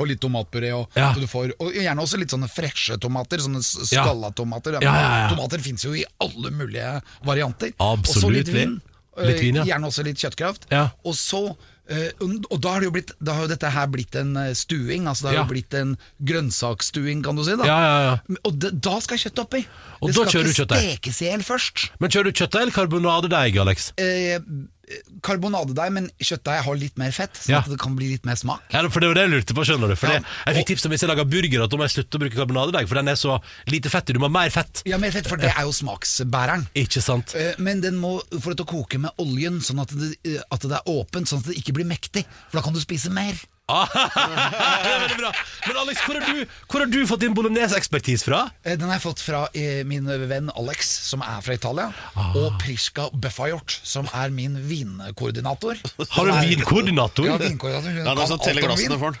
Og 0.00 0.06
litt 0.08 0.20
tomatpuré. 0.24 0.70
Og, 0.72 0.88
Ja. 0.96 1.10
så 1.12 1.20
du 1.20 1.26
får, 1.28 1.52
og 1.60 1.74
gjerne 1.76 2.00
også 2.00 2.16
litt 2.22 2.32
sånne 2.32 2.48
freshe 2.48 2.96
tomater. 2.98 3.38
Sånne 3.44 3.60
skalla 3.62 4.30
tomater. 4.32 4.78
Ja, 4.80 4.94
ja. 4.96 5.28
Tomater 5.34 5.60
fins 5.60 5.84
jo 5.84 5.92
i 5.92 6.04
alle 6.24 6.50
mulige 6.56 7.02
varianter. 7.26 7.74
Absolutt. 7.78 8.16
Og 8.16 8.22
så 8.24 8.32
litt 8.32 8.48
vin. 8.48 8.80
Litt 9.20 9.40
vin, 9.42 9.54
ja. 9.60 9.62
Eh, 9.66 9.66
Gjerne 9.74 9.90
også 9.90 10.04
litt 10.06 10.16
kjøttkraft. 10.16 10.64
Og 11.04 11.12
så 11.14 11.42
og 11.90 12.60
da 12.62 12.70
har, 12.76 12.80
det 12.80 12.86
jo 12.86 12.94
blitt, 12.94 13.10
da 13.18 13.34
har 13.34 13.46
jo 13.46 13.50
dette 13.50 13.70
her 13.74 13.86
blitt 13.90 14.14
en 14.20 14.36
eh, 14.38 14.52
stuing. 14.54 15.08
Altså 15.10 15.26
det 15.26 15.30
har 15.32 15.38
Ja. 15.40 15.44
jo 15.44 15.50
blitt 15.52 15.74
en 15.74 15.96
grønnsaksstuing, 16.22 17.22
kan 17.24 17.36
du 17.36 17.44
si. 17.44 17.56
da 17.58 17.66
Ja, 17.66 17.78
ja, 17.82 17.96
ja. 18.06 18.36
Og 18.46 18.58
det, 18.62 18.70
da 18.80 18.98
skal 19.02 19.18
kjøttet 19.18 19.42
oppi. 19.44 19.64
Og 20.00 20.08
det 20.12 20.14
skal 20.28 20.46
ikke 20.46 20.66
stekes 20.70 21.22
i 21.22 21.30
hjel 21.30 21.42
først. 21.46 21.88
Men 22.00 22.10
kjører 22.14 22.30
du 22.30 22.32
kjøttdeig 22.40 22.62
eller 22.62 22.76
karbonadedeig, 22.78 23.56
Alex? 23.64 23.92
eh, 23.98 24.38
karbonadedeig, 25.22 25.92
men 25.92 26.08
kjøttdeig 26.20 26.62
har 26.66 26.76
litt 26.80 26.96
mer 27.00 27.10
fett, 27.14 27.34
sånn 27.34 27.52
Ja. 27.54 27.60
det 27.66 27.78
kan 27.78 27.94
bli 27.96 28.10
litt 28.12 28.24
mer 28.26 28.34
smak. 28.36 28.62
Ja, 28.72 28.82
for 28.88 29.00
det 29.00 29.08
var 29.10 29.14
det 29.14 29.24
jeg 29.30 29.32
lurte 29.34 29.54
på, 29.54 29.64
skjønner 29.66 29.88
du. 29.88 29.96
Fordi 29.96 30.14
Ja. 30.14 30.20
jeg 30.46 30.56
fikk 30.56 30.66
tips 30.66 30.84
om 30.86 30.92
hvis 30.92 31.00
jeg 31.00 31.08
lager 31.10 31.24
burger 31.24 31.62
at 31.64 31.70
da 31.70 31.76
må 31.76 31.86
jeg 31.88 31.94
slutte 32.04 32.18
å 32.18 32.20
bruke 32.20 32.36
karbonadedeig, 32.36 32.88
for 32.88 32.94
den 32.94 33.08
er 33.08 33.14
så 33.14 33.40
lite 33.66 33.88
fettig. 33.90 34.14
Du 34.14 34.18
må 34.20 34.28
ha 34.30 34.34
mer 34.42 34.50
fett. 34.50 34.82
Ja, 34.86 34.98
mer 34.98 35.10
fett, 35.10 35.26
for 35.26 35.36
det 35.36 35.52
er 35.56 35.62
jo 35.62 35.72
smaksbæreren. 35.72 36.66
Ikke 36.74 37.02
sant? 37.02 37.34
Eh, 37.34 37.54
Men 37.58 37.80
den 37.80 37.96
må 38.00 38.20
få 38.40 38.54
det 38.54 38.58
til 38.58 38.66
å 38.66 38.84
koke 38.84 38.98
med 38.98 39.10
oljen, 39.18 39.60
sånn 39.60 39.80
at 39.80 39.88
det, 39.88 40.16
eh, 40.24 40.42
at 40.50 40.60
det 40.60 40.72
er 40.72 40.82
åpent, 40.86 41.28
sånn 41.28 41.38
at 41.40 41.46
det 41.46 41.56
ikke 41.56 41.74
blir 41.74 41.84
mektig. 41.86 42.24
For 42.50 42.58
da 42.58 42.62
kan 42.62 42.72
du 42.72 42.80
spise 42.80 43.10
mer. 43.10 43.34
Ah, 43.70 43.86
det 43.86 44.90
er 44.90 45.00
veldig 45.04 45.18
bra. 45.20 45.30
Men 45.68 45.76
Alex, 45.84 46.00
hvor 46.06 46.18
har 46.18 46.24
du, 46.26 46.40
hvor 46.70 46.82
har 46.82 46.90
du 46.90 46.98
fått 47.06 47.20
din 47.22 47.34
bolognese-ekspertise 47.36 48.26
fra? 48.26 48.40
Eh, 48.64 48.74
Den 48.80 48.88
har 48.90 48.96
jeg 48.98 49.04
fått 49.04 49.22
fra 49.22 49.44
eh, 49.54 49.82
min 49.86 50.08
venn 50.30 50.50
Alex, 50.58 50.90
som 51.10 51.22
er 51.22 51.40
fra 51.46 51.54
Italia, 51.54 51.88
Ah. 52.16 52.32
og 52.36 52.56
Priska 52.62 53.08
Buffajort, 53.14 53.78
som 53.86 54.08
er 54.14 54.30
min 54.34 54.56
vinkoordinator. 54.66 55.78
Har 56.16 56.26
du 56.26 56.32
en 56.34 56.48
vinkoordinator? 56.50 57.26
Ja, 57.30 57.36
vinkoordinator. 57.38 57.90
Hun 57.90 58.00
Ja, 58.00 58.02
det 58.02 58.10
er 58.10 58.16
kan 58.16 58.32
sånn 58.32 58.40
alt 58.40 58.48
teller 58.48 58.62
om 58.62 58.68
glassene 58.74 58.96
vin. 58.96 59.00
for 59.00 59.10
den. 59.14 59.20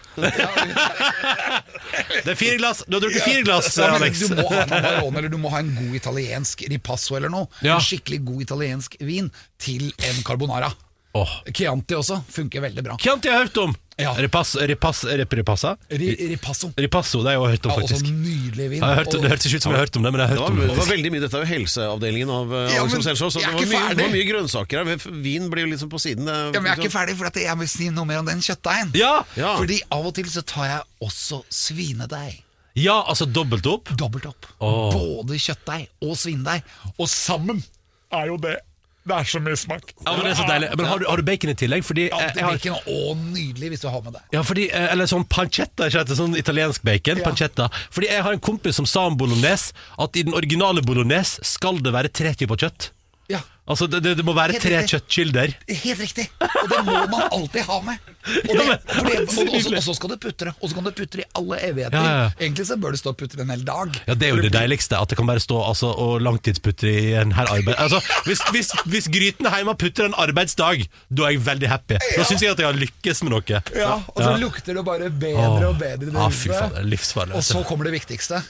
Det 2.24 2.32
er 2.34 2.38
fire 2.38 2.56
glass. 2.60 2.82
Du 2.86 2.96
har 2.96 3.02
drukket 3.04 3.22
fire 3.24 3.42
glass, 3.46 3.70
Ja, 3.78 3.86
men 3.92 4.02
Alex. 4.02 4.20
Du 4.28 4.34
må 4.36 4.46
ha 4.50 4.62
en 4.64 4.72
Amarone, 4.76 5.18
eller 5.20 5.32
du 5.32 5.38
må 5.40 5.50
ha 5.52 5.60
en 5.62 5.70
god 5.76 5.94
italiensk 5.98 6.64
ripasso 6.70 7.16
eller 7.18 7.30
noe. 7.32 7.48
Ja. 7.64 7.76
En 7.78 7.84
skikkelig 7.84 8.20
god 8.26 8.42
italiensk 8.48 8.96
vin 9.00 9.30
til 9.62 9.90
en 10.06 10.22
carbonara. 10.26 10.70
Åh. 11.12 11.30
Chianti 11.52 11.94
også 11.98 12.20
funker 12.30 12.60
veldig 12.62 12.82
bra. 12.86 12.96
Chianti 13.02 13.28
har 13.28 13.40
jeg 13.40 13.48
hørt 13.48 13.56
om. 13.64 13.72
Ja. 14.00 14.12
Ripass, 14.16 14.54
ripass, 14.56 15.02
rip, 15.04 15.32
ripassa? 15.36 15.74
Ri, 15.90 16.06
ripasso. 16.30 16.70
Ripasso, 16.78 17.18
det 17.20 17.32
har 17.32 17.34
jeg 17.34 17.40
også 17.42 17.50
hørt 17.50 17.66
om, 17.66 17.70
Ja, 17.70 17.76
også 17.76 17.96
faktisk. 17.98 18.06
nydelig 18.14 18.68
vin. 18.70 18.80
Jeg 18.80 18.96
hørt, 18.96 19.14
Og- 19.14 19.20
det 19.22 19.30
hørtes 19.30 19.46
ikke 19.50 19.56
ut 19.58 19.62
som 19.66 19.72
jeg 19.72 19.76
har 19.78 19.84
hørt 19.84 19.96
om 19.96 20.02
det, 20.06 20.12
men 20.14 20.20
jeg 20.20 20.28
har 20.28 20.34
Det 20.34 20.40
hørt 20.40 20.46
var, 20.46 20.50
om 20.54 20.60
det. 20.60 20.68
det 20.70 20.76
var 20.78 20.86
veldig 20.96 21.10
mye, 21.12 21.20
Dette 21.20 21.34
er 21.36 21.40
jo 21.44 21.50
helseavdelingen 21.50 22.30
av 22.30 22.52
uh, 22.52 22.70
Ja, 22.72 22.84
men 22.86 22.94
Rosell 22.96 23.16
så 23.20 23.28
det 23.34 23.42
var 23.44 23.52
mye, 23.60 23.94
det 23.94 24.04
var 24.06 24.14
mye 24.14 24.28
grønnsaker 24.30 24.84
her. 24.86 24.96
Vin 25.20 25.50
blir 25.50 25.66
jo 25.66 25.70
liksom 25.74 25.90
på 25.90 26.00
siden. 26.00 26.24
det- 26.24 26.54
ja, 26.54 26.60
men 26.60 26.70
jeg 26.70 26.78
er 26.78 26.82
ikke 26.82 26.96
ferdig, 26.96 27.16
for 27.18 27.38
jeg 27.38 27.58
vil 27.58 27.68
si 27.68 27.90
noe 27.90 28.04
mer 28.06 28.18
om 28.18 28.24
den 28.26 28.38
kjøttdeigen. 28.40 28.94
Ja. 28.94 29.24
Ja. 29.36 29.56
Fordi 29.58 29.82
av 29.92 30.06
og 30.06 30.14
til 30.14 30.24
så 30.24 30.42
tar 30.46 30.64
jeg 30.64 30.80
også 31.02 31.42
svinedeig. 31.50 32.42
ja, 32.76 33.02
altså 33.04 33.26
dobbelt 33.30 33.66
opp. 33.66 33.90
Dobbelt 33.96 34.24
opp. 34.26 34.46
Oh. 34.60 34.92
Både 34.94 35.36
kjøttdeig 35.36 35.88
og 36.00 36.16
svinedeig. 36.16 36.62
Og 36.98 37.06
sammen 37.08 37.62
er 38.12 38.26
jo 38.28 38.36
det 38.38 38.56
Det 39.00 39.16
er 39.16 39.24
så 39.24 39.40
mye 39.40 39.56
smak. 39.56 39.94
Ja, 40.04 40.12
men 40.12 40.26
det 40.26 40.30
er 40.34 40.38
så 40.38 40.44
deilig. 40.48 40.68
Men 40.76 40.86
har 40.90 41.00
du, 41.00 41.06
har 41.08 41.16
du 41.16 41.22
bacon 41.24 41.50
i 41.50 41.56
tillegg? 41.56 41.82
Fordi, 41.88 42.04
Ja, 42.10 42.18
eh, 42.20 42.34
det 42.34 42.42
jeg 42.42 42.44
har, 42.44 42.58
bacon, 42.58 42.92
å, 42.92 43.14
nydelig 43.32 43.70
hvis 43.72 43.80
du 43.80 43.88
har 43.88 44.02
med 44.04 44.12
det. 44.18 44.22
ja, 44.36 44.42
fordi 44.44 44.66
eh, 44.68 44.92
Eller 44.92 45.08
sånn 45.10 45.24
pancetta, 45.24 45.88
ikke 45.88 46.02
sant? 46.04 46.14
Sånn 46.20 46.36
italiensk 46.36 46.84
bacon. 46.84 47.18
Ja. 47.22 47.24
Pancetta. 47.30 47.70
Fordi 47.90 48.10
jeg 48.12 48.22
har 48.26 48.36
en 48.36 48.44
kompis 48.44 48.76
som 48.76 48.86
sa 48.86 49.06
om 49.08 49.16
bolognese 49.16 49.72
at 49.98 50.16
i 50.20 50.22
den 50.28 50.36
originale 50.36 50.84
bolognese 50.84 51.40
skal 51.48 51.80
det 51.80 51.94
være 51.96 52.12
tre 52.12 52.34
typer 52.36 52.60
kjøtt. 52.60 52.90
Altså 53.70 53.86
det, 53.86 54.00
det, 54.02 54.16
det 54.18 54.24
må 54.26 54.32
være 54.34 54.56
Helt 54.56 54.64
tre 54.64 54.72
riktig. 54.80 54.90
kjøttkilder. 54.96 55.52
Helt 55.84 56.00
riktig. 56.02 56.24
Og 56.42 56.64
det 56.72 56.78
må 56.88 56.94
man 57.12 57.26
alltid 57.36 57.62
ha 57.68 57.76
med. 57.86 58.08
Og, 58.10 58.50
det, 58.58 58.64
for 58.90 59.06
det, 59.06 59.14
og, 59.20 59.22
og, 59.22 59.60
så- 59.62 59.74
og 59.78 59.82
så 59.86 59.94
skal 59.96 60.10
du 60.10 60.16
putre. 60.24 60.52
Og 60.58 60.68
så 60.72 60.76
kan 60.78 60.88
du 60.88 60.90
putre 60.98 61.22
i 61.22 61.26
alle 61.38 61.58
evigheter. 61.68 61.96
Ja, 62.02 62.16
ja. 62.24 62.26
Egentlig 62.42 62.66
så 62.68 62.76
bør 62.82 62.96
du 62.96 63.00
stå 63.00 63.12
og 63.14 63.18
putre 63.22 63.44
en 63.46 63.52
hel 63.54 63.62
dag. 63.68 63.94
Ja, 64.08 64.14
Det 64.18 64.26
er 64.28 64.34
jo 64.34 64.42
det 64.42 64.52
deiligste, 64.58 64.98
at 64.98 65.08
det 65.14 65.16
kan 65.20 65.30
bare 65.30 65.40
stå 65.44 65.60
altså, 65.68 65.92
og 65.94 66.20
langtidsputre 66.26 66.90
i 66.90 67.14
en 67.22 67.32
her 67.38 67.46
arbeid... 67.54 67.78
Altså, 67.78 68.02
hvis, 68.26 68.42
hvis, 68.52 68.72
hvis 68.90 69.08
gryten 69.14 69.46
hjemme 69.54 69.76
putter 69.80 70.10
en 70.10 70.18
arbeidsdag, 70.26 70.84
da 71.08 71.28
er 71.30 71.36
jeg 71.38 71.44
veldig 71.46 71.70
happy. 71.76 71.98
Da 72.16 72.26
syns 72.28 72.42
jeg 72.42 72.52
at 72.56 72.64
jeg 72.64 72.68
har 72.72 72.80
lykkes 72.82 73.22
med 73.24 73.36
noe. 73.38 73.62
Ja, 73.78 73.94
Og 74.10 74.22
så 74.26 74.34
lukter 74.42 74.74
det 74.76 74.84
bare 74.90 75.10
bedre 75.10 75.68
og 75.70 75.78
bedre. 75.80 76.10
Ja, 76.12 76.26
ah, 76.26 76.32
fy 76.34 76.50
faen, 76.50 76.74
det 76.74 76.82
er 76.82 76.90
livsfarlig. 76.90 77.38
Og 77.38 77.46
så 77.46 77.62
kommer 77.70 77.86
det 77.88 77.94
viktigste. 78.00 78.42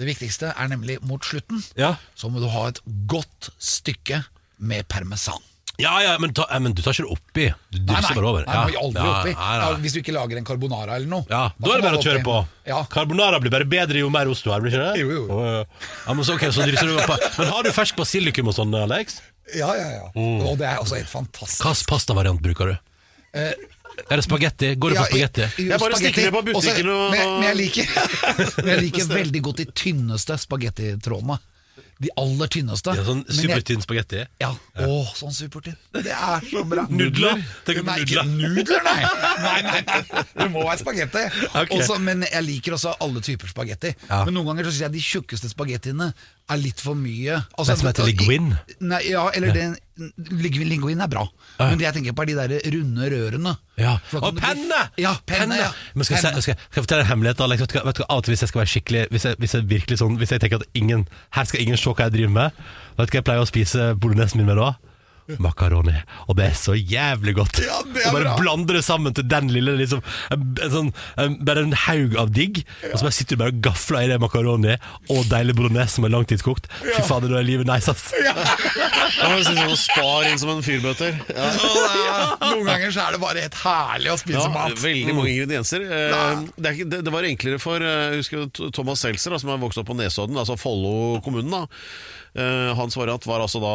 Det 0.00 0.06
viktigste 0.08 0.54
er 0.56 0.68
nemlig 0.72 0.96
mot 1.04 1.20
slutten. 1.26 1.58
Ja. 1.76 1.96
Så 2.16 2.30
må 2.32 2.40
du 2.40 2.46
ha 2.48 2.68
et 2.70 2.78
godt 3.10 3.50
stykke 3.60 4.22
med 4.60 4.86
parmesan. 4.88 5.40
Ja, 5.80 5.94
ja, 6.04 6.18
men, 6.20 6.34
ta, 6.36 6.44
eh, 6.52 6.58
men 6.60 6.74
du 6.76 6.82
tar 6.84 6.92
ikke 6.92 7.06
det 7.06 7.14
oppi. 7.14 7.44
Du 7.72 7.78
Nei, 7.78 7.86
drysser 7.88 8.10
nei, 8.12 8.16
bare 8.18 8.28
over. 8.28 8.42
nei, 8.44 8.56
må 8.66 8.72
jo 8.74 8.80
aldri 8.84 9.00
ja, 9.06 9.12
oppi. 9.14 9.30
nei, 9.32 9.54
nei. 9.56 9.68
Ja, 9.70 9.76
hvis 9.80 9.94
du 9.96 10.00
ikke 10.02 10.12
lager 10.12 10.36
en 10.36 10.44
carbonara 10.44 10.96
eller 10.98 11.08
noe. 11.08 11.24
Ja, 11.30 11.40
da 11.56 11.70
er 11.72 11.80
det 11.80 11.86
bare 11.86 12.00
å 12.00 12.04
kjøre 12.04 12.20
på. 12.26 12.34
Ja. 12.68 12.82
Carbonara 12.92 13.40
blir 13.40 13.54
bare 13.54 13.64
bedre 13.64 14.02
jo 14.02 14.10
mer 14.12 14.28
ost 14.28 14.44
du 14.44 14.50
har. 14.52 14.60
blir 14.60 14.74
ikke 14.74 14.82
det? 14.90 15.00
Jo, 15.00 15.08
jo, 15.14 15.22
Oh, 15.32 15.40
ja. 15.46 15.64
Ja, 16.04 16.12
men 16.18 16.24
så, 16.28 16.34
okay, 16.36 16.52
så 16.52 16.66
drysser 16.68 16.90
du 16.92 17.00
på. 17.08 17.16
Men 17.38 17.48
har 17.54 17.64
du 17.64 17.70
fersk 17.72 17.96
basilikum 17.96 18.52
og 18.52 18.58
sånn, 18.58 18.76
Alex? 18.76 19.22
Ja, 19.56 19.72
ja, 19.74 19.88
ja. 19.96 20.04
Mm. 20.14 20.44
Og 20.50 20.58
det 20.60 20.68
er 20.68 20.76
altså 20.82 21.00
helt 21.00 21.08
fantastisk. 21.08 21.64
Hvilken 21.64 21.88
pastavariant 21.94 22.42
bruker 22.44 22.74
du? 22.74 22.76
Eh, 23.40 23.54
Er 24.10 24.16
det 24.20 24.24
spagetti? 24.24 24.74
Går 24.80 24.92
det 24.92 24.96
Ja, 24.96 25.02
for 25.04 25.16
spagetti? 25.16 25.48
Jeg 25.64 25.80
bare 25.80 25.96
stikker 25.98 26.22
ned 26.28 26.32
på 26.36 26.42
butikken 26.46 26.86
Også- 26.86 27.08
og- 27.08 27.10
men, 27.16 27.32
men 27.40 27.48
jeg 27.48 27.56
liker, 27.56 27.86
men 28.64 28.68
jeg 28.74 28.82
liker 28.84 29.08
veldig 29.16 29.42
godt 29.48 29.56
de 29.64 29.66
tynneste 29.72 30.36
spagettitrådene. 30.44 31.40
De 32.00 32.08
aller 32.16 32.48
tynneste. 32.48 32.94
Ja, 32.96 33.02
sånn 33.04 33.18
supertynn 33.28 33.82
spagetti? 33.84 34.22
Ja, 34.40 34.48
å, 34.86 35.02
sånn 35.18 35.34
supertynn. 35.36 35.76
Det 35.92 36.14
er 36.16 36.46
så 36.48 36.62
bra. 36.64 36.86
Nudler? 37.00 37.42
Tenker 37.66 37.84
du 37.84 37.90
på 37.90 37.96
ikke 38.06 38.24
nudler, 38.30 38.80
nei. 38.86 39.02
nei, 39.44 39.56
nei, 39.66 39.82
nei. 39.90 40.22
Det 40.32 40.46
må 40.54 40.64
være 40.64 40.80
spagetti. 40.84 41.26
Okay. 41.60 41.76
Også, 41.76 41.96
men 42.00 42.22
jeg 42.24 42.40
liker 42.46 42.72
også 42.76 42.94
alle 43.04 43.20
typer 43.24 43.50
spagetti. 43.50 43.90
Ja. 44.08 44.22
Men 44.24 44.36
noen 44.38 44.48
ganger 44.48 44.68
så 44.68 44.72
syns 44.72 44.84
jeg 44.86 44.94
de 44.94 45.02
tjukkeste 45.04 45.50
spagettiene 45.50 46.06
er 46.50 46.60
litt 46.62 46.80
for 46.80 46.96
mye. 46.96 47.36
Altså, 47.52 47.74
Det 47.74 47.78
som 47.82 47.88
heter 47.90 48.08
linguine? 48.08 48.60
Nei, 48.80 49.02
ja, 49.10 49.26
eller 49.36 49.52
den 49.54 49.74
linguine 50.66 51.04
er 51.04 51.10
bra. 51.12 51.24
Ja. 51.58 51.68
Men 51.70 51.80
det 51.80 51.86
jeg 51.86 51.96
tenker 51.98 52.16
på 52.16 52.24
er 52.24 52.30
de 52.30 52.36
der 52.38 52.54
runde 52.74 53.10
rørene. 53.14 53.54
Ja. 53.80 53.96
Og 54.20 54.36
penne! 54.36 54.80
Ja, 55.00 55.14
penne, 55.26 55.56
ja. 55.60 55.70
Men 55.94 56.08
skal, 56.08 56.20
Penne. 56.20 56.34
Jeg, 56.36 56.42
skal, 56.44 56.58
skal 56.70 56.80
jeg 56.80 56.84
fortelle 56.86 57.06
en 57.06 57.10
hemmelighet, 57.12 57.40
Alex? 57.44 57.64
Vet 57.64 57.74
du, 57.74 57.80
vet 57.86 58.00
du, 58.00 58.04
av 58.08 58.20
og 58.20 58.26
til 58.26 58.34
hvis 58.34 58.44
jeg 58.44 58.52
skal 58.52 58.62
være 58.62 58.72
skikkelig 58.74 59.06
Hvis 59.14 59.24
jeg, 59.28 59.38
hvis 59.40 59.54
jeg 59.56 59.66
virkelig 59.70 59.98
sånn 60.00 60.18
Hvis 60.20 60.34
jeg 60.34 60.42
tenker 60.42 60.60
at 60.60 60.78
ingen 60.78 61.06
Her 61.36 61.48
skal 61.48 61.64
ingen 61.64 61.80
se 61.80 61.92
hva 61.92 62.06
jeg 62.08 62.14
driver 62.18 62.34
med, 62.36 62.62
vet 62.98 63.10
du 63.10 63.14
hva 63.14 63.20
jeg 63.20 63.26
pleier 63.30 63.44
å 63.44 63.48
spise 63.48 63.90
bolognesen 64.00 64.40
min 64.40 64.50
med 64.50 64.60
da? 64.60 64.72
Makaroni. 65.38 65.94
Og 66.28 66.36
det 66.38 66.46
er 66.50 66.56
så 66.58 66.74
jævlig 66.76 67.34
godt. 67.38 67.60
Ja, 67.64 67.80
det 67.86 68.02
er 68.04 68.08
og 68.10 68.16
bare 68.18 68.24
bra. 68.30 68.36
blander 68.40 68.78
det 68.80 68.84
sammen 68.86 69.14
til 69.16 69.28
den 69.30 69.50
lille 69.54 69.76
liksom, 69.78 70.02
en, 70.34 70.46
en 70.64 70.74
sånn, 70.74 70.92
en, 71.20 71.36
Bare 71.46 71.64
en 71.66 71.76
haug 71.86 72.16
av 72.20 72.32
digg. 72.34 72.62
Og 72.90 72.96
så 72.98 73.06
bare 73.06 73.16
sitter 73.16 73.36
du 73.36 73.42
bare 73.44 73.54
og 73.54 73.60
gafler 73.64 74.06
i 74.06 74.10
det 74.12 74.20
makaroni 74.22 74.76
og 75.10 75.24
deilig 75.30 75.56
bolognese 75.58 75.96
som 75.98 76.06
er 76.08 76.14
langtidskokt. 76.14 76.68
Fy 76.82 77.02
fader, 77.06 77.30
da 77.32 77.40
er 77.40 77.46
livet 77.48 77.68
nice, 77.70 77.90
ass. 77.90 78.10
Ja, 78.20 78.34
som 79.44 79.56
sånn 79.56 79.76
Spar 79.80 80.26
inn 80.28 80.38
som 80.40 80.52
en 80.54 80.62
fyrbøter. 80.64 81.16
Ja. 81.30 81.48
Noen 82.50 82.66
ganger 82.68 82.92
så 82.94 83.04
er 83.06 83.16
det 83.16 83.22
bare 83.22 83.44
helt 83.44 83.58
herlig 83.62 84.12
å 84.12 84.18
spise 84.20 84.40
Ja, 84.42 84.50
mat. 84.54 84.76
veldig 84.82 85.14
mange 85.16 85.32
ingredienser. 85.34 85.84
Eh, 85.86 86.44
Det, 86.56 86.66
er 86.66 86.76
ikke, 86.76 86.88
det, 86.92 87.02
det 87.06 87.14
var 87.14 87.26
enklere 87.28 87.60
for 87.62 87.82
eh, 87.84 88.16
jeg 88.16 88.22
husker 88.24 88.70
Thomas 88.76 89.02
Seltzer, 89.04 89.36
som 89.40 89.52
er 89.52 89.60
vokst 89.62 89.80
opp 89.80 89.88
på 89.90 89.96
Nesodden, 89.98 90.38
altså 90.40 90.56
Follo 90.60 91.20
kommunen. 91.24 91.50
da. 91.50 91.64
han 92.34 92.76
Hans 92.78 92.96
variant 92.96 93.26
var 93.26 93.42
altså 93.44 93.60
da 93.62 93.74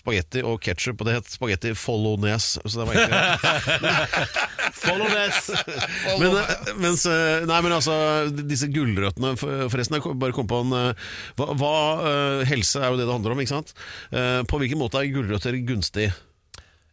spagetti 0.00 0.42
og 0.46 0.60
ketsjup, 0.64 1.00
og 1.00 1.08
det 1.08 1.16
het 1.18 1.30
spagetti 1.30 1.72
Follones. 1.78 2.52
Så 2.64 2.80
det 2.80 2.86
var 2.88 3.00
egentlig 3.00 3.94
Follones. 4.86 5.40
men, 6.20 6.36
eh, 6.42 6.70
mens, 6.82 7.06
eh, 7.10 7.46
Nei, 7.48 7.60
men 7.64 7.76
altså, 7.76 7.96
disse 8.36 8.68
gulrøttene 8.72 9.34
Forresten, 9.40 9.98
jeg 9.98 10.18
bare 10.20 10.36
kom 10.36 10.48
på 10.50 10.62
en 10.66 10.76
eh, 10.76 11.10
hva, 11.38 11.50
hva, 11.58 11.74
Helse 12.48 12.82
er 12.82 12.92
jo 12.92 13.00
det 13.00 13.08
det 13.08 13.14
handler 13.14 13.34
om, 13.36 13.42
ikke 13.42 13.54
sant? 13.54 13.74
Eh, 14.12 14.40
På 14.48 14.60
hvilken 14.62 14.80
måte 14.80 15.00
er 15.00 15.12
gulrøtter 15.14 15.58
gunstig? 15.66 16.10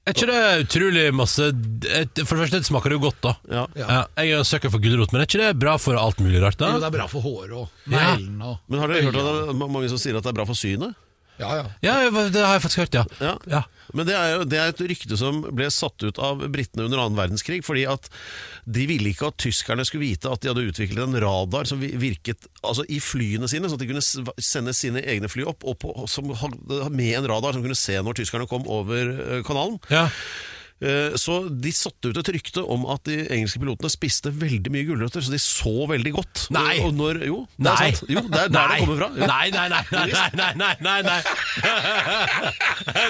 Er 0.04 0.12
ikke 0.12 0.28
det 0.28 0.66
utrolig 0.66 1.04
masse 1.16 1.46
For 1.48 2.18
det 2.20 2.26
første 2.28 2.60
det 2.60 2.68
smaker 2.68 2.92
det 2.92 2.98
jo 2.98 3.06
godt, 3.06 3.22
da. 3.24 3.34
Ja. 3.48 3.63
Ja, 3.80 4.02
jeg 4.20 4.36
er 4.36 4.48
søker 4.48 4.74
for 4.74 4.84
gulrot, 4.84 5.13
men 5.13 5.24
er 5.24 5.30
ikke 5.30 5.39
det 5.39 5.54
bra 5.62 5.78
for 5.80 5.96
alt 6.00 6.20
mulig 6.20 6.42
rart? 6.44 6.60
Jo, 6.60 6.82
det 6.84 6.89
er 6.89 6.96
bra 6.98 7.08
for 7.12 7.24
håret 7.24 7.56
og 7.62 7.92
neglene 7.92 8.52
Ja. 8.52 8.58
Men 8.68 8.84
har 8.84 8.92
dere 8.92 9.08
hørt 9.08 9.22
at 9.22 9.30
det 9.30 9.54
er 9.54 9.62
mange 9.63 9.92
som 9.94 10.02
sier 10.02 10.20
at 10.20 10.26
det 10.26 10.34
er 10.34 10.39
bra 10.42 10.48
for 10.50 10.60
synet? 10.60 10.98
Ja, 11.41 11.50
ja. 11.58 11.63
Ja, 11.82 11.93
det 12.30 12.43
har 12.43 12.56
jeg 12.56 12.63
faktisk 12.65 12.84
hørt, 12.84 12.98
ja. 12.98 13.04
Ja. 13.24 13.34
ja. 13.50 13.63
Men 13.98 14.08
det 14.08 14.15
er 14.15 14.30
jo 14.36 14.46
det 14.48 14.60
er 14.60 14.72
et 14.72 14.84
rykte 14.93 15.17
som 15.19 15.41
ble 15.56 15.67
satt 15.74 16.06
ut 16.06 16.19
av 16.22 16.43
britene 16.54 16.86
under 16.88 17.02
annen 17.02 17.17
verdenskrig, 17.17 17.62
fordi 17.65 17.84
at 17.89 18.08
de 18.65 18.86
ville 18.89 19.12
ikke 19.12 19.32
at 19.32 19.39
tyskerne 19.41 19.86
skulle 19.88 20.06
vite 20.06 20.30
at 20.32 20.43
de 20.43 20.52
hadde 20.52 20.65
utviklet 20.69 21.04
en 21.04 21.19
radar 21.24 21.67
som 21.69 21.82
virket 21.82 22.48
altså 22.62 22.86
i 22.88 23.02
flyene 23.04 23.50
sine, 23.52 23.67
sånn 23.69 23.80
at 23.80 23.84
de 23.84 23.91
kunne 23.91 24.39
sende 24.46 24.76
sine 24.78 25.04
egne 25.04 25.30
fly 25.32 25.46
opp 25.50 25.65
opp 25.67 25.86
som 26.10 26.32
med 26.93 27.17
en 27.19 27.30
radar 27.30 27.56
som 27.56 27.65
kunne 27.65 27.78
se 27.78 27.98
når 28.00 28.22
tyskerne 28.22 28.50
kom 28.50 28.67
over 28.72 29.13
eh, 29.13 29.46
kanalen. 29.46 29.80
ja. 29.93 30.08
Eh, 30.84 31.13
så 31.19 31.38
de 31.48 31.72
satte 31.72 32.12
ut 32.12 32.17
et 32.19 32.30
rykte 32.36 32.60
om 32.60 32.84
at 32.91 33.06
de 33.08 33.22
engelske 33.32 33.60
pilotene 33.62 33.91
spiste 33.91 34.32
veldig 34.36 34.72
mye 34.74 34.84
gulrøtter, 34.89 35.24
så 35.24 35.32
de 35.32 35.39
så 35.39 35.88
veldig 35.88 36.12
godt. 36.17 36.48
Nei! 36.56 36.82
Og 36.84 36.91
når, 36.98 37.22
jo, 37.30 37.38
det 37.56 37.69
nei. 37.69 37.74
er 37.74 37.78
sant. 37.96 38.12
Jo, 38.12 38.24
det 38.28 38.41
er 38.41 38.50
der 38.52 38.58
nei. 38.58 38.63
det 38.67 38.80
kommer 38.84 38.98
fra. 39.00 39.10
Jo. 39.13 39.22
Nei, 39.32 39.48
nei, 39.54 39.67
nei, 39.72 39.84
nei, 39.93 40.06
nei, 40.12 40.52
nei, 40.60 40.76
nei, 40.84 41.00
nei. 41.08 41.22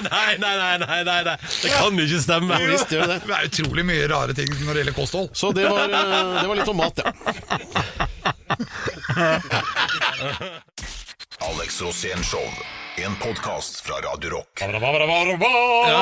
Nei, 0.04 0.32
nei, 0.38 0.54
nei, 0.58 0.78
nei, 0.84 1.02
nei, 1.08 1.20
nei. 1.26 1.36
Det 1.42 1.70
kan 1.74 1.98
ikke 2.04 2.20
stemme. 2.22 2.52
Jo, 2.62 2.66
visst 2.70 2.90
gjør 2.94 3.06
det. 3.10 3.18
det 3.26 3.34
er 3.34 3.42
utrolig 3.50 3.84
mye 3.90 4.04
rare 4.12 4.32
ting 4.38 4.50
når 4.54 4.70
det 4.70 4.80
gjelder 4.84 4.96
kosthold. 5.00 5.28
Så 5.34 5.46
det 5.56 5.66
var, 5.66 5.88
eh, 5.88 5.90
det 6.38 6.46
var 6.50 6.56
litt 6.60 6.70
om 6.70 6.78
mat, 6.78 6.96
ja. 7.02 7.10
Alex 11.64 11.80
Rosén 11.80 12.24
Show. 12.24 12.44
En 12.96 13.16
podkast 13.16 13.80
fra 13.86 13.94
Radio 13.94 14.30
Rock. 14.30 14.48
Ja, 14.60 14.66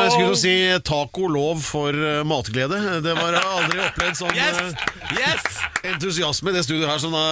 jeg 0.02 0.10
skulle 0.10 0.26
til 0.26 0.34
å 0.34 0.40
si 0.40 0.54
taco 0.82 1.28
lov 1.30 1.60
for 1.62 1.94
eh, 1.94 2.24
matglede. 2.26 2.80
Det 3.04 3.14
var 3.14 3.36
aldri 3.38 3.78
opplevd 3.84 4.18
sånn 4.18 4.34
Yes! 4.34 4.58
eh, 4.58 5.14
Yes! 5.20 5.46
entusiasme 5.92 6.50
i 6.50 6.56
det 6.56 6.64
studioet 6.66 6.90
her 6.90 6.98
som 7.04 7.14
da 7.14 7.22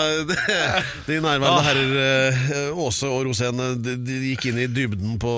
de 1.10 1.18
nærværende 1.26 1.66
herrer 1.66 1.98
eh, 2.70 2.78
Åse 2.86 3.10
og 3.10 3.26
Rosén 3.32 3.58
eh, 3.66 3.74
de, 3.82 3.96
de 3.98 4.20
gikk 4.30 4.46
inn 4.52 4.62
i 4.62 4.70
dybden 4.78 5.18
på 5.22 5.34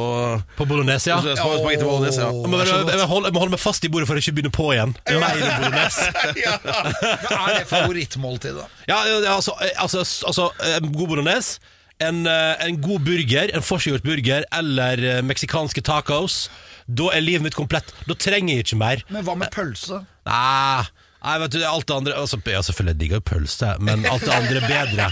På 0.60 0.68
bolognese, 0.68 1.14
ja. 1.14 1.18
Sp- 1.24 1.40
Spagetti 1.40 1.88
bolognese. 1.88 2.20
Ja. 2.28 2.30
Jeg 2.44 2.52
må, 2.52 2.60
jeg, 2.60 3.00
må 3.00 3.10
holde, 3.16 3.32
jeg 3.32 3.38
må 3.40 3.46
holde 3.46 3.56
meg 3.56 3.64
fast 3.64 3.88
i 3.88 3.92
bordet 3.96 4.12
for 4.12 4.20
å 4.20 4.22
ikke 4.26 4.36
begynne 4.36 4.52
på 4.60 4.68
igjen. 4.76 4.92
Mer 5.16 5.44
bolognese. 5.48 6.12
ja. 6.44 6.58
Men 6.68 7.38
er 7.40 7.62
det 7.62 7.68
favorittmåltidet? 7.72 8.60
da? 8.60 8.82
ja, 8.92 9.00
ja, 9.16 9.22
altså, 9.38 9.56
eh, 9.64 9.72
altså, 9.80 10.04
altså 10.28 10.50
god 10.92 11.06
bolognese, 11.16 11.56
en, 12.02 12.24
eh, 12.26 12.66
en 12.66 12.80
god 12.82 13.04
burger, 13.06 13.52
en 13.54 13.64
forseggjort 13.64 14.06
burger 14.06 14.46
eller 14.58 15.04
eh, 15.04 15.20
meksikanske 15.26 15.84
tacos. 15.86 16.46
Da 16.86 17.12
er 17.14 17.24
livet 17.24 17.46
mitt 17.46 17.58
komplett. 17.58 17.94
Da 18.08 18.16
trenger 18.18 18.58
jeg 18.58 18.66
ikke 18.66 18.80
mer. 18.80 19.04
Men 19.12 19.26
hva 19.26 19.36
med 19.38 19.52
pølse? 19.54 20.02
Nei, 20.28 20.82
nei 21.22 21.38
vet 21.44 21.54
du, 21.54 21.62
alt 21.66 21.88
det 21.88 21.96
andre 21.96 22.18
altså, 22.18 22.40
ja, 22.50 22.64
Selvfølgelig 22.66 22.98
digger 23.00 23.20
jeg 23.20 23.28
pølse, 23.30 23.76
men 23.80 24.04
alt 24.10 24.26
det 24.26 24.34
andre 24.34 24.60
er 24.60 24.68
bedre. 24.68 25.08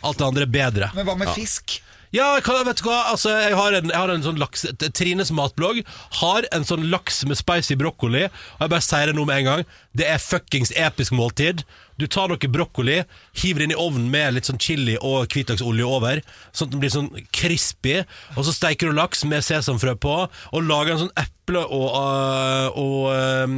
Alt 0.00 0.20
det 0.20 0.26
andre 0.26 0.48
er 0.48 0.52
bedre. 0.52 0.92
Men 0.96 1.08
hva 1.08 1.16
med 1.20 1.32
fisk? 1.36 1.80
Ja, 2.10 2.32
vet 2.34 2.80
du 2.80 2.88
hva? 2.88 3.04
Altså, 3.12 3.30
jeg 3.38 3.54
har 3.54 3.74
en, 3.78 3.90
jeg 3.92 4.00
har 4.02 4.10
en 4.10 4.24
sånn 4.24 4.40
laks 4.40 4.64
Trines 4.98 5.30
matblogg 5.30 5.84
har 6.18 6.46
en 6.50 6.64
sånn 6.66 6.88
laks 6.90 7.22
med 7.30 7.38
spicy 7.38 7.76
brokkoli. 7.78 8.24
Og 8.26 8.64
jeg 8.64 8.72
bare 8.72 8.82
sier 8.82 9.10
det 9.10 9.14
nå 9.14 9.26
med 9.28 9.44
en 9.44 9.50
gang. 9.50 9.62
Det 9.94 10.08
er 10.10 10.22
fuckings 10.22 10.74
episk 10.74 11.14
måltid. 11.14 11.62
Du 12.00 12.06
tar 12.08 12.30
noe 12.32 12.50
brokkoli, 12.50 13.02
hiver 13.42 13.66
inn 13.66 13.74
i 13.74 13.78
ovnen 13.78 14.08
med 14.12 14.38
litt 14.38 14.48
sånn 14.48 14.60
chili 14.62 14.96
og 15.00 15.28
hvitløksolje 15.34 15.86
over, 15.86 16.22
sånn 16.50 16.70
at 16.70 16.74
den 16.74 16.82
blir 16.82 16.94
sånn 16.94 17.10
crispy. 17.36 18.00
Og 18.36 18.46
så 18.48 18.56
steiker 18.56 18.88
du 18.90 18.96
laks 18.96 19.26
med 19.28 19.44
sesamfrø 19.44 19.96
på, 20.00 20.16
og 20.30 20.66
lager 20.70 20.96
en 20.96 21.04
sånn 21.06 21.14
eple- 21.20 21.36
og, 21.50 21.86
øh, 21.98 22.76
og 22.78 23.06
um, 23.10 23.54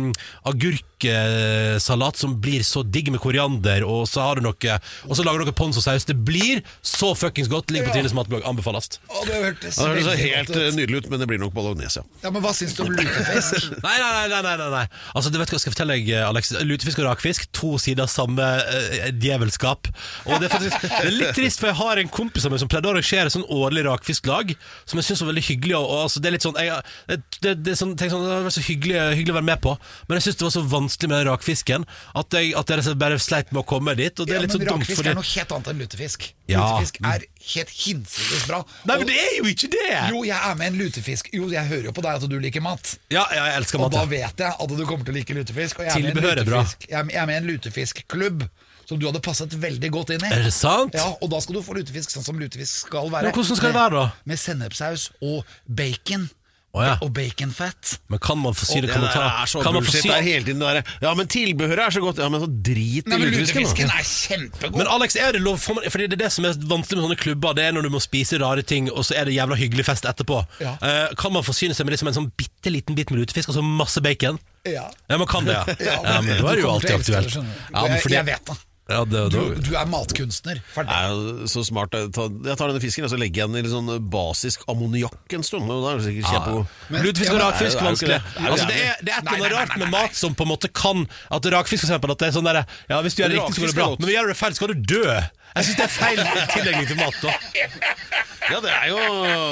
agurksalat 0.49 2.17
som 2.17 2.39
blir 2.41 2.63
så 2.65 2.81
digg 2.89 3.11
med 3.13 3.21
koriander, 3.21 3.85
og 3.85 4.07
så 4.09 4.25
har 4.25 4.41
du 4.41 4.47
noe 4.47 4.79
Og 5.09 5.17
så 5.19 5.25
lager 5.27 5.43
du 5.43 5.51
noe 5.51 5.57
ponzosaus. 5.57 6.07
Det 6.09 6.17
blir 6.17 6.63
så 6.81 7.13
fuckings 7.19 7.51
godt. 7.53 7.71
Ligger 7.71 7.91
på 7.91 7.97
Trines 7.97 8.15
matblogg. 8.17 8.45
Anbefales. 8.49 8.97
Å, 9.09 9.25
det 9.29 9.41
hørtes 9.43 9.77
Ja, 9.77 9.89
det 9.91 10.05
høres 10.07 10.23
helt 10.23 10.53
godt 10.53 10.61
eh, 10.63 10.71
nydelig 10.77 11.03
ut, 11.03 11.11
men 11.13 11.21
det 11.23 11.29
blir 11.31 11.43
nok 11.43 11.53
bolognese. 11.57 12.01
Ja. 12.01 12.23
Ja, 12.25 12.33
men 12.33 12.45
Hva 12.45 12.55
syns 12.57 12.77
du 12.79 12.85
om 12.87 12.93
lutefisk? 12.97 13.69
Nei, 13.87 13.97
nei, 13.99 14.11
nei, 14.33 14.41
nei, 14.41 14.57
nei, 14.63 14.71
nei. 14.73 14.85
Altså, 15.13 15.33
du 15.33 15.39
vet 15.41 15.51
hva 15.51 15.59
jeg 15.59 15.65
skal 15.67 15.75
fortelle 15.75 15.99
deg, 15.99 16.11
Alex 16.25 16.53
Lutefisk 16.65 17.03
og 17.03 17.11
rakfisk, 17.11 17.49
to 17.53 17.75
sider 17.83 18.09
samme 18.33 18.49
uh, 18.67 19.09
djevelskap 19.21 19.89
Og 20.27 20.41
det 20.41 20.49
er 20.49 20.53
faktisk 20.53 20.83
det 20.83 20.91
er 20.99 21.11
litt 21.15 21.35
trist, 21.37 21.61
for 21.61 21.71
jeg 21.71 21.79
har 21.79 22.01
en 22.01 22.11
kompis 22.13 22.47
av 22.47 22.53
meg 22.53 22.63
som 22.63 22.71
pleide 22.71 22.89
å 22.89 22.93
arrangere 22.95 23.33
sånn 23.33 23.45
årlig 23.53 23.85
rakfisklag, 23.87 24.53
som 24.89 24.99
jeg 25.01 25.07
syns 25.07 25.23
var 25.23 25.31
veldig 25.33 25.45
hyggelig. 25.47 25.77
Og, 25.79 25.87
og, 25.87 26.01
altså, 26.07 26.23
det 26.23 26.31
er 26.31 26.37
litt 26.37 26.47
sånn 26.47 26.59
jeg, 26.61 26.79
det, 27.09 27.19
det, 27.39 27.55
det, 27.63 27.75
er 27.75 27.79
sånn, 27.79 27.95
tenk 27.99 28.13
sånn, 28.15 28.25
det 28.27 28.39
vært 28.47 28.57
så 28.57 28.65
hyggelig, 28.67 28.99
hyggelig 29.19 29.35
å 29.35 29.39
være 29.39 29.49
med 29.51 29.63
på, 29.65 29.75
men 30.09 30.19
jeg 30.19 30.27
syns 30.27 30.41
det 30.41 30.47
var 30.47 30.55
så 30.57 30.65
vanskelig 30.73 31.13
med 31.13 31.19
den 31.21 31.29
rakfisken 31.31 31.87
at 32.23 32.39
jeg, 32.39 32.53
at 32.59 32.73
jeg 32.73 32.97
bare 33.03 33.21
sleit 33.23 33.53
med 33.53 33.63
å 33.63 33.67
komme 33.75 33.97
dit. 33.99 34.13
Og 34.13 34.29
det 34.29 34.37
Ja, 34.37 34.41
er 34.41 34.47
litt 34.47 34.55
men 34.55 34.59
så 34.59 34.73
dumt, 34.73 34.87
Rakfisk 34.87 35.07
er 35.07 35.19
noe 35.19 35.29
helt 35.33 35.57
annet 35.57 35.73
enn 35.73 35.83
lutefisk. 35.85 36.29
Ja. 36.51 36.63
Lutefisk 36.63 37.01
er 37.13 37.27
helt 37.55 37.71
hinsides 37.75 38.47
bra. 38.49 38.63
Nei, 38.89 38.97
men 39.01 39.07
det 39.11 39.17
er 39.19 39.37
jo 39.39 39.45
ikke 39.51 39.69
det! 39.73 39.89
Jo, 40.13 40.23
jeg 40.25 40.39
er 40.39 40.55
med 40.61 40.73
en 40.73 40.79
lutefisk. 40.81 41.29
Jo, 41.35 41.49
jeg 41.53 41.67
hører 41.69 41.89
jo 41.91 41.93
på 41.97 42.03
deg 42.07 42.19
at 42.23 42.29
du 42.31 42.39
liker 42.39 42.63
mat. 42.65 42.95
Ja, 43.11 43.25
ja, 43.35 43.45
jeg 43.51 43.57
elsker 43.63 43.79
mat. 43.83 43.91
Og 43.91 43.97
da 43.99 44.05
vet 44.11 44.45
jeg 44.47 44.53
at 44.67 44.75
du 44.77 44.85
kommer 44.87 45.05
til 45.05 45.15
å 45.15 45.19
like 45.19 45.35
lutefisk. 45.35 45.79
Og 45.83 45.87
jeg 45.89 45.93
er 45.93 46.03
med 46.03 46.11
en 46.11 46.17
Tilbehør 46.21 46.45
bra. 46.49 46.63
lutefisk- 46.63 46.89
Jeg 46.89 47.07
med- 47.07 47.15
jeg 47.15 47.23
er 47.23 47.27
med 47.27 47.35
i 47.35 47.41
en 47.43 47.49
lutefiskklubb 47.53 48.49
som 48.87 48.99
du 48.99 49.07
hadde 49.07 49.21
passet 49.25 49.51
veldig 49.63 49.91
godt 49.95 50.11
inn 50.11 50.25
i. 50.27 50.33
Er 50.35 50.43
det 50.43 50.53
sant? 50.53 50.95
Ja, 50.95 51.15
Og 51.23 51.31
da 51.31 51.41
skal 51.41 51.55
du 51.55 51.63
få 51.63 51.75
lutefisk 51.75 52.11
sånn 52.11 52.25
som 52.25 52.39
lutefisk 52.39 52.87
skal 52.87 53.11
være. 53.11 53.23
Men 53.31 53.33
hvordan 53.33 53.57
skal 53.57 53.73
det 53.73 53.79
være 53.79 53.91
da? 53.91 54.05
Med, 54.05 54.27
med 54.27 54.39
sennepsaus 54.39 55.11
og 55.23 55.45
bacon. 55.69 56.29
Å 56.73 56.81
ja. 56.81 56.93
og 57.05 57.11
baconfett. 57.13 57.99
Men 58.09 58.21
kan 58.25 58.39
man 58.41 58.55
få 58.57 58.65
si 58.65 58.79
det? 58.81 58.89
Kan 58.89 59.03
man 59.05 59.11
ta, 59.13 59.27
er 59.43 59.51
så 59.51 59.61
kan 59.61 59.75
man 59.77 59.85
få 59.85 59.91
bullshit. 59.91 60.07
si 60.07 60.09
Det 60.09 60.15
er 60.17 60.23
hele 60.25 60.47
tiden 60.47 60.63
der 60.65 60.79
Ja, 61.03 61.11
men 61.19 61.29
tilbehøret 61.29 61.83
er 61.85 61.93
så 61.99 62.01
godt. 62.01 62.17
Ja, 62.23 62.31
men 62.33 62.41
så 62.41 62.49
drit 62.49 63.05
i 63.05 63.13
Nei, 63.13 63.19
men 63.19 63.29
lutefisken. 63.29 63.67
lutefisken 63.67 63.93
er 63.93 64.07
kjempegod. 64.09 64.79
Men 64.81 64.89
Alex, 64.95 65.19
er 65.21 65.37
det 65.37 65.43
lov 65.45 65.59
for 65.61 65.77
meg, 65.77 65.91
Fordi 65.93 66.07
det 66.09 66.17
er 66.17 66.23
det 66.25 66.31
som 66.33 66.49
er 66.49 66.57
vanskelig 66.57 66.97
med 67.03 67.05
sånne 67.11 67.19
klubber 67.21 67.59
Det 67.61 67.67
er 67.69 67.77
når 67.77 67.85
du 67.85 67.91
må 67.93 68.01
spise 68.01 68.41
rare 68.41 68.65
ting 68.65 68.89
Og 68.89 69.05
så 69.05 69.19
er 69.21 69.29
det 69.29 69.37
jævla 69.37 69.61
hyggelig 69.61 69.85
fest 69.91 70.09
etterpå 70.09 70.41
Ja. 70.65 70.73
Eh, 70.81 71.13
Kan 71.21 71.37
man 71.37 71.45
forsyne 71.45 71.77
seg 71.77 71.85
med 71.85 71.99
liksom 71.99 72.09
en 72.09 72.17
sånn 72.23 72.31
bitte 72.41 72.73
liten 72.73 72.97
bit 72.97 73.13
med 73.13 73.21
lutefisk 73.21 73.53
Og 73.53 73.59
så 73.61 73.67
masse 73.69 74.01
bacon? 74.01 74.41
Ja. 74.65 74.89
Ja, 75.13 75.19
man 75.21 75.29
kan 75.29 75.45
det, 75.45 75.61
ja, 75.77 75.77
ja, 76.09 76.21
men 76.25 76.39
da 76.41 76.53
er 76.53 76.57
det 76.57 76.63
jo 76.65 76.73
alltid 76.73 76.97
aktuelt 76.97 77.35
ja, 77.37 77.43
men 77.83 77.97
jeg, 77.99 78.03
fordi, 78.07 78.15
jeg 78.15 78.29
vet 78.33 78.47
det. 78.49 78.57
Ja, 78.91 79.05
det, 79.07 79.21
Du, 79.31 79.37
det, 79.55 79.63
du 79.69 79.77
er 79.79 79.87
matkunstner. 79.89 80.59
Ferdig. 80.75 80.91
Er 80.93 81.47
så 81.49 81.63
smart. 81.65 81.95
Jeg 81.95 82.11
tar, 82.13 82.29
jeg 82.49 82.57
tar 82.59 82.73
denne 82.73 82.83
fisken 82.83 83.07
og 83.07 83.13
så 83.13 83.19
legger 83.21 83.45
jeg 83.45 83.53
den 83.53 83.61
i 83.61 83.63
litt 83.65 83.73
sånn 83.73 83.93
basisk 84.13 84.65
ammoniakk 84.69 85.37
en 85.39 85.47
stund. 85.47 85.71
Og 85.71 85.85
da 85.87 85.93
er 85.95 86.01
det 86.03 86.07
sikkert 86.09 86.33
kjempegod. 86.33 86.67
Lutefisk 87.07 87.31
og 87.31 87.39
Ja, 87.39 87.39
men- 87.39 87.45
rakfisk 87.47 87.73
det 87.73 87.79
er 87.79 87.85
er 87.85 87.89
vanskelig 87.89 88.19
altså, 88.51 88.67
det, 88.67 88.81
er, 88.83 88.97
det 89.07 89.13
er 89.15 89.19
et 89.19 89.31
eller 89.33 89.47
annet 89.47 89.57
rart 89.61 89.77
med 89.85 89.93
mat 89.95 90.19
som 90.19 90.35
på 90.35 90.43
en 90.45 90.53
måte 90.53 90.69
kan 90.75 91.07
At 91.31 91.47
rakfisk 91.55 91.87
for 91.87 91.93
eksempel 91.93 92.11
At 92.17 92.19
det 92.25 92.29
er 92.29 92.37
sånn 92.37 92.49
der, 92.51 92.63
Ja, 92.91 93.01
hvis 93.07 93.15
du 93.15 93.23
gjør 93.23 93.33
det 93.33 93.39
riktig 93.39 93.55
så 93.55 93.61
går 93.63 93.73
det 93.73 93.79
bra. 93.79 93.89
Men 93.93 94.03
hvis 94.03 94.11
du 94.11 94.17
gjør 94.19 94.33
det 94.33 94.37
feil 94.43 94.55
skal 94.59 94.69
du 94.75 94.75
dø 94.93 95.03
Jeg 95.07 95.65
synes 95.69 95.77
det 95.79 95.87
er 95.87 95.95
feil 95.97 96.23
tilgjengelig 96.57 96.89
til 96.93 97.01
mat 97.01 97.23
da 97.23 97.33
Ja, 98.51 98.59
det 98.65 98.71
er 98.75 98.87
jo 98.91 98.99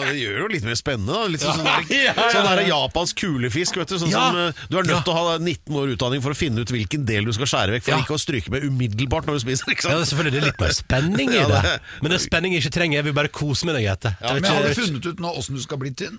Det 0.09 0.15
gjør 0.19 0.39
jo 0.41 0.47
litt 0.51 0.65
mer 0.67 0.79
spennende. 0.79 1.13
Da. 1.15 1.27
Litt 1.31 1.43
sånn, 1.45 1.61
sånn, 1.61 1.69
der, 1.69 1.85
ja, 1.95 2.15
ja. 2.17 2.25
sånn 2.35 2.49
der 2.49 2.63
japansk 2.69 3.21
kulefisk. 3.23 3.77
Vet 3.81 3.93
du, 3.93 3.97
sånn 4.03 4.11
Ja. 4.11 4.25
som, 4.31 4.39
eh, 4.49 4.65
du 4.71 4.79
er 4.79 4.83
nødt 4.89 4.97
Ja. 4.99 5.03
til 5.07 5.13
å 5.15 5.17
ha 5.19 5.39
19 5.39 5.77
år 5.79 5.93
utdanning 5.95 6.23
for 6.25 6.35
å 6.35 6.39
finne 6.39 6.61
ut 6.65 6.73
hvilken 6.75 7.05
del 7.07 7.25
du 7.29 7.33
skal 7.37 7.47
skjære 7.47 7.77
vekk, 7.77 7.85
for 7.87 7.91
Ja. 7.95 8.01
ikke 8.03 8.17
å 8.17 8.21
stryke 8.21 8.51
med 8.51 8.63
umiddelbart 8.67 9.27
når 9.31 9.39
du 9.39 9.43
spiser. 9.47 9.71
Ikke 9.71 9.87
Ja, 9.91 9.99
det 9.99 10.09
er 10.09 10.11
selvfølgelig 10.15 10.33
det 10.33 10.43
er 10.43 10.49
litt 10.51 10.61
mer 10.61 10.75
spenning 10.75 11.31
i 11.31 11.39
Ja, 11.39 11.47
det 11.47 11.63
det- 11.63 11.81
Men 12.03 12.11
det 12.11 12.21
er 12.21 12.25
spenning 12.29 12.53
jeg 12.53 12.63
ikke 12.65 12.75
trenger 12.79 12.95
Jeg 13.01 13.05
vil 13.05 13.13
bare 13.15 13.29
kose 13.29 13.65
med 13.65 13.75
deg 13.77 13.85
Ja, 13.85 13.97
Men 14.35 14.45
har 14.45 14.63
du 14.63 14.75
funnet 14.75 15.07
ut 15.07 15.17
nå 15.21 15.37
åssen 15.39 15.55
du 15.55 15.63
skal 15.63 15.79
bli 15.79 15.91
tynn? 15.91 16.19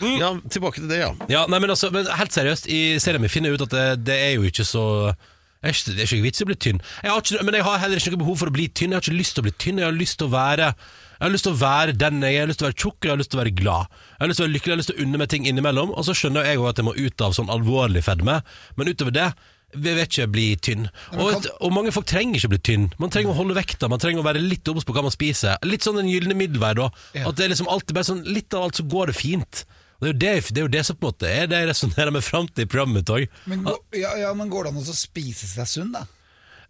Ja, 0.00 0.34
tilbake 0.52 0.74
til 0.76 0.88
det, 0.88 0.98
ja. 1.00 1.12
Ja, 1.28 1.46
nei, 1.48 1.58
men, 1.58 1.70
altså, 1.70 1.90
men 1.90 2.04
helt 2.04 2.30
seriøst, 2.30 2.66
i 2.68 2.98
serien 3.00 3.20
min 3.20 3.30
finner 3.32 3.48
jeg 3.48 3.60
ut 3.60 3.62
at 3.62 3.70
det, 3.70 4.04
det 4.04 4.16
er 4.20 4.34
jo 4.36 4.42
ikke 4.42 4.64
så 4.66 5.14
det 5.62 5.70
er 5.70 5.72
ikke, 5.72 5.96
det 5.96 6.02
er 6.04 6.10
ikke 6.16 6.22
vits 6.22 6.40
i 6.40 6.44
å 6.44 6.46
bli 6.50 6.54
tynn. 6.54 6.80
Jeg 7.02 7.10
har 7.10 7.20
ikke, 7.22 7.42
men 7.42 7.54
jeg 7.54 7.64
har 7.64 7.78
heller 7.78 7.96
ikke 7.96 8.12
noe 8.12 8.20
behov 8.22 8.38
for 8.38 8.46
å 8.46 8.52
bli 8.52 8.68
tynn. 8.68 8.92
Jeg 8.92 9.00
har 9.00 9.00
ikke 9.00 9.18
lyst 9.18 9.34
til 9.34 9.42
å 9.42 9.46
bli 9.48 9.54
tynn. 9.58 9.78
Jeg 9.80 9.86
har 9.88 9.96
lyst 9.96 10.18
til 10.20 10.28
å 10.28 10.30
være 10.30 10.74
Jeg 11.16 11.24
har 11.24 11.32
lyst 11.32 11.46
til 11.48 11.54
å 11.56 11.60
være 11.60 11.96
den 11.96 12.22
jeg 12.22 12.30
er. 12.30 12.36
Jeg 12.36 12.44
har 12.44 12.52
lyst 12.52 12.62
til 12.62 12.66
å 12.66 12.70
være 12.70 12.80
tjukk, 12.84 12.98
jeg 13.00 13.12
har 13.14 13.20
lyst 13.20 13.32
til 13.32 13.40
å 13.40 13.42
være 13.42 13.56
glad. 13.56 13.98
Jeg 14.12 14.22
har 14.22 14.30
lyst 14.32 14.40
til 14.40 14.44
å 14.44 14.46
være 14.46 14.56
lykkelig, 14.56 14.70
jeg 14.70 14.76
har 14.76 14.82
lyst 14.82 14.92
til 14.92 14.98
å 14.98 15.06
unne 15.06 15.20
meg 15.22 15.30
ting 15.32 15.50
innimellom. 15.50 15.92
Og 15.96 16.08
så 16.08 16.16
skjønner 16.16 16.48
jeg 16.48 16.60
òg 16.60 16.70
at 16.70 16.80
jeg 16.82 16.88
må 16.88 16.96
ut 16.96 17.26
av 17.26 17.36
sånn 17.36 17.52
alvorlig 17.52 18.04
fedme. 18.06 18.40
Men 18.76 18.92
utover 18.92 19.16
det 19.16 19.30
vi 19.76 19.92
vet 19.96 20.12
ikke 20.12 20.28
bli 20.30 20.44
tynn. 20.62 20.84
Og, 21.16 21.30
et, 21.34 21.48
og 21.60 21.72
mange 21.74 21.92
folk 21.92 22.06
trenger 22.08 22.38
ikke 22.38 22.52
bli 22.54 22.60
tynn. 22.68 22.84
Man 23.02 23.12
trenger 23.12 23.32
å 23.32 23.38
holde 23.40 23.56
vekta, 23.58 23.90
man 23.92 24.00
trenger 24.00 24.22
å 24.22 24.26
være 24.26 24.40
litt 24.40 24.68
obs 24.70 24.86
på 24.86 24.94
hva 24.96 25.02
man 25.04 25.14
spiser. 25.14 25.58
Litt 25.66 25.84
sånn 25.84 25.98
den 26.00 26.10
gylne 26.10 26.36
middelvei, 26.38 26.72
da. 26.78 26.90
At 27.24 27.36
det 27.36 27.46
er 27.46 27.52
liksom 27.52 27.68
alltid 27.72 27.96
bare 27.96 28.08
sånn 28.08 28.22
Litt 28.26 28.54
av 28.56 28.68
alt 28.68 28.78
så 28.78 28.86
går 28.86 29.10
det 29.10 29.18
fint. 29.18 29.64
Det 30.00 30.12
er 30.12 30.18
det, 30.20 30.32
det, 30.52 30.60
er 30.60 30.66
jo 30.66 30.72
det 30.72 30.82
som 30.84 30.96
på 30.98 31.08
en 31.08 31.14
måte 31.14 31.28
er 31.30 31.46
det 31.48 31.60
jeg 31.62 31.70
resonnerer 31.70 32.12
meg 32.12 32.24
fram 32.24 32.48
til 32.50 32.66
i 32.66 32.68
programmet 32.68 33.00
mitt 33.00 33.12
òg. 33.12 33.38
Men, 33.48 33.64
ja, 33.96 34.12
ja, 34.20 34.32
men 34.36 34.50
går 34.52 34.66
det 34.66 34.74
an 34.74 34.82
å 34.82 34.96
spise 34.96 35.48
seg 35.48 35.70
sunn, 35.70 35.94
da? 35.94 36.04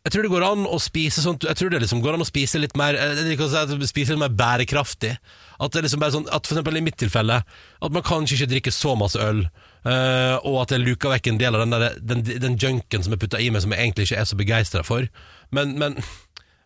Jeg 0.07 0.15
tror 0.15 0.23
det 0.23 0.31
går 0.31 0.45
an 0.47 0.67
å 0.71 0.77
spise 0.79 1.23
sånt 1.23 1.43
Jeg 1.49 1.59
tror 1.59 1.73
det 1.73 1.81
liksom 1.83 1.99
går 2.05 2.15
an 2.15 2.23
å 2.23 2.29
spise 2.29 2.61
litt 2.63 2.77
mer 2.79 2.95
eh, 2.95 3.17
Jeg 3.19 3.33
liker 3.33 3.49
å 3.49 3.51
si 3.51 3.59
at 3.59 3.89
spise 3.91 4.15
litt 4.15 4.23
mer 4.23 4.35
bærekraftig. 4.39 5.17
At 5.59 5.73
det 5.75 5.81
er 5.81 5.87
liksom 5.89 6.03
bare 6.03 6.15
sånn 6.15 6.29
At 6.31 6.47
for 6.47 6.55
eksempel 6.55 6.79
i 6.79 6.85
mitt 6.87 6.99
tilfelle 7.01 7.41
At 7.43 7.95
man 7.97 8.05
kanskje 8.07 8.39
ikke 8.39 8.53
drikker 8.55 8.75
så 8.75 8.95
masse 8.99 9.19
øl, 9.19 9.43
eh, 9.83 10.37
og 10.47 10.61
at 10.63 10.77
jeg 10.77 10.85
luker 10.85 11.11
vekk 11.17 11.33
en 11.33 11.41
del 11.43 11.59
av 11.59 11.65
den, 11.65 11.75
der, 11.75 11.99
den, 12.13 12.23
den 12.47 12.59
junken 12.63 13.03
som 13.03 13.17
jeg 13.17 13.25
putter 13.25 13.43
i 13.43 13.51
meg, 13.51 13.65
som 13.65 13.75
jeg 13.75 13.83
egentlig 13.83 14.07
ikke 14.09 14.21
er 14.23 14.29
så 14.31 14.39
begeistra 14.39 14.85
for. 14.87 15.09
Men, 15.55 15.75
men, 15.81 15.99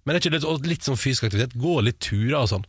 men 0.04 0.14
er 0.14 0.20
ikke 0.20 0.34
litt, 0.36 0.46
og 0.48 0.68
litt 0.68 0.84
sånn 0.84 1.00
fysisk 1.00 1.28
aktivitet. 1.28 1.56
Gå 1.60 1.78
litt 1.86 2.00
turer 2.04 2.42
og 2.42 2.50
sånn. 2.52 2.66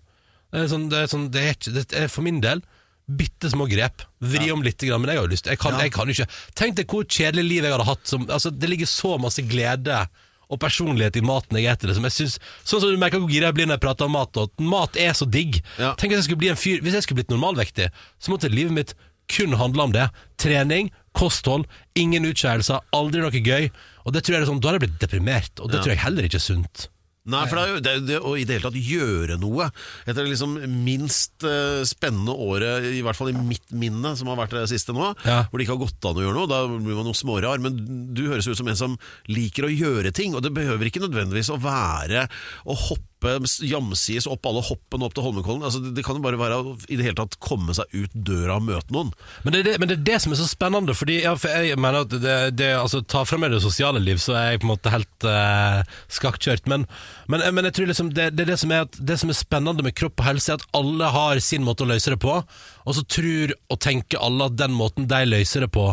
Det 0.51 0.63
er, 0.63 0.71
sånn, 0.71 0.87
det 0.91 1.01
er, 1.01 1.11
sånn, 1.11 1.27
det 1.31 1.43
er, 1.43 1.57
ikke, 1.57 1.75
det 1.77 1.85
er 1.99 2.11
for 2.11 2.27
min 2.27 2.41
del 2.43 2.63
bitte 3.11 3.51
små 3.51 3.67
grep. 3.71 4.03
Vri 4.23 4.51
om 4.53 4.63
litt, 4.63 4.83
men 4.87 5.11
jeg 5.11 5.19
har 5.19 5.25
jo 5.25 5.31
lyst. 5.31 5.47
Jeg 5.51 5.59
kan, 5.59 5.77
jeg 5.79 5.93
kan 5.95 6.11
ikke 6.11 6.27
Tenk 6.57 6.77
deg 6.79 6.91
hvor 6.91 7.07
kjedelig 7.07 7.47
liv 7.47 7.67
jeg 7.67 7.75
hadde 7.75 7.87
hatt. 7.87 8.03
Som, 8.07 8.27
altså, 8.31 8.51
det 8.55 8.69
ligger 8.71 8.89
så 8.89 9.17
masse 9.21 9.43
glede 9.47 10.03
og 10.51 10.59
personlighet 10.61 11.17
i 11.17 11.23
maten 11.25 11.59
jeg 11.59 11.71
eter. 11.71 11.89
Det, 11.89 11.97
som 11.97 12.07
jeg 12.07 12.17
synes, 12.17 12.39
sånn 12.67 12.83
som 12.83 12.91
du 12.91 12.99
merker 13.01 13.21
hvor 13.23 13.31
gira 13.31 13.49
jeg 13.49 13.59
blir 13.59 13.69
når 13.69 13.79
jeg 13.79 13.85
prater 13.87 14.09
om 14.09 14.15
mat. 14.17 14.35
Og 14.37 14.49
at 14.49 14.65
mat 14.73 14.99
er 14.99 15.15
så 15.17 15.27
digg. 15.29 15.61
Ja. 15.79 15.93
Tenk 15.95 16.11
hvis 16.11 16.21
jeg 16.21 16.29
skulle 16.29 16.43
bli 16.43 16.51
en 16.51 16.59
fyr 16.59 16.83
Hvis 16.83 16.97
jeg 16.97 17.05
skulle 17.07 17.21
blitt 17.21 17.33
normalvektig, 17.33 17.87
så 18.19 18.33
måtte 18.33 18.51
livet 18.51 18.75
mitt 18.75 18.95
kun 19.31 19.55
handle 19.55 19.87
om 19.87 19.93
det. 19.95 20.09
Trening, 20.41 20.91
kosthold, 21.15 21.67
ingen 21.95 22.27
utskeielser, 22.27 22.83
aldri 22.95 23.23
noe 23.23 23.31
gøy. 23.31 23.69
Og 24.05 24.15
det 24.15 24.25
tror 24.25 24.37
jeg 24.37 24.43
er 24.43 24.49
sånn, 24.49 24.59
Da 24.59 24.71
hadde 24.71 24.81
jeg 24.81 24.87
blitt 24.89 25.03
deprimert, 25.03 25.53
og 25.59 25.71
det 25.71 25.83
tror 25.83 25.95
jeg 25.95 26.03
heller 26.03 26.27
ikke 26.27 26.41
er 26.41 26.49
sunt. 26.49 26.87
Nei, 27.29 27.43
for 27.45 27.59
det 27.59 27.61
er 27.61 27.69
jo 27.75 27.81
det, 27.85 27.91
det 28.07 28.15
å 28.25 28.31
i 28.33 28.45
det 28.49 28.55
hele 28.57 28.71
tatt 28.71 28.79
gjøre 28.81 29.35
noe 29.37 29.67
etter 30.07 30.23
det 30.23 30.31
liksom 30.31 30.55
minst 30.81 31.45
uh, 31.45 31.83
spennende 31.85 32.33
året, 32.33 32.87
i 32.97 33.03
hvert 33.05 33.19
fall 33.19 33.29
i 33.29 33.35
mitt 33.37 33.67
minne, 33.77 34.15
som 34.17 34.31
har 34.31 34.39
vært 34.39 34.55
det 34.57 34.63
siste 34.71 34.95
nå, 34.97 35.11
Ja. 35.27 35.43
hvor 35.51 35.61
det 35.61 35.67
ikke 35.67 35.75
har 35.77 35.83
gått 35.85 36.09
an 36.09 36.17
å 36.17 36.25
gjøre 36.25 36.37
noe. 36.39 36.49
Da 36.49 36.63
blir 36.71 36.97
man 36.97 37.05
noe 37.05 37.17
smårar. 37.17 37.61
Men 37.61 37.77
du 38.17 38.23
høres 38.31 38.49
ut 38.49 38.57
som 38.57 38.67
en 38.71 38.79
som 38.79 38.97
liker 39.29 39.69
å 39.69 39.71
gjøre 39.73 40.09
ting, 40.17 40.33
og 40.33 40.41
det 40.41 40.53
behøver 40.55 40.89
ikke 40.89 41.03
nødvendigvis 41.05 41.53
å 41.53 41.61
være 41.61 42.25
å 42.65 42.77
hoppe 42.87 43.05
jamsides 43.21 44.27
opp 44.29 44.45
alle 44.49 44.63
hoppene 44.65 45.05
opp 45.05 45.15
til 45.15 45.25
Holmenkollen. 45.25 45.63
Altså, 45.67 45.81
det, 45.83 45.93
det 45.97 46.05
kan 46.05 46.17
jo 46.17 46.23
bare 46.23 46.39
være 46.39 46.57
å 46.57 46.75
i 46.89 46.97
det 46.97 47.05
hele 47.05 47.19
tatt 47.19 47.37
komme 47.43 47.75
seg 47.77 47.91
ut 47.93 48.13
døra 48.13 48.57
og 48.57 48.67
møte 48.67 48.93
noen. 48.95 49.11
Men 49.43 49.53
det, 49.55 49.61
er 49.61 49.67
det, 49.69 49.89
det 49.91 49.97
er 49.97 50.05
det 50.11 50.19
som 50.23 50.33
er 50.33 50.41
så 50.41 50.47
spennende, 50.49 50.95
fordi 50.97 51.19
ja, 51.23 51.35
for 51.39 51.67
jeg 51.67 51.79
mener 51.79 52.05
at 52.05 52.15
det, 52.55 52.71
altså, 52.77 53.03
Ta 53.11 53.23
fra 53.27 53.39
meg 53.41 53.51
det 53.53 53.61
sosiale 53.63 53.99
liv, 54.01 54.21
så 54.21 54.35
er 54.37 54.53
jeg 54.53 54.61
på 54.61 54.67
en 54.67 54.73
måte 54.73 54.93
helt 54.93 55.27
uh, 55.27 55.81
skakkjørt. 56.13 56.69
Men, 56.71 56.85
men, 57.31 57.43
men 57.55 57.67
jeg 57.67 57.77
tror 57.77 57.91
liksom 57.91 58.13
det, 58.15 58.31
er 58.31 58.49
det, 58.53 58.57
som 58.61 58.73
er 58.73 58.85
at, 58.85 58.97
det 58.97 59.19
som 59.21 59.33
er 59.33 59.37
spennende 59.37 59.85
med 59.85 59.97
kropp 59.97 60.21
og 60.21 60.27
helse, 60.29 60.53
er 60.53 60.61
at 60.61 60.77
alle 60.77 61.11
har 61.13 61.41
sin 61.43 61.65
måte 61.67 61.85
å 61.85 61.91
løse 61.91 62.13
det 62.13 62.21
på. 62.23 62.39
Og 62.85 62.97
så 62.97 63.05
tror 63.05 63.55
og 63.71 63.79
tenker 63.83 64.21
alle 64.23 64.49
at 64.49 64.57
den 64.59 64.73
måten 64.75 65.09
de 65.11 65.21
løser 65.27 65.65
det 65.65 65.71
på, 65.75 65.91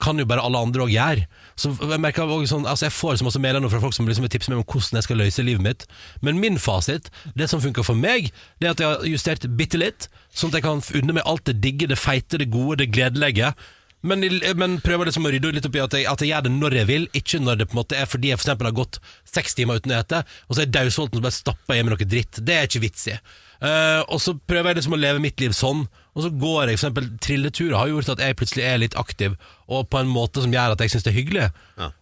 kan 0.00 0.20
jo 0.20 0.28
bare 0.28 0.44
alle 0.44 0.60
andre 0.64 0.86
òg 0.86 0.94
gjøre. 0.94 1.26
Så 1.60 1.74
jeg, 1.76 2.00
merker 2.00 2.24
også 2.24 2.54
sånn, 2.54 2.68
altså 2.68 2.86
jeg 2.86 2.96
får 2.96 3.18
så 3.20 3.26
masse 3.26 3.40
nå 3.40 3.68
fra 3.72 3.82
folk 3.82 3.96
som 3.96 4.06
liksom 4.08 4.24
vil 4.24 4.32
tipse 4.32 4.52
meg 4.52 4.62
om 4.62 4.64
hvordan 4.64 4.96
jeg 4.96 5.06
skal 5.06 5.20
løse 5.20 5.44
livet 5.44 5.64
mitt. 5.64 5.84
Men 6.24 6.40
min 6.40 6.56
fasit, 6.60 7.10
det 7.36 7.50
som 7.52 7.60
funker 7.60 7.84
for 7.84 7.98
meg, 7.98 8.30
det 8.60 8.70
er 8.70 8.72
at 8.72 8.80
jeg 8.80 8.88
har 8.88 9.04
justert 9.10 9.44
bitte 9.58 9.80
litt, 9.80 10.08
sånn 10.32 10.54
at 10.54 10.60
jeg 10.60 10.66
kan 10.68 10.80
unne 11.02 11.18
meg 11.18 11.28
alt 11.28 11.44
det 11.50 11.58
digge, 11.60 11.90
det 11.90 12.00
feite, 12.00 12.40
det 12.40 12.48
gode, 12.54 12.80
det 12.80 12.88
gledelige. 12.94 13.52
Men, 14.00 14.24
men 14.56 14.78
prøver 14.80 15.10
liksom 15.10 15.28
å 15.28 15.32
rydde 15.34 15.52
litt 15.58 15.66
opp 15.68 15.76
i 15.76 15.82
at 15.84 15.94
jeg, 15.98 16.06
at 16.08 16.22
jeg 16.24 16.30
gjør 16.30 16.46
det 16.46 16.52
når 16.54 16.76
jeg 16.78 16.88
vil, 16.88 17.06
ikke 17.20 17.40
når 17.44 17.60
det 17.60 17.66
på 17.68 17.76
en 17.76 17.80
måte 17.82 17.98
er 18.00 18.08
fordi 18.08 18.30
jeg 18.30 18.40
for 18.40 18.46
eksempel 18.46 18.70
har 18.70 18.78
gått 18.78 19.00
seks 19.28 19.58
timer 19.58 19.80
uten 19.80 19.92
å 19.92 19.98
ete, 19.98 20.22
og 20.48 20.54
så 20.54 20.62
er 20.62 20.68
jeg 20.68 20.76
daudsulten 20.78 21.20
og 21.20 21.26
bare 21.26 21.36
stapper 21.36 21.76
i 21.76 21.82
meg 21.84 21.92
noe 21.92 22.08
dritt. 22.08 22.40
Det 22.40 22.56
er 22.56 22.70
ikke 22.70 22.84
vits 22.86 23.10
i. 23.12 23.18
Uh, 23.60 24.00
og 24.08 24.16
så 24.24 24.32
prøver 24.48 24.72
jeg 24.72 24.80
liksom 24.80 24.96
å 24.96 25.02
leve 25.02 25.20
mitt 25.20 25.44
liv 25.44 25.52
sånn, 25.56 25.84
og 26.14 26.24
så 26.24 26.30
går 26.42 26.56
jeg 26.58 26.66
for 26.66 26.72
eksempel 26.76 27.08
trilleturer 27.22 27.76
har 27.78 27.90
gjort 27.92 28.08
at 28.14 28.22
jeg 28.24 28.36
plutselig 28.40 28.64
er 28.66 28.80
litt 28.82 28.96
aktiv, 28.98 29.36
og 29.70 29.84
på 29.92 30.00
en 30.00 30.10
måte 30.10 30.42
som 30.42 30.54
gjør 30.54 30.74
at 30.74 30.82
jeg 30.82 30.92
syns 30.94 31.06
det 31.06 31.12
er 31.12 31.18
hyggelig. 31.18 31.44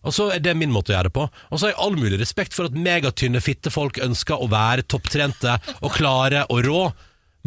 Og 0.07 0.15
så 0.17 0.31
er 0.35 0.41
det 0.45 0.55
min 0.57 0.73
måte 0.73 0.93
å 0.93 0.97
gjøre 0.97 1.11
det 1.11 1.17
på. 1.19 1.27
Og 1.29 1.59
så 1.59 1.67
har 1.69 1.75
jeg 1.75 1.81
all 1.85 1.99
mulig 1.99 2.21
respekt 2.23 2.57
for 2.57 2.71
at 2.71 2.79
megatynne 2.79 3.43
fittefolk 3.45 4.01
ønsker 4.05 4.41
å 4.41 4.49
være 4.53 4.87
topptrente 4.89 5.59
og 5.83 5.93
klare 5.99 6.47
og 6.49 6.65
rå, 6.65 6.81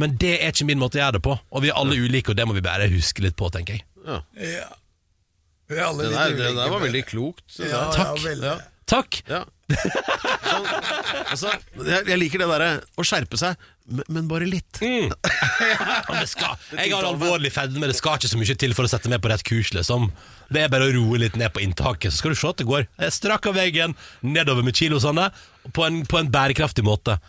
men 0.01 0.13
det 0.21 0.35
er 0.39 0.53
ikke 0.53 0.69
min 0.69 0.79
måte 0.81 0.99
å 0.99 1.03
gjøre 1.03 1.17
det 1.17 1.23
på. 1.25 1.33
Og 1.51 1.65
vi 1.65 1.71
er 1.71 1.79
alle 1.81 1.97
ulike, 1.97 2.31
og 2.31 2.37
det 2.39 2.45
må 2.49 2.55
vi 2.57 2.63
bare 2.65 2.89
huske 2.93 3.25
litt 3.25 3.37
på, 3.39 3.49
tenker 3.53 3.79
jeg. 3.79 3.87
Ja. 4.05 4.21
Vi 5.71 5.77
er 5.79 5.87
alle 5.87 6.07
Det 6.09 6.13
der, 6.13 6.37
det 6.37 6.53
der 6.57 6.71
var 6.73 6.81
veldig 6.83 7.03
klokt. 7.09 7.45
Ja, 7.57 7.87
Takk. 7.95 8.21
Ja, 8.21 8.23
veldig. 8.29 8.55
Takk! 8.91 9.21
Ja. 9.29 9.43
Sånn, 10.51 10.65
altså, 11.31 11.51
jeg, 11.87 12.07
jeg 12.09 12.19
liker 12.19 12.41
det 12.43 12.47
derre 12.51 12.71
å 12.99 13.05
skjerpe 13.07 13.39
seg, 13.39 13.59
men, 14.07 14.27
bare 14.31 14.47
litt. 14.49 14.81
Ja, 15.61 16.15
det 16.17 16.27
skal, 16.31 16.55
jeg 16.73 16.91
har 16.93 17.05
alvorlig 17.05 17.51
fedme, 17.53 17.87
det 17.89 17.95
skal 17.97 18.17
ikke 18.17 18.29
så 18.31 18.39
mye 18.39 18.55
til 18.57 18.73
for 18.77 18.87
å 18.87 18.89
sette 18.91 19.09
meg 19.11 19.21
på 19.23 19.29
rett 19.31 19.43
kurs. 19.45 19.71
Liksom. 19.75 20.09
Det 20.51 20.63
er 20.63 20.71
bare 20.73 20.87
å 20.89 20.93
roe 20.95 21.19
litt 21.21 21.37
ned 21.39 21.53
på 21.53 21.61
inntaket, 21.63 22.11
så 22.11 22.21
skal 22.21 22.33
du 22.33 22.39
se 22.39 22.49
at 22.49 22.61
det 22.61 22.67
går. 22.69 22.87
Jeg 23.01 23.15
strakk 23.15 23.47
av 23.51 23.57
veggen, 23.59 23.95
nedover 24.25 24.65
med 24.65 24.77
kilosene, 24.77 25.29
på 25.75 25.85
en, 25.85 26.01
på 26.09 26.19
en 26.19 26.31
bærekraftig 26.33 26.85
måte. 26.87 27.19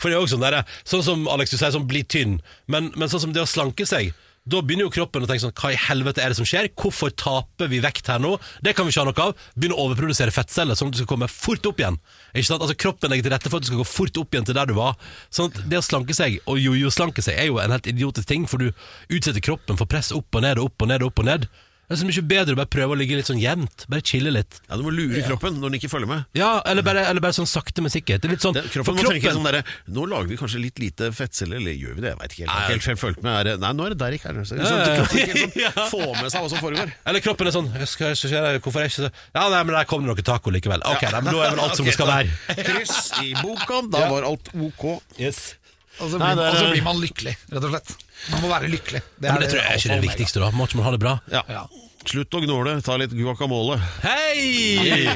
For 0.00 0.08
det 0.08 0.16
er 0.16 0.24
også 0.24 0.38
sånn, 0.38 0.46
der, 0.46 0.76
sånn 0.88 1.04
som 1.04 1.26
Alex 1.28 1.52
du 1.52 1.58
sier, 1.58 1.74
sånn 1.74 1.88
bli 1.90 2.04
tynn, 2.08 2.38
men, 2.72 2.88
men 2.96 3.12
sånn 3.12 3.26
som 3.26 3.34
det 3.36 3.44
å 3.44 3.50
slanke 3.50 3.86
seg 3.88 4.14
da 4.50 4.60
begynner 4.64 4.88
jo 4.88 4.92
kroppen 4.94 5.24
å 5.24 5.28
tenke 5.28 5.44
sånn 5.44 5.54
Hva 5.56 5.70
i 5.74 5.78
helvete 5.78 6.22
er 6.22 6.32
det 6.32 6.38
som 6.38 6.48
skjer? 6.48 6.68
Hvorfor 6.78 7.12
taper 7.14 7.70
vi 7.70 7.80
vekt 7.84 8.10
her 8.10 8.20
nå? 8.22 8.34
Det 8.64 8.74
kan 8.76 8.86
vi 8.86 8.94
ikke 8.94 9.04
ha 9.04 9.08
noe 9.10 9.26
av. 9.30 9.46
Begynne 9.54 9.78
å 9.78 9.86
overprodusere 9.86 10.34
fettceller, 10.34 10.78
sånn 10.78 10.90
at 10.90 10.96
du 10.96 11.02
skal 11.02 11.10
komme 11.14 11.30
fort 11.30 11.66
opp 11.70 11.82
igjen. 11.82 11.98
Ikke 12.34 12.48
sant? 12.50 12.64
Altså 12.64 12.78
Kroppen 12.80 13.12
legger 13.12 13.28
til 13.28 13.36
rette 13.36 13.52
for 13.52 13.60
at 13.60 13.66
du 13.66 13.70
skal 13.70 13.82
gå 13.82 13.88
fort 13.88 14.20
opp 14.22 14.34
igjen 14.34 14.48
til 14.48 14.58
der 14.58 14.70
du 14.70 14.76
var. 14.78 14.98
Sånn 15.30 15.50
at 15.52 15.62
Det 15.70 15.80
å 15.80 15.86
slanke 15.86 16.16
seg, 16.16 16.40
og 16.50 16.60
jojo-slanke 16.62 17.24
seg, 17.24 17.38
er 17.38 17.50
jo 17.50 17.60
en 17.62 17.74
helt 17.76 17.90
idiotisk 17.90 18.30
ting, 18.30 18.46
for 18.50 18.62
du 18.62 18.70
utsetter 19.12 19.44
kroppen 19.44 19.78
for 19.80 19.90
press 19.90 20.10
opp 20.16 20.34
og 20.34 20.46
ned 20.46 20.58
og 20.58 20.72
opp 20.72 20.86
og 20.86 20.92
ned 20.92 21.04
og 21.04 21.12
opp 21.12 21.22
og 21.22 21.30
ned. 21.30 21.50
Det 21.90 21.96
er 21.96 21.98
så 22.04 22.06
mye 22.06 22.22
bedre 22.30 22.54
å 22.54 22.58
bare 22.60 22.70
prøve 22.70 22.94
å 22.94 22.96
ligge 23.00 23.16
litt 23.18 23.26
sånn 23.26 23.40
jevnt. 23.42 23.82
Bare 23.90 24.04
chille 24.06 24.30
litt. 24.30 24.60
Ja, 24.68 24.76
Du 24.78 24.84
må 24.86 24.92
lure 24.94 25.24
kroppen 25.26 25.56
når 25.58 25.72
den 25.72 25.78
ikke 25.80 25.88
følger 25.90 26.06
med. 26.06 26.28
Ja, 26.38 26.60
eller 26.70 26.84
bare, 26.86 27.02
eller 27.10 27.18
bare 27.24 27.34
sånn 27.34 27.48
sakte, 27.50 27.82
men 27.82 27.90
sikkert. 27.90 28.22
Det 28.22 28.28
er 28.30 28.34
litt 28.36 28.44
sånn 28.44 28.54
for 28.54 28.70
kroppen 28.76 28.94
må 29.00 29.08
tenke 29.10 29.32
sånn 29.34 29.48
derre 29.48 29.64
Nå 29.90 30.04
lager 30.06 30.30
vi 30.30 30.38
kanskje 30.38 30.60
litt 30.62 30.78
lite 30.78 31.08
fettceller, 31.10 31.58
eller 31.58 31.74
gjør 31.74 31.96
vi 31.98 32.04
det? 32.04 32.12
Jeg 32.12 32.20
veit 32.20 32.36
ikke 32.36 32.44
helt. 32.44 32.54
Jeg 32.54 32.70
har 32.70 32.78
ikke 32.78 32.92
helt 32.92 33.02
følt 33.02 33.24
med 33.26 33.50
er, 33.50 33.58
Nei, 33.64 33.72
nå 33.74 33.88
er 33.88 33.96
det 33.96 33.98
der 34.04 34.16
ikke 34.20 34.30
er 34.30 34.38
det. 34.38 34.46
Så, 34.46 34.60
kroppen 34.62 35.22
ikke 35.24 35.42
sånn, 35.42 35.90
Få 35.90 36.02
med 36.14 36.30
seg 36.30 36.46
hva 36.46 36.52
som 36.54 36.62
foregår. 36.62 36.94
Eller 37.10 37.26
kroppen 37.26 37.50
er 37.50 37.56
sånn 37.58 37.70
«Jeg 37.74 37.90
skal, 37.90 38.14
jeg 38.14 38.22
skal, 38.22 38.60
Hvorfor 38.62 38.84
er 38.84 38.86
jeg 38.86 38.94
ikke 38.94 39.08
så 39.08 39.10
Ja, 39.34 39.48
nei, 39.50 39.62
men 39.66 39.74
der 39.80 39.90
kom 39.90 40.06
det 40.06 40.14
noe 40.14 40.26
taco 40.30 40.54
likevel. 40.54 40.86
Ok, 40.94 41.08
nei, 41.10 41.24
men 41.26 41.34
da 41.34 41.42
er 41.48 41.56
vel 41.56 41.64
alt 41.66 41.80
som 41.80 41.86
det 41.90 41.96
skal 41.98 42.12
være. 42.14 42.62
Kryss 42.70 42.98
i 43.26 43.34
boka, 43.42 43.82
da 43.90 44.06
var 44.14 44.30
alt 44.30 44.54
ok. 44.54 44.86
Yes. 45.18 45.56
Og 46.00 46.08
så 46.08 46.16
Nei, 46.20 46.30
blir, 46.32 46.40
det 46.40 46.46
er- 46.46 46.54
og 46.54 46.56
så 46.64 46.70
blir 46.72 46.84
man 46.86 47.00
lykkelig, 47.02 47.34
rett 47.52 47.64
og 47.68 47.70
slett. 47.74 47.94
Man 48.32 48.42
må 48.44 48.48
være 48.52 48.68
lykkelig. 48.72 49.02
Det, 49.20 49.28
men 49.30 49.40
det 49.44 49.50
tror 49.52 49.60
jeg 49.60 49.68
er 49.70 49.80
ikke 49.82 49.94
det 50.00 50.04
viktigste, 50.08 50.40
da. 50.42 50.50
Må 50.56 50.66
ikke 50.68 50.80
man 50.80 50.88
ha 50.88 50.92
det 50.96 51.00
bra? 51.02 51.14
Ja. 51.32 51.42
Ja. 51.48 51.64
Slutt 52.08 52.32
å 52.32 52.40
gnåle, 52.40 52.78
ta 52.84 52.96
litt 52.96 53.12
guacamole. 53.12 53.76
Hei! 54.00 55.12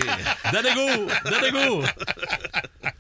Den 0.53 0.69
er 0.69 0.75
god! 0.77 1.15
Den 1.25 1.49
er 1.49 1.55
god! 1.57 2.93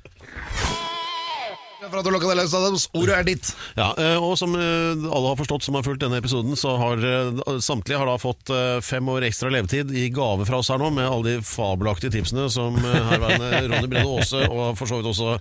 For 1.84 2.00
at 2.00 2.06
du 2.08 2.10
lukket 2.14 2.30
det 2.32 2.36
løs, 2.40 2.54
Adams. 2.56 2.86
Ordet 2.96 3.14
er 3.18 3.26
ditt. 3.28 3.50
Ja, 3.76 3.90
eh, 4.00 4.16
og 4.16 4.38
som 4.40 4.54
eh, 4.56 5.04
alle 5.04 5.28
har 5.30 5.36
forstått 5.38 5.66
som 5.66 5.76
har 5.76 5.84
fulgt 5.84 6.00
denne 6.02 6.16
episoden, 6.18 6.56
så 6.58 6.72
har 6.80 6.96
eh, 7.04 7.42
samtlige 7.62 8.00
har 8.00 8.08
da 8.08 8.14
fått 8.18 8.50
eh, 8.50 8.78
fem 8.82 9.04
år 9.12 9.26
ekstra 9.28 9.52
levetid 9.52 9.92
i 9.94 10.06
gave 10.14 10.46
fra 10.48 10.62
oss 10.62 10.72
her 10.72 10.80
nå, 10.80 10.88
med 10.96 11.04
alle 11.06 11.36
de 11.36 11.44
fabelaktige 11.44 12.14
tipsene 12.16 12.48
som 12.50 12.80
eh, 12.80 12.96
herværende 13.12 13.60
Ronny 13.68 13.90
Brede 13.92 14.08
Aase 14.16 14.46
og 14.48 14.72
for 14.80 14.90
så 14.90 15.02
vidt 15.02 15.10
også 15.12 15.36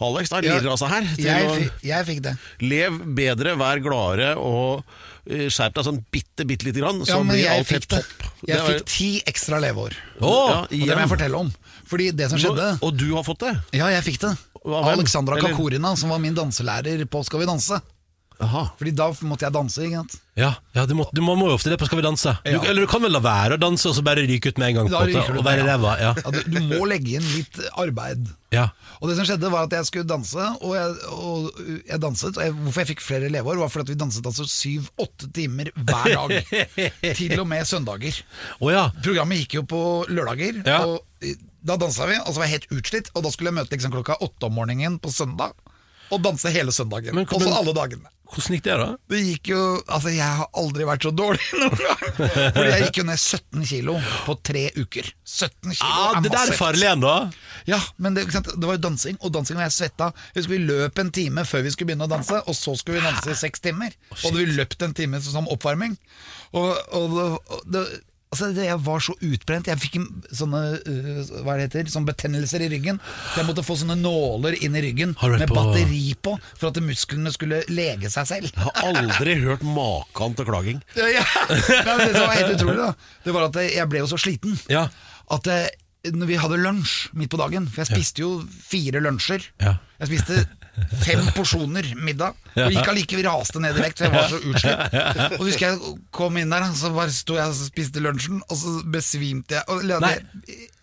Alex 0.00 0.28
da 0.30 0.40
lirer 0.44 0.70
av 0.70 0.78
seg 0.78 0.88
her. 0.92 1.02
til 1.16 1.24
Jeg, 1.24 1.48
å- 1.48 1.70
jeg 1.82 2.06
fikk 2.06 2.22
det. 2.22 2.36
Lev 2.60 2.98
bedre, 3.16 3.56
vær 3.56 3.80
gladere 3.80 4.36
og 4.36 4.84
eh, 5.28 5.46
skjerp 5.48 5.74
deg 5.74 5.84
sånn 5.84 6.04
bitte, 6.12 6.44
bitte 6.46 6.64
lite 6.68 6.80
grann, 6.82 7.00
så 7.04 7.16
Ja, 7.16 7.22
blir 7.22 7.48
alt 7.50 7.68
helt 7.68 7.88
topp. 7.88 8.26
Jeg 8.46 8.58
var- 8.58 8.68
fikk 8.70 8.84
ti 8.86 9.22
ekstra 9.26 9.58
leveår. 9.60 9.92
oh, 10.20 10.48
Ja, 10.50 10.60
Og 10.62 10.68
det 10.70 10.86
må 10.96 11.00
jeg 11.00 11.08
fortelle 11.18 11.34
om. 11.38 11.52
Fordi 11.86 12.10
det 12.16 12.28
som 12.30 12.38
skjedde 12.38 12.78
Og 12.82 12.96
du 12.96 13.14
har 13.14 13.22
fått 13.22 13.38
det? 13.40 13.54
Ja, 13.78 13.86
jeg 13.88 14.02
fikk 14.04 14.18
det. 14.20 14.36
Alexandra 14.66 15.36
Kakorina, 15.40 15.96
som 15.96 16.10
var 16.10 16.18
min 16.18 16.34
danselærer 16.34 17.04
på 17.06 17.24
Skal 17.24 17.40
vi 17.40 17.46
danse. 17.46 17.80
Aha. 18.42 18.62
Fordi 18.76 18.92
da 18.92 19.06
måtte 19.24 19.46
jeg 19.46 19.54
danse, 19.54 19.80
ikke 19.86 20.00
sant. 20.02 20.14
Ja, 20.36 20.50
ja 20.76 20.82
du, 20.84 20.92
må, 20.98 21.06
du 21.16 21.22
må 21.24 21.32
må 21.40 21.46
jo 21.48 21.54
ofte 21.56 21.70
det 21.72 21.78
på 21.80 21.86
Skal 21.88 21.96
vi 22.02 22.04
danse. 22.04 22.34
Du, 22.44 22.50
Ja. 22.52 22.58
Eller 22.68 22.84
du 22.84 22.88
kan 22.90 23.00
vel 23.00 23.14
la 23.14 23.20
være 23.24 23.56
å 23.56 23.60
danse 23.60 23.88
og 23.88 23.94
så 23.96 24.02
bare 24.04 24.26
ryke 24.28 24.50
ut 24.52 24.58
med 24.60 24.68
en 24.68 24.76
gang. 24.82 24.90
På, 24.92 25.04
det, 25.08 25.22
og 25.32 25.44
være 25.46 25.62
ja. 25.64 25.68
ræva. 25.70 25.94
Ja. 26.02 26.10
Du, 26.34 26.40
du 26.52 26.58
må 26.68 26.84
legge 26.90 27.16
inn 27.16 27.24
litt 27.32 27.56
arbeid. 27.80 28.28
Ja. 28.52 28.66
Og 29.00 29.08
det 29.08 29.16
som 29.18 29.26
skjedde 29.28 29.48
var 29.52 29.64
at 29.66 29.72
jeg 29.78 29.88
skulle 29.88 30.08
danse, 30.08 30.44
og 30.60 30.76
jeg, 30.76 30.92
og 31.16 31.62
jeg 31.88 32.00
danset. 32.04 32.36
Og 32.36 32.44
jeg, 32.44 32.54
hvorfor 32.60 32.84
jeg 32.84 32.90
fikk 32.92 33.04
flere 33.06 33.30
leveår, 33.32 33.60
var 33.64 33.72
fordi 33.72 33.94
vi 33.94 34.00
danset 34.04 34.28
altså 34.28 34.44
syv-åtte 34.48 35.30
timer 35.36 35.72
hver 35.74 36.12
dag. 36.12 36.52
til 37.18 37.40
og 37.40 37.48
med 37.48 37.64
søndager. 37.68 38.20
Oh, 38.60 38.68
ja. 38.72 38.90
Programmet 39.04 39.44
gikk 39.46 39.58
jo 39.62 39.64
på 39.72 39.80
lørdager, 40.12 40.60
Ja. 40.68 40.82
og 40.84 41.00
da 41.66 41.74
dansa 41.80 42.06
vi, 42.06 42.14
og 42.20 42.28
så 42.30 42.38
var 42.42 42.46
jeg 42.46 42.60
helt 42.60 42.76
utslitt, 42.76 43.08
og 43.16 43.24
da 43.24 43.32
skulle 43.32 43.50
jeg 43.50 43.56
møte 43.58 43.72
liksom 43.74 43.94
klokka 43.96 44.20
åtte 44.22 44.46
om 44.46 44.54
morgenen 44.60 45.00
på 45.02 45.10
søndag. 45.10 45.56
Og 46.14 46.20
danse 46.22 46.52
hele 46.54 46.70
søndagen. 46.70 47.14
Men- 47.16 47.26
Og 47.26 47.42
så 47.42 47.50
alle 47.50 47.72
dagene. 47.74 48.06
Hvordan 48.26 48.56
gikk 48.56 48.64
det, 48.66 48.76
da? 48.80 48.86
Det 49.12 49.20
gikk 49.22 49.50
jo 49.52 49.60
Altså, 49.86 50.10
jeg 50.10 50.26
har 50.40 50.48
aldri 50.58 50.86
vært 50.88 51.06
så 51.06 51.12
dårlig 51.14 51.46
noen 51.62 51.76
gang. 51.82 52.00
Fordi 52.18 52.66
jeg 52.72 52.86
gikk 52.86 53.00
jo 53.00 53.04
ned 53.06 53.20
17 53.22 53.66
kilo 53.70 53.94
på 54.26 54.36
tre 54.50 54.64
uker. 54.76 55.10
17 55.22 55.76
kilo 55.76 55.90
Ah, 55.90 56.16
er 56.16 56.24
det 56.26 56.32
der 56.34 56.52
er 56.52 56.58
farlig 56.58 56.90
da. 57.02 57.14
Ja, 57.70 57.78
men 58.02 58.18
det, 58.18 58.26
det 58.34 58.64
var 58.66 58.76
jo 58.78 58.82
dansing, 58.88 59.20
og 59.20 59.32
dansing 59.34 59.60
og 59.60 59.64
jeg 59.66 59.76
svetta. 59.76 60.10
Jeg 60.34 60.42
husker 60.42 60.54
Vi 60.56 60.60
løp 60.64 60.98
en 61.02 61.12
time 61.14 61.46
før 61.46 61.64
vi 61.66 61.72
skulle 61.74 61.92
begynne 61.92 62.08
å 62.08 62.12
danse, 62.16 62.42
og 62.42 62.58
så 62.58 62.74
skulle 62.78 63.00
vi 63.00 63.06
danse 63.06 63.30
i 63.30 63.38
seks 63.38 63.62
timer. 63.64 63.94
Og 64.10 64.20
hadde 64.26 64.42
vi 64.42 64.58
løpt 64.58 64.82
en 64.86 64.94
time 64.96 65.22
som 65.24 65.48
oppvarming. 65.52 65.96
Og, 66.56 66.72
og, 66.94 67.16
og 67.38 67.64
det, 67.70 67.86
altså 68.44 68.64
Jeg 68.66 68.78
var 68.84 69.00
så 69.04 69.14
utbrent. 69.22 69.66
Jeg 69.70 69.80
fikk 69.80 69.96
sånne 70.36 70.60
øh, 70.82 71.20
hva 71.46 71.56
det 71.56 71.66
heter, 71.68 71.88
sånne 71.92 72.10
betennelser 72.10 72.64
i 72.66 72.68
ryggen. 72.72 73.00
Jeg 73.36 73.46
måtte 73.48 73.64
få 73.66 73.76
sånne 73.80 73.96
nåler 74.00 74.58
inn 74.62 74.76
i 74.76 74.82
ryggen 74.84 75.14
med 75.16 75.46
på- 75.48 75.56
batteri 75.56 76.14
på, 76.22 76.36
for 76.58 76.68
at 76.70 76.80
musklene 76.84 77.32
skulle 77.34 77.62
lege 77.72 78.10
seg 78.12 78.26
selv. 78.28 78.50
Jeg 78.52 78.66
har 78.66 78.92
aldri 78.92 79.38
hørt 79.46 79.64
maken 79.66 80.36
til 80.36 80.48
klaging. 80.50 80.82
Ja, 81.00 81.08
ja. 81.12 81.24
Men 81.48 81.98
det 82.04 82.12
som 82.16 82.26
var 82.26 82.36
helt 82.36 82.54
utrolig, 82.56 82.76
da 82.80 82.92
Det 83.24 83.32
var 83.34 83.48
at 83.48 83.56
jeg 83.70 83.88
ble 83.90 84.00
jo 84.04 84.08
så 84.10 84.18
sliten 84.20 84.56
Ja. 84.72 84.86
at 85.30 85.46
eh, 85.52 85.66
når 86.12 86.28
vi 86.30 86.36
hadde 86.38 86.58
lunsj 86.62 87.08
midt 87.18 87.32
på 87.32 87.38
dagen 87.40 87.64
For 87.66 87.82
jeg 87.82 87.88
spiste 87.96 88.22
jo 88.22 88.28
fire 88.46 89.00
lunsjer. 89.02 89.42
Ja. 89.62 89.72
Jeg 90.00 90.10
spiste 90.12 90.44
fem 91.02 91.22
porsjoner 91.36 91.88
middag. 91.96 92.36
Og 92.56 92.72
gikk 92.74 92.90
allikevel 92.92 93.26
raste 93.28 93.60
ned 93.62 93.76
i 93.78 93.82
vekt, 93.84 94.00
for 94.02 94.06
jeg 94.06 94.14
var 94.14 94.30
så 94.30 94.40
utslitt. 94.50 95.34
Og 95.38 95.42
husker 95.46 95.66
jeg 95.70 95.96
kom 96.14 96.38
inn 96.40 96.52
der, 96.52 96.68
så 96.76 96.90
bare 96.94 97.14
sto 97.14 97.36
jeg 97.38 97.50
og 97.52 97.58
spiste 97.58 98.02
lunsjen, 98.04 98.42
og 98.46 98.60
så 98.60 98.76
besvimte 98.92 99.58
jeg. 99.58 99.90
Jeg, 99.90 100.22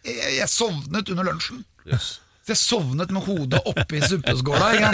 jeg, 0.09 0.35
jeg 0.39 0.49
sovnet 0.51 1.13
under 1.13 1.29
lunsjen. 1.31 1.63
Så 2.43 2.51
jeg 2.51 2.59
sovnet 2.59 3.11
med 3.15 3.23
hodet 3.23 3.61
oppi 3.71 4.01
suppeskåla. 4.03 4.91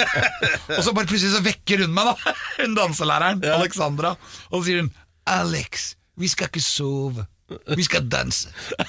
Og 0.78 0.84
så 0.86 0.94
bare 0.94 1.10
plutselig 1.10 1.34
så 1.34 1.42
vekker 1.46 1.86
hun 1.86 1.96
meg, 1.96 2.12
da. 2.12 2.36
Hun 2.60 2.76
danselæreren, 2.78 3.42
Alexandra. 3.56 4.14
Og 4.52 4.62
så 4.62 4.68
sier 4.70 4.84
hun 4.84 4.92
'Alex, 5.30 5.94
vi 6.18 6.28
skal 6.28 6.50
ikke 6.50 6.62
sove. 6.64 7.26
Vi 7.78 7.84
skal 7.84 8.12
danse'. 8.12 8.50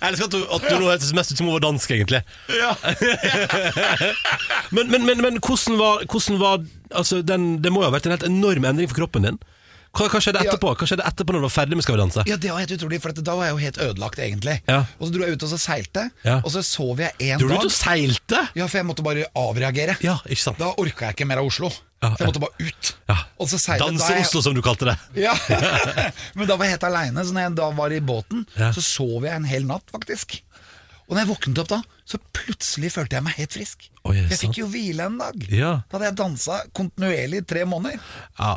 Jeg 0.00 0.10
elsker 0.10 0.26
at 0.26 0.32
du, 0.32 0.44
at 0.44 0.62
du 0.68 0.78
nå 0.78 0.90
høres 0.90 1.14
mest 1.16 1.32
ut 1.32 1.38
som 1.38 1.48
hun 1.48 1.56
var 1.56 1.64
dansk, 1.64 1.90
egentlig. 1.90 2.20
men, 4.76 4.90
men, 4.90 5.06
men, 5.06 5.22
men 5.22 5.40
hvordan 5.40 5.78
var, 5.80 6.04
hvordan 6.10 6.40
var 6.40 6.64
altså, 6.90 7.22
den, 7.22 7.64
Det 7.64 7.72
må 7.72 7.82
jo 7.82 7.88
ha 7.88 7.94
vært 7.94 8.06
en 8.06 8.16
helt 8.16 8.28
enorm 8.28 8.64
endring 8.68 8.90
for 8.90 9.02
kroppen 9.02 9.28
din. 9.28 9.38
Hva, 9.94 10.08
hva 10.10 10.20
skjedde 10.20 10.40
etterpå 10.42 10.72
Hva 10.74 10.86
skjedde 10.90 11.04
etterpå 11.06 11.34
når 11.36 11.42
du 11.44 11.46
var 11.46 11.52
ferdig 11.54 11.76
med 11.78 11.84
Skal 11.86 11.94
vi 11.94 12.00
danse? 12.02 12.24
Ja, 12.26 12.36
det 12.36 12.50
var 12.50 12.58
helt 12.64 12.74
utrolig, 12.74 12.98
for 13.04 13.14
at 13.14 13.20
da 13.24 13.34
var 13.38 13.46
jeg 13.46 13.54
jo 13.54 13.60
helt 13.62 13.78
ødelagt, 13.86 14.18
egentlig. 14.18 14.56
Ja. 14.68 14.80
Og 14.98 15.06
så 15.06 15.14
dro 15.14 15.22
jeg 15.28 15.36
ut 15.38 15.42
og 15.46 15.50
så 15.54 15.58
seilte, 15.62 16.04
Ja. 16.26 16.36
og 16.42 16.50
så 16.50 16.62
sov 16.66 16.98
jeg 17.04 17.12
en 17.30 17.38
Dro 17.38 17.46
du 17.48 17.54
dag. 17.54 17.62
ut 17.62 17.68
og 17.70 17.74
seilte? 17.76 18.40
Ja, 18.58 18.66
for 18.66 18.78
jeg 18.80 18.86
måtte 18.90 19.04
bare 19.06 19.26
avreagere. 19.38 19.96
Ja, 20.02 20.16
ikke 20.26 20.42
sant? 20.42 20.58
Da 20.58 20.72
orka 20.76 21.06
jeg 21.10 21.16
ikke 21.18 21.26
mer 21.30 21.38
av 21.44 21.46
Oslo. 21.46 21.70
Ja, 22.02 22.10
Så 22.16 22.18
jeg 22.24 22.28
måtte 22.32 22.40
bare 22.42 22.66
ut. 22.68 22.90
Ja. 23.08 23.16
Og 23.40 23.48
så 23.48 23.56
seilte 23.62 23.78
da 23.78 23.86
er 23.86 23.92
jeg- 23.94 24.00
Danse-Oslo, 24.00 24.42
som 24.42 24.54
du 24.54 24.60
kalte 24.62 24.84
det. 24.90 24.96
Ja, 25.22 25.32
Men 26.36 26.46
da 26.50 26.56
var 26.56 26.66
jeg 26.66 26.74
helt 26.76 26.84
aleine, 26.90 27.24
så 27.24 27.32
når 27.32 27.40
jeg 27.48 27.54
da 27.62 27.70
var 27.70 27.92
i 27.92 28.00
båten, 28.00 28.46
Ja. 28.58 28.72
så 28.72 28.82
sov 28.82 29.22
jeg 29.24 29.32
en 29.34 29.44
hel 29.48 29.64
natt, 29.64 29.86
faktisk. 29.94 30.40
Og 31.08 31.16
når 31.16 31.20
jeg 31.24 31.28
våknet 31.36 31.58
opp 31.60 31.68
da, 31.68 31.82
så 32.08 32.18
plutselig 32.32 32.90
følte 32.92 33.16
jeg 33.18 33.22
meg 33.24 33.34
helt 33.36 33.52
frisk. 33.52 33.88
Oi, 34.08 34.16
er 34.18 34.22
det 34.28 34.30
jeg 34.38 34.38
fikk 34.48 34.58
jo 34.62 34.66
hvile 34.72 35.04
en 35.06 35.18
dag. 35.20 35.34
Ja. 35.52 35.72
Da 35.88 35.98
hadde 35.98 36.08
jeg 36.10 36.16
dansa 36.16 36.60
kontinuerlig 36.76 37.42
i 37.42 37.44
tre 37.44 37.64
måneder. 37.68 38.00
Ja. 38.40 38.54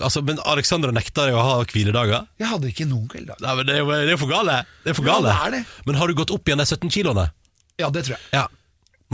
Altså, 0.00 0.22
men 0.26 0.40
Alexandra 0.50 0.92
nekta 0.94 1.28
deg 1.28 1.36
å 1.38 1.44
ha 1.44 1.54
hviledager? 1.70 2.26
Jeg 2.40 2.50
hadde 2.50 2.70
ikke 2.72 2.88
noen 2.90 3.06
hviledager. 3.12 3.44
Nei, 3.44 3.54
men 3.60 3.68
det 3.70 3.76
er 3.76 3.82
jo 3.82 3.88
det 3.92 4.02
er 4.02 4.12
jo 4.16 4.20
for 4.24 4.32
gale. 4.34 4.58
Det 4.84 4.92
er 4.92 4.98
for 4.98 5.08
Ja, 5.08 5.20
det 5.24 5.38
er 5.38 5.56
det. 5.58 5.62
Men 5.86 6.00
har 6.00 6.10
du 6.10 6.18
gått 6.18 6.34
opp 6.34 6.48
igjen 6.48 6.62
de 6.62 6.66
17 6.68 6.92
kiloene? 6.94 7.30
Ja, 7.80 7.90
det 7.90 8.04
tror 8.06 8.16
jeg. 8.16 8.22
Ja. 8.34 8.46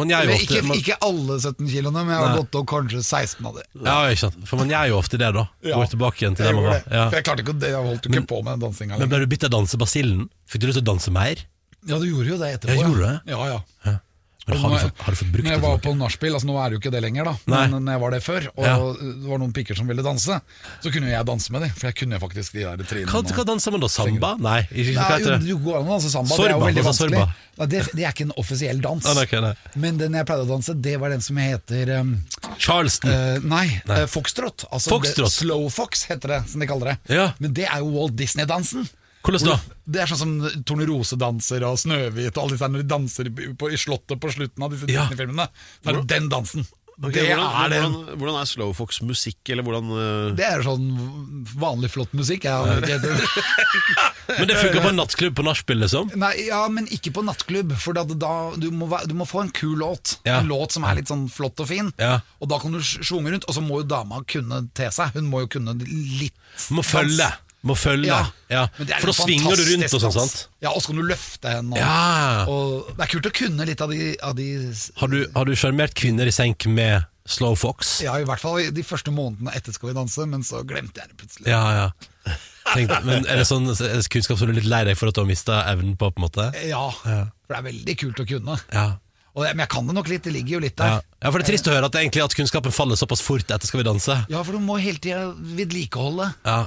Gjør 0.00 0.30
jo 0.30 0.32
ofte 0.32 0.46
ikke, 0.46 0.61
man, 0.64 0.78
ikke 0.80 0.96
alle 1.04 1.34
17 1.42 1.66
kiloene, 1.68 2.02
men 2.06 2.14
jeg 2.14 2.20
har 2.22 2.30
Nei. 2.30 2.36
gått 2.40 2.56
opp 2.56 2.66
kanskje 2.70 3.00
16 3.02 3.48
av 3.50 3.56
dem. 3.58 3.66
Ja, 3.84 3.96
ikke 4.08 4.22
sant. 4.22 4.36
For 4.48 4.61
man 4.61 4.70
gjør 4.72 4.92
jo 4.92 4.98
ofte 5.00 5.18
det, 5.20 5.28
da. 5.36 5.42
Ja. 5.66 5.80
Tilbake 5.92 6.22
igjen 6.22 6.36
til 6.38 6.46
Jeg 6.46 6.54
det 6.54 6.61
man 6.61 6.68
var. 6.70 6.84
Ja. 6.86 7.02
For 7.11 7.18
jeg 7.18 7.26
klarte 7.26 7.44
ikke 7.44 7.56
det, 7.61 7.72
Jeg 7.74 7.84
holdt 7.84 8.06
ikke 8.08 8.20
ikke 8.22 8.30
på 8.30 8.38
med 8.46 8.52
den 8.54 8.62
dansinga 8.64 9.00
Men 9.02 9.11
ble 9.12 9.20
du 9.20 9.26
bitt 9.28 9.44
av 9.44 9.52
dansebasillen? 9.52 10.22
Fikk 10.48 10.62
du 10.62 10.68
lyst 10.70 10.78
til 10.80 10.86
å 10.86 10.90
danse 10.92 11.12
mer? 11.12 11.42
Ja, 11.88 11.98
du 11.98 12.06
gjorde 12.06 12.32
jo 12.32 12.38
det 12.40 12.52
etterpå. 12.56 12.76
Ja, 12.78 12.86
gjorde 12.88 13.11
det? 13.11 13.34
Ja, 13.34 13.40
ja. 13.50 13.61
Men 13.84 13.98
har, 14.47 14.57
du 14.57 14.78
fått, 14.80 15.01
har 15.05 15.11
du 15.14 15.16
fått 15.20 15.28
brukt 15.30 15.45
Når 15.45 15.51
det 15.51 15.51
jeg 15.55 15.61
var 15.62 15.76
tilbake? 15.76 15.84
på 15.86 15.93
nachspiel, 16.01 16.34
altså 16.34 16.49
nå 16.49 16.57
er 16.59 16.70
det 16.70 16.74
jo 16.76 16.80
ikke 16.80 16.93
det 16.95 17.03
lenger, 17.05 17.24
da, 17.28 17.34
Nei. 17.53 17.61
men 17.70 17.84
når 17.84 17.93
jeg 17.97 18.01
var 18.05 18.11
det 18.16 18.20
før, 18.24 18.47
og 18.57 18.64
Ja. 18.64 18.76
det 19.01 19.28
var 19.30 19.38
noen 19.43 19.53
pikker 19.53 19.76
som 19.78 19.86
ville 19.91 20.03
danse, 20.03 20.41
så 20.82 20.93
kunne 20.95 21.11
jeg 21.12 21.26
danse 21.28 21.53
med 21.53 21.62
dem, 21.66 21.70
for 21.76 21.86
jeg 21.91 21.97
kunne 22.01 22.20
faktisk 22.20 22.53
de 22.57 22.64
der 22.64 22.84
trinene. 22.88 23.11
Hva, 23.12 23.22
hva 23.36 23.45
danser 23.53 23.70
man 23.76 23.80
da? 23.84 23.88
Samba? 23.93 24.32
Nei, 24.41 24.61
ikke, 24.72 24.97
Nei, 24.97 25.20
jo, 25.20 25.28
det? 25.30 25.38
du 25.47 25.55
går 25.64 25.78
an 25.80 25.86
å 25.86 25.95
danse 25.99 26.11
samba, 26.11 26.34
Sorba, 26.34 26.43
det 26.43 26.51
er 26.51 26.59
jo 26.59 26.66
veldig 26.66 26.84
vanskelig. 26.88 27.20
sorba. 27.20 27.47
Nei, 27.61 27.66
det, 27.66 27.80
det 27.93 28.05
er 28.07 28.14
ikke 28.14 28.24
en 28.30 28.32
offisiell 28.41 28.80
dans. 28.80 29.05
Ah, 29.11 29.18
okay. 29.22 29.53
Men 29.76 29.99
den 30.01 30.14
jeg 30.16 30.26
pleide 30.26 30.47
å 30.47 30.49
danse, 30.49 30.74
det 30.80 30.97
var 31.03 31.11
den 31.12 31.20
som 31.20 31.36
heter 31.36 31.91
um, 32.01 32.14
Charleston. 32.59 33.11
Uh, 33.11 33.38
Nei, 33.45 33.66
eh, 33.84 34.07
foxtrot. 34.09 34.64
Altså 34.72 34.95
Foxtrot. 34.95 35.28
Slow 35.34 35.68
fox 35.68 36.07
heter 36.09 36.28
det, 36.36 36.41
som 36.49 36.61
de 36.64 36.66
kaller 36.70 36.95
det. 36.95 37.14
Ja. 37.18 37.26
Men 37.38 37.53
det 37.53 37.66
er 37.68 37.82
jo 37.84 37.91
Walt 37.99 38.16
Disney-dansen. 38.16 38.88
Hvordan 39.22 39.44
da? 39.50 39.56
Det 39.90 40.00
er 40.00 40.06
sånn 40.10 40.20
som 40.22 40.64
Tornerosedanser 40.64 41.64
og 41.68 41.78
Snøhvit 41.82 42.36
og 42.36 42.42
alle 42.44 42.54
disse 42.56 42.64
her 42.64 42.72
når 42.72 42.82
de 42.84 42.88
danser 42.94 43.28
i- 43.28 43.54
på, 43.60 43.68
i 43.70 43.76
slottet 43.76 44.20
på 44.22 44.30
slutten 44.32 44.62
av 44.64 44.70
disse 44.72 44.88
Ja. 44.88 45.06
Disney-filmene. 45.08 45.48
Det 45.84 45.94
er 45.96 46.02
den 46.16 46.28
dansen. 46.32 46.66
Det, 47.00 47.14
hvordan, 47.16 47.40
er 47.64 47.68
den. 47.72 47.92
hvordan, 47.92 48.18
hvordan 48.20 48.34
er 48.42 48.44
Slowfox 48.50 48.98
musikk, 49.08 49.38
eller 49.48 49.64
hvordan 49.64 49.86
eh, 49.96 50.34
det 50.36 50.44
er 50.44 50.60
sånn 50.66 50.84
vanlig 51.56 51.88
flott 51.94 52.12
musikk. 52.12 52.44
Jeg 52.44 52.52
Men 54.38 54.46
det 54.50 54.56
funker 54.60 54.82
på 54.84 54.90
en 54.92 54.98
nattklubb 55.00 55.34
på 55.38 55.44
nachspiel, 55.46 55.80
liksom? 55.80 56.10
Nei, 56.20 56.34
ja, 56.50 56.60
men 56.70 56.86
ikke 56.92 57.10
på 57.16 57.24
nattklubb, 57.26 57.72
for 57.80 57.96
da, 57.96 58.04
da, 58.04 58.32
du, 58.60 58.68
må, 58.70 58.86
væ- 58.92 59.06
du 59.08 59.14
må 59.16 59.24
få 59.26 59.40
en 59.46 59.50
kul 59.56 59.78
låt. 59.80 60.18
Ja. 60.28 60.38
En 60.42 60.50
låt 60.52 60.76
som 60.76 60.84
er 60.86 61.00
litt 61.00 61.08
sånn 61.10 61.24
flott 61.32 61.58
og 61.64 61.70
fin. 61.72 61.88
Ja. 61.98 62.18
Og 62.38 62.52
da 62.52 62.60
kan 62.62 62.76
du 62.76 62.78
sj- 62.84 63.00
svunge 63.02 63.32
rundt, 63.32 63.48
og 63.48 63.56
så 63.56 63.64
må 63.64 63.80
jo 63.80 63.88
dama 63.90 64.20
kunne 64.28 64.62
te 64.76 64.90
seg. 64.94 65.16
Hun 65.16 65.30
må 65.32 65.40
jo 65.46 65.50
kunne 65.56 65.74
litt 65.80 66.36
Må 66.70 66.84
følge. 66.86 67.26
Må 67.62 67.74
følge. 67.76 68.06
Ja, 68.08 68.26
Ja. 68.48 68.66
Det 68.78 68.88
For 69.00 69.11
da 69.11 69.12
svinger 69.12 69.56
du 69.56 69.62
rundt 69.68 69.92
og 69.94 70.00
sånn, 70.00 70.12
sant? 70.14 70.46
Ja, 70.62 70.70
og 70.72 70.80
så 70.80 70.86
kan 70.90 70.96
du 70.96 71.02
løfte 71.02 71.48
henne. 71.52 71.72
Og, 71.72 71.78
Ja. 71.78 72.44
og 72.48 72.96
det 72.96 73.04
er 73.04 73.11
kult 73.12 73.26
å 73.28 73.32
kunne 73.36 73.66
litt 73.68 73.80
av 73.84 73.90
de, 73.90 74.16
av 74.22 74.34
de 74.34 74.46
Har 74.96 75.08
du 75.08 75.26
har 75.34 75.44
sjarmert 75.54 75.92
kvinner 75.94 76.26
i 76.26 76.32
senk 76.32 76.64
med 76.66 77.04
Slow 77.28 77.54
Fox? 77.54 78.00
Ja, 78.02 78.16
i 78.18 78.24
hvert 78.24 78.40
fall 78.40 78.70
de 78.72 78.82
første 78.82 79.12
månedene 79.12 79.52
etter 79.54 79.72
Skal 79.76 79.90
vi 79.90 79.94
danse, 79.94 80.26
men 80.26 80.40
så 80.42 80.64
glemte 80.64 81.02
jeg 81.04 81.08
det 81.12 81.16
plutselig. 81.20 81.46
Ja, 81.52 81.62
ja. 81.72 82.32
Tenk, 82.74 82.88
men 83.04 83.26
er 83.26 83.36
det 83.36 83.46
sånn 83.48 83.68
er 83.68 83.96
det 83.98 84.08
kunnskap 84.08 84.38
som 84.38 84.46
du 84.48 84.52
er 84.52 84.61
litt 84.61 84.68
lei 84.70 84.84
deg 84.84 84.96
for 84.96 85.08
at 85.08 85.14
du 85.14 85.20
har 85.20 85.28
mista 85.28 85.61
evnen 85.68 85.96
på? 85.98 86.11
på 86.14 86.20
en 86.22 86.28
måte? 86.28 86.48
Ja, 86.68 86.90
for 86.90 87.54
det 87.54 87.58
er 87.58 87.68
veldig 87.72 87.96
kult 87.98 88.20
å 88.24 88.26
kunne. 88.28 88.58
Ja. 88.72 88.96
Og 89.36 89.44
men 89.44 89.58
jeg 89.62 89.68
kan 89.68 89.86
det 89.86 89.94
nok 89.94 90.08
litt, 90.08 90.22
det 90.24 90.32
ligger 90.32 90.56
jo 90.56 90.61
litt 90.61 90.78
Ja. 90.78 90.84
der. 90.98 91.02
ja, 91.22 91.30
for 91.30 91.38
det 91.38 91.48
er 91.48 91.52
trist 91.52 91.68
å 91.68 91.72
høre 91.76 91.84
at, 91.86 91.92
egentlig 91.92 92.24
at 92.24 92.34
kunnskapen 92.34 92.72
faller 92.72 92.96
såpass 92.96 93.20
fort 93.22 93.46
etter 93.46 93.66
Skal 93.66 93.82
vi 93.82 93.84
danse. 93.90 94.26
Ja, 94.28 94.42
for 94.42 94.52
du 94.52 94.58
må 94.58 94.80
hele 94.80 94.98
tida 94.98 95.34
vedlikeholde. 95.34 96.34
Ja. 96.44 96.66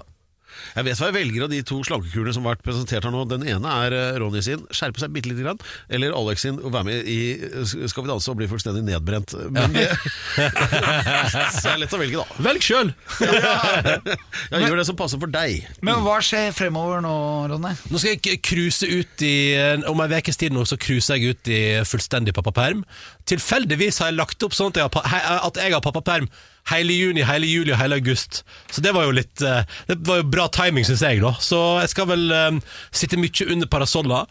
Jeg 0.74 0.88
vet 0.88 1.00
hva 1.00 1.10
jeg 1.10 1.18
velger 1.18 1.46
av 1.46 1.52
de 1.54 1.62
to 1.68 1.80
slankekurene 1.86 2.34
som 2.36 2.48
har 2.48 2.56
vært 2.56 2.66
presentert 2.66 3.08
her 3.08 3.14
nå. 3.14 3.24
Den 3.30 3.46
ene 3.48 3.76
er 3.86 3.96
eh, 3.98 4.20
Ronny 4.22 4.42
sin 4.46 4.64
'skjerpe 4.70 5.02
seg 5.02 5.14
bitte 5.16 5.32
lite 5.32 5.46
grann', 5.46 5.62
eller 5.90 6.16
Alex 6.18 6.46
sin 6.46 6.60
'å 6.60 6.72
være 6.74 6.88
med 6.90 7.10
i 7.10 7.20
eh, 7.38 7.74
Skal 7.90 8.06
vi 8.06 8.12
danse 8.12 8.32
og 8.32 8.40
bli 8.40 8.50
fullstendig 8.52 8.84
nedbrent'. 8.88 9.36
Men 9.54 9.76
det, 9.76 9.88
så 11.58 11.68
det 11.68 11.74
er 11.74 11.82
lett 11.84 11.96
å 11.96 12.02
velge, 12.02 12.24
da. 12.24 12.44
Velg 12.50 12.66
sjøl! 12.66 12.94
Ja, 14.54 14.62
gjør 14.64 14.80
det 14.82 14.88
som 14.88 14.98
passer 15.00 15.22
for 15.22 15.32
deg. 15.32 15.68
Men 15.86 16.04
hva 16.06 16.20
skjer 16.24 16.54
fremover 16.56 17.04
nå, 17.04 17.14
Ronny? 17.52 17.74
Nå 17.92 18.02
skal 18.02 18.18
jeg 18.18 18.42
cruise 18.46 18.88
ut 18.88 19.24
i 19.26 19.36
Om 19.90 20.02
ei 20.06 20.20
ukes 20.20 20.40
tid 20.40 20.54
nå 20.56 20.64
så 20.70 20.78
cruiser 20.80 21.20
jeg 21.20 21.36
ut 21.36 21.52
i 21.52 21.62
fullstendig 21.88 22.36
pappaperm. 22.36 22.84
Tilfeldigvis 23.30 24.02
har 24.02 24.12
jeg 24.12 24.20
lagt 24.20 24.46
opp 24.46 24.56
sånn 24.58 24.74
at 24.74 24.82
jeg 24.82 24.90
har, 24.90 25.40
at 25.50 25.60
jeg 25.60 25.76
har 25.76 25.84
pappaperm 25.84 26.30
hele 26.72 26.96
juni, 26.96 27.24
hele 27.28 27.50
juli 27.50 27.74
og 27.74 27.80
hele 27.82 28.00
august. 28.00 28.44
Så 28.72 28.82
det 28.84 28.94
var 28.96 29.08
jo 29.08 29.16
litt 29.16 29.42
eh, 29.44 29.66
Det 29.90 29.98
var 30.08 30.22
jo 30.22 30.30
bra 30.32 30.48
timing, 30.54 30.86
syns 30.88 31.04
jeg. 31.04 31.22
da 31.24 31.34
Så 31.44 31.60
jeg 31.84 31.92
skal 31.92 32.10
vel 32.14 32.32
um, 32.32 32.62
sitte 32.96 33.20
mye 33.20 33.50
under 33.52 33.68
parasoller 33.68 34.30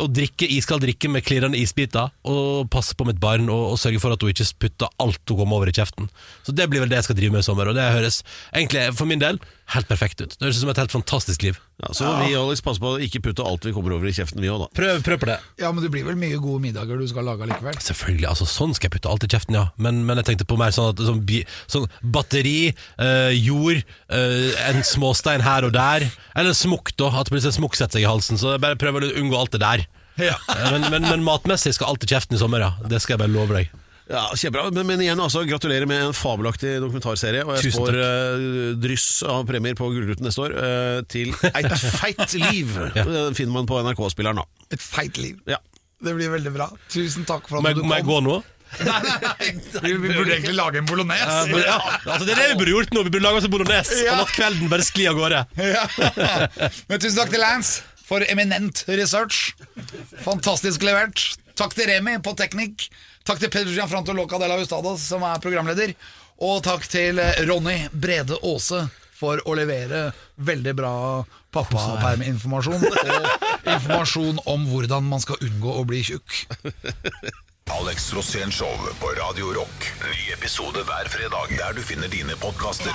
og 0.00 0.10
drikke 0.14 0.48
iskald 0.58 0.84
drikke 0.84 1.10
med 1.12 1.24
klirrende 1.26 1.60
isbiter. 1.60 2.12
Og 2.28 2.68
passe 2.72 2.96
på 2.98 3.06
mitt 3.08 3.20
barn 3.22 3.48
og, 3.52 3.74
og 3.74 3.78
sørge 3.80 4.02
for 4.02 4.14
at 4.14 4.24
hun 4.24 4.32
ikke 4.32 4.48
putter 4.66 4.92
alt 5.02 5.22
hun 5.28 5.42
kommer 5.42 5.60
over 5.60 5.70
i 5.70 5.76
kjeften. 5.76 6.10
Så 6.46 6.54
det 6.56 6.68
blir 6.70 6.84
vel 6.84 6.92
det 6.92 7.00
jeg 7.02 7.10
skal 7.10 7.20
drive 7.20 7.36
med 7.36 7.44
i 7.44 7.48
sommer, 7.48 7.70
og 7.70 7.78
det 7.78 7.86
høres 7.94 8.22
egentlig 8.52 8.88
for 8.98 9.10
min 9.10 9.22
del 9.22 9.40
helt 9.74 9.88
perfekt 9.88 10.22
ut. 10.22 10.32
Det 10.32 10.46
høres 10.46 10.58
ut 10.58 10.64
som 10.64 10.70
et 10.72 10.80
helt 10.80 10.94
fantastisk 10.94 11.44
liv. 11.44 11.58
Ja, 11.78 11.92
så 11.94 12.08
må 12.08 12.24
vi 12.24 12.34
Alex, 12.34 12.62
passe 12.64 12.80
på 12.82 12.94
å 12.96 13.00
ikke 13.04 13.20
putte 13.28 13.44
alt 13.46 13.66
vi 13.68 13.70
kommer 13.76 13.92
over 13.94 14.08
i 14.08 14.14
kjeften, 14.16 14.40
vi 14.42 14.48
òg, 14.50 14.64
da. 14.64 14.68
Prøv, 14.74 15.02
prøv 15.06 15.20
på 15.22 15.28
det. 15.28 15.36
Ja, 15.60 15.68
men 15.70 15.84
det 15.84 15.90
blir 15.94 16.06
vel 16.06 16.16
mye 16.18 16.40
gode 16.42 16.62
middager 16.64 16.98
du 16.98 17.04
skal 17.10 17.28
lage 17.28 17.46
likevel? 17.46 17.76
Selvfølgelig, 17.84 18.26
altså 18.32 18.48
sånn 18.48 18.72
skal 18.74 18.88
jeg 18.88 18.94
putte 18.96 19.12
alt 19.12 19.26
i 19.26 19.30
kjeften, 19.30 19.58
ja. 19.60 19.66
Men, 19.76 20.00
men 20.08 20.18
jeg 20.18 20.30
tenkte 20.30 20.48
på 20.48 20.58
mer 20.58 20.72
sånn, 20.74 20.90
at, 20.94 21.04
sånn, 21.04 21.20
sånn 21.70 21.86
batteri, 22.16 22.72
øh, 23.04 23.30
jord, 23.36 23.84
øh, 24.08 24.48
en 24.70 24.82
småstein 24.88 25.44
her 25.44 25.68
og 25.68 25.76
der. 25.76 26.08
Eller 26.38 26.56
smokk, 26.56 26.94
da. 26.98 27.12
At 27.20 27.30
plutselig 27.30 27.52
en 27.52 27.60
smokk 27.60 27.76
setter 27.76 28.00
seg 28.00 28.06
i 28.06 28.10
halsen. 28.10 28.40
Så 28.40 28.56
jeg 28.56 28.64
bare 28.64 28.80
prøver 28.80 29.04
å 29.04 29.12
unngå 29.20 29.38
alt 29.38 29.52
det 29.54 29.62
der. 29.62 29.67
Ja. 30.18 30.34
Eh, 30.50 30.70
Men, 30.74 30.88
men, 30.90 31.04
men 31.06 31.22
matmessig 31.26 31.74
skal 31.76 31.92
alt 31.92 32.02
i 32.06 32.08
kjeften 32.10 32.34
i 32.34 32.40
sommer, 32.40 32.64
ja. 32.64 32.72
Det 32.90 32.98
skal 33.04 33.14
jeg 33.16 33.22
bare 33.26 33.34
love 33.34 33.54
deg. 33.60 33.70
Ja, 34.08 34.22
Kjempebra. 34.32 34.70
Men, 34.72 34.86
men 34.88 35.02
igjen, 35.04 35.20
altså, 35.20 35.42
gratulerer 35.44 35.84
med 35.86 36.00
en 36.06 36.14
fabelaktig 36.16 36.78
dokumentarserie. 36.80 37.42
Og 37.44 37.58
jeg 37.58 37.74
takk. 37.76 37.90
eh, 37.92 38.46
dryss 38.80 39.08
av 39.28 39.42
premier 39.50 39.76
på 39.76 39.90
Gullruten 39.92 40.24
neste 40.24 40.46
år 40.46 40.54
uh, 40.56 41.00
til 41.12 41.34
Eit 41.52 41.74
feit 41.92 42.32
liv. 42.40 42.72
Den 42.96 43.36
finner 43.36 43.52
man 43.58 43.68
på 43.68 43.82
NRK-spilleren, 43.84 44.40
da. 44.40 44.46
Et 44.72 44.80
feit 44.80 45.20
liv. 45.20 45.36
Ja. 45.50 45.60
Det 46.00 46.14
blir 46.16 46.30
veldig 46.32 46.54
bra. 46.54 46.70
Tusen 46.94 47.26
takk 47.28 47.50
for 47.50 47.60
Må 47.60 47.68
at 47.68 47.74
jeg, 47.76 47.82
du 47.82 47.88
må 47.90 47.98
jeg 48.00 48.06
gå 48.08 48.18
nå? 48.24 48.38
Vi, 48.78 49.92
vi 50.02 50.08
burde 50.12 50.32
egentlig 50.34 50.52
lage 50.56 50.80
en 50.82 50.88
bolognese. 50.88 51.60
Ja, 51.64 51.76
altså, 52.04 52.24
det 52.28 52.34
er 52.34 52.40
det 52.42 52.48
vi 52.50 52.58
burde 52.60 52.74
gjort 52.74 52.90
nå. 52.96 53.04
Vi 53.06 53.12
burde 53.14 53.24
lage 53.24 53.40
oss 53.40 53.46
en 53.48 53.52
bolognese 53.54 53.96
Ja. 54.04 54.12
og 54.16 54.24
latt 54.24 54.34
kvelden 54.36 54.68
bare 54.72 54.84
skli 54.88 55.06
av 55.08 55.16
gårde. 55.20 55.44
Ja. 55.56 55.84
Men 56.90 57.00
tusen 57.00 57.16
takk 57.20 57.32
til 57.32 57.40
Lance 57.44 57.80
for 58.08 58.24
eminent 58.32 58.84
research. 58.88 59.54
Fantastisk 60.24 60.82
levert. 60.86 61.26
Takk 61.58 61.74
til 61.76 61.90
Remi 61.90 62.16
på 62.24 62.32
teknikk. 62.38 62.88
Takk 63.28 63.42
til 63.42 63.52
Pedro 63.52 63.74
Gianfranto 63.74 64.14
Loca 64.16 64.38
de 64.40 64.48
la 64.48 64.56
Hustada 64.60 64.94
som 65.00 65.26
er 65.26 65.42
programleder. 65.44 65.92
Og 66.38 66.62
takk 66.64 66.86
til 66.88 67.18
eh, 67.20 67.42
Ronny 67.48 67.88
Brede 67.92 68.38
Aase 68.46 68.86
for 69.18 69.42
å 69.42 69.56
levere 69.58 70.12
veldig 70.46 70.74
bra 70.78 70.92
pappaperminformasjon. 71.54 72.86
Og 72.86 73.72
informasjon 73.74 74.38
om 74.46 74.68
hvordan 74.70 75.08
man 75.10 75.24
skal 75.24 75.42
unngå 75.44 75.74
å 75.80 75.84
bli 75.88 76.04
tjukk. 76.06 76.44
Alex 77.74 78.12
Rosén 78.16 78.54
Show 78.54 78.86
på 79.02 79.10
Radio 79.18 79.50
Rock. 79.58 79.90
Ny 80.06 80.30
episode 80.38 80.86
hver 80.88 81.10
fredag 81.12 81.56
der 81.58 81.76
du 81.76 81.82
finner 81.84 82.08
dine 82.08 82.38
podkaster. 82.40 82.94